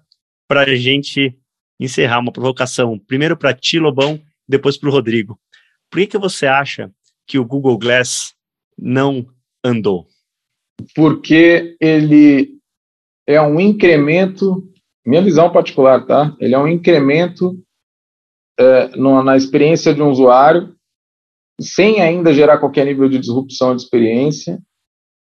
para 0.48 0.62
a 0.62 0.76
gente 0.76 1.38
encerrar, 1.80 2.20
uma 2.20 2.32
provocação. 2.32 2.98
Primeiro 2.98 3.38
para 3.38 3.54
ti, 3.54 3.80
Lobão, 3.80 4.20
depois 4.50 4.76
para 4.76 4.90
o 4.90 4.92
Rodrigo. 4.92 5.40
Por 5.92 6.00
que, 6.00 6.08
que 6.08 6.18
você 6.18 6.48
acha 6.48 6.92
que 7.28 7.38
o 7.38 7.46
Google 7.46 7.78
Glass 7.78 8.34
não 8.76 9.28
andou? 9.64 10.08
Porque 10.96 11.78
ele 11.80 12.58
é 13.28 13.40
um 13.40 13.60
incremento, 13.60 14.68
minha 15.06 15.22
visão 15.22 15.52
particular, 15.52 16.06
tá? 16.08 16.36
Ele 16.40 16.56
é 16.56 16.58
um 16.58 16.68
incremento 16.68 17.56
é, 18.60 18.88
no, 18.98 19.22
na 19.22 19.38
experiência 19.38 19.94
de 19.94 20.02
um 20.02 20.10
usuário, 20.10 20.76
sem 21.62 22.02
ainda 22.02 22.34
gerar 22.34 22.58
qualquer 22.58 22.86
nível 22.86 23.08
de 23.08 23.20
disrupção 23.20 23.76
de 23.76 23.84
experiência, 23.84 24.60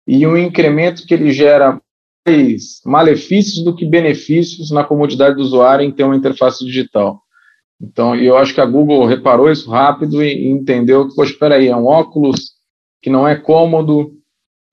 e 0.06 0.28
um 0.28 0.36
incremento 0.36 1.06
que 1.06 1.14
ele 1.14 1.32
gera 1.32 1.82
mais 2.28 2.82
malefícios 2.86 3.64
do 3.64 3.76
que 3.76 3.86
benefícios 3.86 4.70
na 4.72 4.84
comodidade 4.84 5.36
do 5.36 5.42
usuário 5.42 5.86
em 5.86 5.92
ter 5.92 6.04
uma 6.04 6.16
interface 6.16 6.66
digital. 6.66 7.23
Então, 7.84 8.16
eu 8.16 8.38
acho 8.38 8.54
que 8.54 8.62
a 8.62 8.66
Google 8.66 9.06
reparou 9.06 9.52
isso 9.52 9.70
rápido 9.70 10.24
e, 10.24 10.48
entendeu 10.48 11.06
que, 11.06 11.16
poxa, 11.16 11.34
espera 11.34 11.56
aí, 11.56 11.68
é 11.68 11.76
um 11.76 11.86
óculos 11.86 12.54
que 13.02 13.10
não 13.10 13.28
é 13.28 13.36
cômodo, 13.36 14.14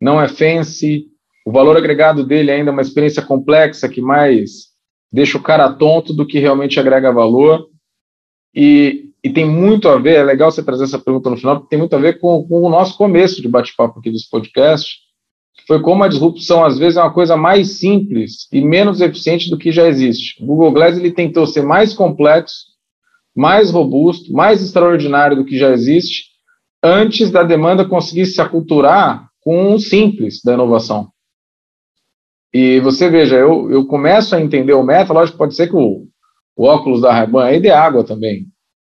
não 0.00 0.20
é 0.20 0.28
fancy, 0.28 1.06
o 1.44 1.50
valor 1.50 1.76
agregado 1.76 2.24
dele 2.24 2.52
ainda 2.52 2.70
é 2.70 2.72
uma 2.72 2.82
experiência 2.82 3.20
complexa 3.20 3.88
que 3.88 4.00
mais 4.00 4.68
deixa 5.12 5.36
o 5.36 5.42
cara 5.42 5.72
tonto 5.72 6.14
do 6.14 6.24
que 6.24 6.38
realmente 6.38 6.78
agrega 6.78 7.10
valor. 7.10 7.66
E, 8.54 9.10
e 9.24 9.30
tem 9.30 9.44
muito 9.44 9.88
a 9.88 9.98
ver, 9.98 10.18
é 10.18 10.22
legal 10.22 10.52
você 10.52 10.62
trazer 10.62 10.84
essa 10.84 10.98
pergunta 10.98 11.28
no 11.28 11.36
final, 11.36 11.56
porque 11.56 11.70
tem 11.70 11.78
muito 11.80 11.96
a 11.96 11.98
ver 11.98 12.20
com, 12.20 12.46
com 12.46 12.62
o 12.62 12.70
nosso 12.70 12.96
começo 12.96 13.42
de 13.42 13.48
bate-papo 13.48 13.98
aqui 13.98 14.12
desse 14.12 14.30
podcast, 14.30 14.98
que 15.56 15.66
foi 15.66 15.80
como 15.82 16.04
a 16.04 16.08
disrupção, 16.08 16.64
às 16.64 16.78
vezes, 16.78 16.96
é 16.96 17.02
uma 17.02 17.12
coisa 17.12 17.36
mais 17.36 17.80
simples 17.80 18.46
e 18.52 18.60
menos 18.60 19.00
eficiente 19.00 19.50
do 19.50 19.58
que 19.58 19.72
já 19.72 19.88
existe. 19.88 20.40
O 20.40 20.46
Google 20.46 20.70
Glass 20.70 20.96
ele 20.96 21.10
tentou 21.10 21.44
ser 21.44 21.62
mais 21.62 21.92
complexo, 21.92 22.69
mais 23.34 23.70
robusto, 23.70 24.32
mais 24.32 24.62
extraordinário 24.62 25.36
do 25.36 25.44
que 25.44 25.58
já 25.58 25.70
existe, 25.70 26.24
antes 26.82 27.30
da 27.30 27.42
demanda 27.42 27.84
conseguir 27.84 28.26
se 28.26 28.40
aculturar 28.40 29.28
com 29.40 29.74
o 29.74 29.78
simples 29.78 30.40
da 30.44 30.54
inovação. 30.54 31.08
E 32.52 32.80
você 32.80 33.08
veja, 33.08 33.36
eu, 33.36 33.70
eu 33.70 33.86
começo 33.86 34.34
a 34.34 34.40
entender 34.40 34.72
o 34.72 34.82
meta, 34.82 35.12
lógico, 35.12 35.38
pode 35.38 35.54
ser 35.54 35.68
que 35.68 35.76
o, 35.76 36.06
o 36.56 36.64
óculos 36.64 37.00
da 37.00 37.12
Ray-Ban 37.12 37.44
aí 37.44 37.60
dê 37.60 37.70
água 37.70 38.04
também, 38.04 38.46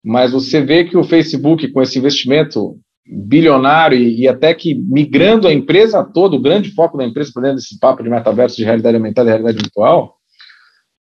mas 0.04 0.32
você 0.32 0.60
vê 0.60 0.84
que 0.84 0.96
o 0.96 1.04
Facebook, 1.04 1.68
com 1.72 1.82
esse 1.82 1.98
investimento 1.98 2.78
bilionário 3.06 3.98
e, 3.98 4.20
e, 4.20 4.28
até 4.28 4.54
que 4.54 4.74
migrando 4.74 5.48
a 5.48 5.52
empresa 5.52 6.04
toda, 6.04 6.36
o 6.36 6.40
grande 6.40 6.70
foco 6.70 6.96
da 6.96 7.04
empresa 7.04 7.32
para 7.34 7.42
dentro 7.42 7.56
desse 7.56 7.78
papo 7.78 8.02
de 8.02 8.08
metaverso, 8.08 8.56
de 8.56 8.64
realidade 8.64 8.96
aumentada 8.96 9.28
e 9.28 9.32
realidade 9.32 9.58
virtual, 9.58 10.19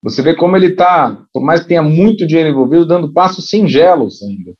você 0.04 0.20
vê 0.20 0.34
como 0.34 0.54
ele 0.54 0.66
está, 0.66 1.18
por 1.32 1.42
mais 1.42 1.62
que 1.62 1.68
tenha 1.68 1.82
muito 1.82 2.26
dinheiro 2.26 2.50
envolvido, 2.50 2.84
dando 2.84 3.10
passos 3.10 3.48
singelos 3.48 4.22
ainda. 4.22 4.52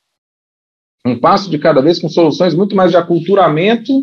Um 1.05 1.19
passo 1.19 1.51
de 1.51 1.59
cada 1.59 1.83
vez 1.83 1.99
com 1.99 2.09
soluções 2.09 2.55
muito 2.55 2.75
mais 2.75 2.89
de 2.89 2.97
aculturamento 2.97 3.93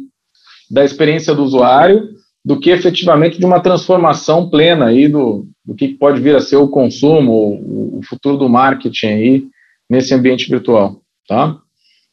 da 0.71 0.85
experiência 0.85 1.35
do 1.35 1.43
usuário 1.43 2.11
do 2.45 2.61
que 2.61 2.71
efetivamente 2.71 3.41
de 3.41 3.45
uma 3.45 3.59
transformação 3.59 4.49
plena 4.49 4.87
aí 4.87 5.09
do, 5.09 5.49
do 5.65 5.75
que 5.75 5.89
pode 5.89 6.21
vir 6.21 6.37
a 6.37 6.41
ser 6.41 6.57
o 6.57 6.69
consumo, 6.69 7.33
o, 7.33 7.99
o 7.99 8.01
futuro 8.05 8.37
do 8.37 8.49
marketing 8.49 9.07
aí 9.07 9.45
nesse 9.91 10.15
ambiente 10.15 10.49
virtual, 10.49 11.03
tá? 11.27 11.59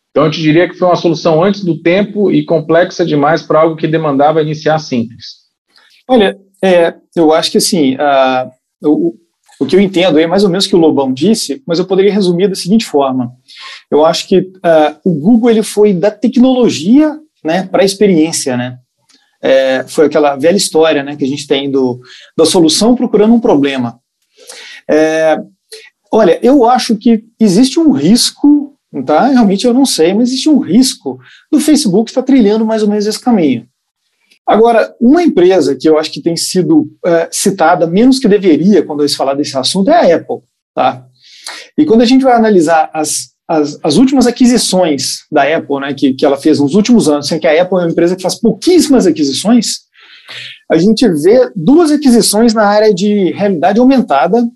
Então 0.10 0.26
eu 0.26 0.32
te 0.32 0.42
diria 0.42 0.68
que 0.68 0.74
foi 0.74 0.88
uma 0.88 0.96
solução 0.96 1.44
antes 1.44 1.64
do 1.64 1.80
tempo 1.80 2.32
e 2.32 2.44
complexa 2.44 3.06
demais 3.06 3.44
para 3.44 3.62
algo 3.62 3.76
que 3.76 3.88
demandava 3.88 4.42
iniciar 4.42 4.80
simples. 4.80 5.48
Olha, 6.08 6.36
é, 6.64 6.96
eu 7.16 7.32
acho 7.32 7.52
que 7.52 7.60
assim, 7.60 7.96
o, 8.84 9.16
o 9.60 9.66
que 9.66 9.76
eu 9.76 9.80
entendo 9.80 10.20
é 10.20 10.28
mais 10.28 10.44
ou 10.44 10.50
menos 10.50 10.66
o 10.66 10.70
que 10.70 10.76
o 10.76 10.80
Lobão 10.80 11.14
disse, 11.14 11.62
mas 11.66 11.80
eu 11.80 11.86
poderia 11.86 12.14
resumir 12.14 12.48
da 12.48 12.56
seguinte 12.56 12.86
forma: 12.86 13.34
eu 13.90 14.06
acho 14.06 14.28
que 14.28 14.40
uh, 14.40 14.96
o 15.04 15.14
Google 15.14 15.50
ele 15.50 15.64
foi 15.64 15.94
da 15.94 16.12
tecnologia, 16.12 17.18
né, 17.44 17.64
para 17.64 17.82
a 17.82 17.86
experiência, 17.86 18.56
né? 18.58 18.80
é, 19.42 19.84
foi 19.88 20.06
aquela 20.06 20.36
velha 20.36 20.58
história 20.58 21.04
né, 21.04 21.16
que 21.16 21.24
a 21.24 21.28
gente 21.28 21.48
tem 21.48 21.72
do, 21.72 22.00
da 22.38 22.46
solução 22.46 22.96
procurando 22.96 23.34
um 23.34 23.40
problema. 23.40 24.00
É, 24.90 25.40
olha, 26.12 26.40
eu 26.42 26.66
acho 26.66 26.96
que 26.96 27.24
existe 27.40 27.80
um 27.80 27.92
risco, 27.92 28.76
tá? 29.06 29.28
realmente 29.28 29.66
eu 29.66 29.74
não 29.74 29.86
sei, 29.86 30.14
mas 30.14 30.30
existe 30.30 30.50
um 30.50 30.60
risco 30.60 31.20
do 31.52 31.60
Facebook 31.60 32.10
estar 32.10 32.24
trilhando 32.24 32.66
mais 32.66 32.84
ou 32.84 32.90
menos 32.90 33.06
esse 33.06 33.20
caminho. 33.20 33.68
Agora, 34.50 34.96
uma 35.00 35.22
empresa 35.22 35.76
que 35.76 35.88
eu 35.88 36.00
acho 36.00 36.12
que 36.12 36.24
tem 36.24 36.36
sido 36.36 36.88
é, 37.06 37.30
citada 37.32 37.86
menos 37.86 38.18
que 38.18 38.28
deveria 38.28 38.82
quando 38.82 39.04
eu 39.04 39.10
falar 39.10 39.36
desse 39.36 39.56
assunto 39.56 39.92
é 39.92 40.12
a 40.12 40.16
Apple. 40.16 40.38
Tá? 40.74 41.06
E 41.78 41.86
quando 41.86 42.02
a 42.02 42.06
gente 42.06 42.24
vai 42.24 42.34
analisar 42.34 42.90
as 42.92 43.30
as, 43.48 43.80
as, 43.82 43.98
últimas 43.98 44.28
aquisições 44.28 45.22
da 45.32 45.42
Apple, 45.42 45.80
né, 45.80 45.92
que, 45.96 46.14
que 46.14 46.24
ela 46.24 46.38
fez 46.38 46.60
nos 46.60 46.76
últimos 46.76 47.10
anos, 47.10 47.28
sendo 47.28 47.42
que 47.42 47.48
a 47.48 47.62
Apple 47.64 47.80
é 47.80 47.82
uma 47.82 47.90
empresa 47.90 48.16
que 48.16 48.22
faz 48.22 48.40
pouquíssimas 48.40 49.08
aquisições, 49.08 49.80
a 50.72 50.78
gente 50.78 51.08
vê 51.08 51.50
duas 51.56 51.90
aquisições 51.90 52.54
na 52.54 52.64
área 52.64 52.94
de 52.94 53.32
realidade 53.32 53.80
aumentada, 53.80 54.48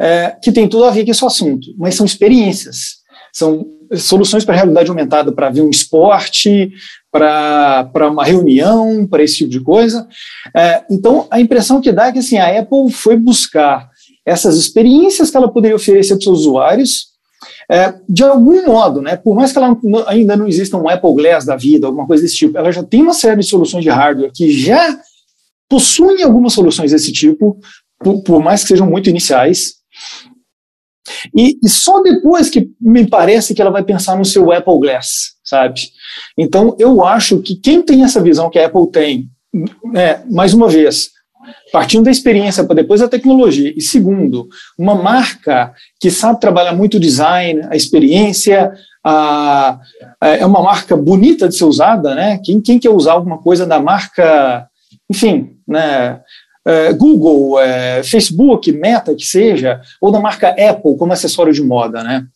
é, 0.00 0.36
que 0.40 0.52
tem 0.52 0.68
tudo 0.68 0.84
a 0.84 0.92
ver 0.92 1.04
com 1.04 1.10
esse 1.10 1.24
assunto, 1.24 1.66
mas 1.76 1.96
são 1.96 2.06
experiências, 2.06 2.97
são 3.38 3.66
soluções 3.94 4.44
para 4.44 4.54
realidade 4.54 4.90
aumentada 4.90 5.32
para 5.32 5.48
ver 5.48 5.62
um 5.62 5.70
esporte, 5.70 6.70
para 7.10 8.10
uma 8.10 8.24
reunião, 8.24 9.06
para 9.06 9.22
esse 9.22 9.38
tipo 9.38 9.50
de 9.50 9.60
coisa. 9.60 10.06
É, 10.54 10.84
então, 10.90 11.26
a 11.30 11.40
impressão 11.40 11.80
que 11.80 11.92
dá 11.92 12.08
é 12.08 12.12
que 12.12 12.18
assim, 12.18 12.36
a 12.36 12.60
Apple 12.60 12.90
foi 12.92 13.16
buscar 13.16 13.88
essas 14.26 14.56
experiências 14.56 15.30
que 15.30 15.36
ela 15.36 15.50
poderia 15.50 15.76
oferecer 15.76 16.14
para 16.14 16.18
os 16.18 16.24
seus 16.24 16.40
usuários 16.40 17.08
é, 17.70 17.94
de 18.08 18.24
algum 18.24 18.66
modo, 18.66 19.02
né, 19.02 19.16
por 19.16 19.34
mais 19.34 19.52
que 19.52 19.58
ela 19.58 19.78
ainda 20.06 20.36
não 20.36 20.48
exista 20.48 20.76
um 20.76 20.88
Apple 20.88 21.14
Glass 21.14 21.44
da 21.44 21.54
vida, 21.54 21.86
alguma 21.86 22.06
coisa 22.06 22.22
desse 22.22 22.36
tipo, 22.36 22.56
ela 22.56 22.72
já 22.72 22.82
tem 22.82 23.02
uma 23.02 23.12
série 23.12 23.40
de 23.40 23.46
soluções 23.46 23.84
de 23.84 23.90
hardware 23.90 24.32
que 24.32 24.50
já 24.50 24.98
possuem 25.68 26.22
algumas 26.22 26.54
soluções 26.54 26.92
desse 26.92 27.12
tipo, 27.12 27.58
por, 27.98 28.22
por 28.22 28.42
mais 28.42 28.62
que 28.62 28.68
sejam 28.68 28.88
muito 28.88 29.10
iniciais. 29.10 29.74
E, 31.36 31.58
e, 31.62 31.68
só 31.68 32.02
depois 32.02 32.50
que 32.50 32.70
me 32.80 33.06
parece 33.06 33.54
que 33.54 33.62
ela 33.62 33.70
vai 33.70 33.82
pensar 33.82 34.16
no 34.16 34.24
seu 34.24 34.52
Apple 34.52 34.78
Glass, 34.80 35.34
sabe? 35.44 35.80
Então, 36.36 36.76
eu 36.78 37.04
acho 37.04 37.40
que 37.40 37.56
quem 37.56 37.82
tem 37.82 38.04
essa 38.04 38.20
visão 38.20 38.50
que 38.50 38.58
a 38.58 38.66
Apple 38.66 38.90
tem, 38.90 39.28
é, 39.94 40.20
mais 40.30 40.54
uma 40.54 40.68
vez, 40.68 41.10
partindo 41.72 42.04
da 42.04 42.10
experiência 42.10 42.64
para 42.64 42.76
depois 42.76 43.00
da 43.00 43.08
tecnologia, 43.08 43.72
e 43.76 43.80
segundo, 43.80 44.48
uma 44.78 44.94
marca 44.94 45.72
que 46.00 46.10
sabe 46.10 46.40
trabalhar 46.40 46.72
muito 46.72 46.96
o 46.96 47.00
design, 47.00 47.66
a 47.70 47.76
experiência, 47.76 48.72
a, 49.04 49.78
a, 50.20 50.28
é 50.28 50.44
uma 50.44 50.62
marca 50.62 50.96
bonita 50.96 51.48
de 51.48 51.56
ser 51.56 51.64
usada, 51.64 52.14
né? 52.14 52.38
Quem, 52.44 52.60
quem 52.60 52.78
quer 52.78 52.90
usar 52.90 53.12
alguma 53.12 53.38
coisa 53.38 53.66
da 53.66 53.80
marca, 53.80 54.68
enfim, 55.10 55.56
né? 55.66 56.20
É, 56.68 56.92
Google, 56.92 57.58
é, 57.58 58.02
Facebook, 58.02 58.70
Meta, 58.72 59.14
que 59.14 59.24
seja, 59.24 59.80
ou 60.00 60.12
da 60.12 60.20
marca 60.20 60.50
Apple 60.50 60.98
como 60.98 61.12
acessório 61.12 61.52
de 61.52 61.62
moda, 61.62 62.02
né? 62.04 62.26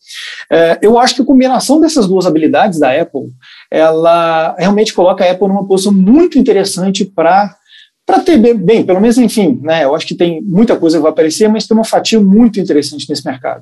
É, 0.51 0.79
eu 0.81 0.97
acho 0.97 1.15
que 1.15 1.21
a 1.21 1.25
combinação 1.25 1.79
dessas 1.79 2.07
duas 2.07 2.25
habilidades 2.25 2.79
da 2.79 2.89
Apple, 2.99 3.31
ela 3.69 4.55
realmente 4.57 4.91
coloca 4.93 5.23
a 5.23 5.31
Apple 5.31 5.47
numa 5.47 5.67
posição 5.67 5.93
muito 5.93 6.39
interessante 6.39 7.05
para 7.05 7.55
para 8.05 8.19
ter 8.19 8.37
bem, 8.37 8.85
pelo 8.85 8.99
menos, 8.99 9.17
enfim, 9.17 9.59
né, 9.61 9.85
eu 9.85 9.95
acho 9.95 10.05
que 10.05 10.15
tem 10.15 10.41
muita 10.41 10.75
coisa 10.75 10.97
que 10.97 11.01
vai 11.01 11.11
aparecer, 11.11 11.47
mas 11.47 11.65
tem 11.65 11.77
uma 11.77 11.85
fatia 11.85 12.19
muito 12.19 12.59
interessante 12.59 13.07
nesse 13.09 13.25
mercado. 13.25 13.61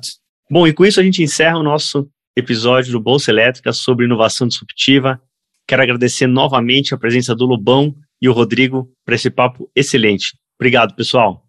Bom, 0.50 0.66
e 0.66 0.72
com 0.72 0.84
isso 0.84 0.98
a 0.98 1.02
gente 1.02 1.22
encerra 1.22 1.58
o 1.58 1.62
nosso 1.62 2.08
episódio 2.36 2.92
do 2.92 3.00
Bolsa 3.00 3.30
Elétrica 3.30 3.72
sobre 3.72 4.04
inovação 4.04 4.48
disruptiva. 4.48 5.20
Quero 5.66 5.82
agradecer 5.82 6.26
novamente 6.26 6.92
a 6.92 6.98
presença 6.98 7.34
do 7.34 7.46
Lobão 7.46 7.94
e 8.20 8.28
o 8.28 8.32
Rodrigo 8.32 8.90
para 9.04 9.14
esse 9.14 9.30
papo 9.30 9.70
excelente. 9.76 10.32
Obrigado, 10.62 10.94
pessoal. 10.94 11.42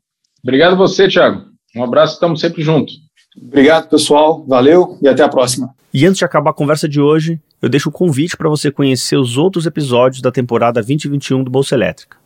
Obrigado 0.43 0.76
você, 0.76 1.07
Thiago. 1.07 1.43
Um 1.76 1.84
abraço, 1.84 2.16
estamos 2.16 2.39
sempre 2.39 2.64
juntos. 2.64 2.95
Obrigado, 3.39 3.88
pessoal. 3.88 4.43
Valeu 4.47 4.97
e 5.03 5.07
até 5.07 5.22
a 5.22 5.30
próxima. 5.30 5.70
E 5.93 6.03
antes 6.07 6.18
de 6.18 6.26
acabar 6.26 6.49
a 6.49 6.53
conversa 6.53 6.89
de 6.89 6.99
hoje, 6.99 7.39
eu 7.61 7.70
deixo 7.70 7.89
o 7.89 7.91
um 7.91 7.93
convite 7.93 8.36
para 8.36 8.49
você 8.49 8.72
conhecer 8.72 9.16
os 9.16 9.38
outros 9.38 9.68
episódios 9.68 10.20
da 10.20 10.32
temporada 10.32 10.82
2021 10.82 11.43
do 11.43 11.51
Bolsa 11.51 11.76
Elétrica. 11.76 12.18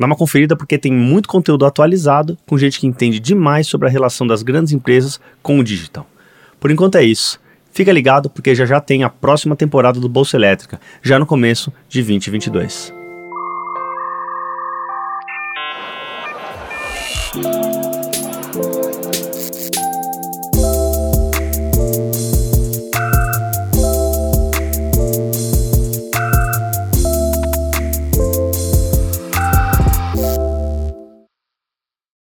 Dá 0.00 0.06
uma 0.06 0.16
conferida 0.16 0.56
porque 0.56 0.78
tem 0.78 0.90
muito 0.90 1.28
conteúdo 1.28 1.66
atualizado 1.66 2.38
com 2.46 2.56
gente 2.56 2.80
que 2.80 2.86
entende 2.86 3.20
demais 3.20 3.66
sobre 3.66 3.86
a 3.86 3.90
relação 3.90 4.26
das 4.26 4.42
grandes 4.42 4.72
empresas 4.72 5.20
com 5.42 5.58
o 5.58 5.64
digital. 5.64 6.06
Por 6.58 6.70
enquanto 6.70 6.96
é 6.96 7.04
isso. 7.04 7.38
Fica 7.72 7.92
ligado 7.92 8.30
porque 8.30 8.54
já 8.54 8.64
já 8.64 8.80
tem 8.80 9.04
a 9.04 9.10
próxima 9.10 9.54
temporada 9.54 10.00
do 10.00 10.08
Bolsa 10.08 10.38
Elétrica, 10.38 10.80
já 11.02 11.18
no 11.18 11.26
começo 11.26 11.70
de 11.90 12.02
2022. 12.02 13.01
Bye. 17.34 17.71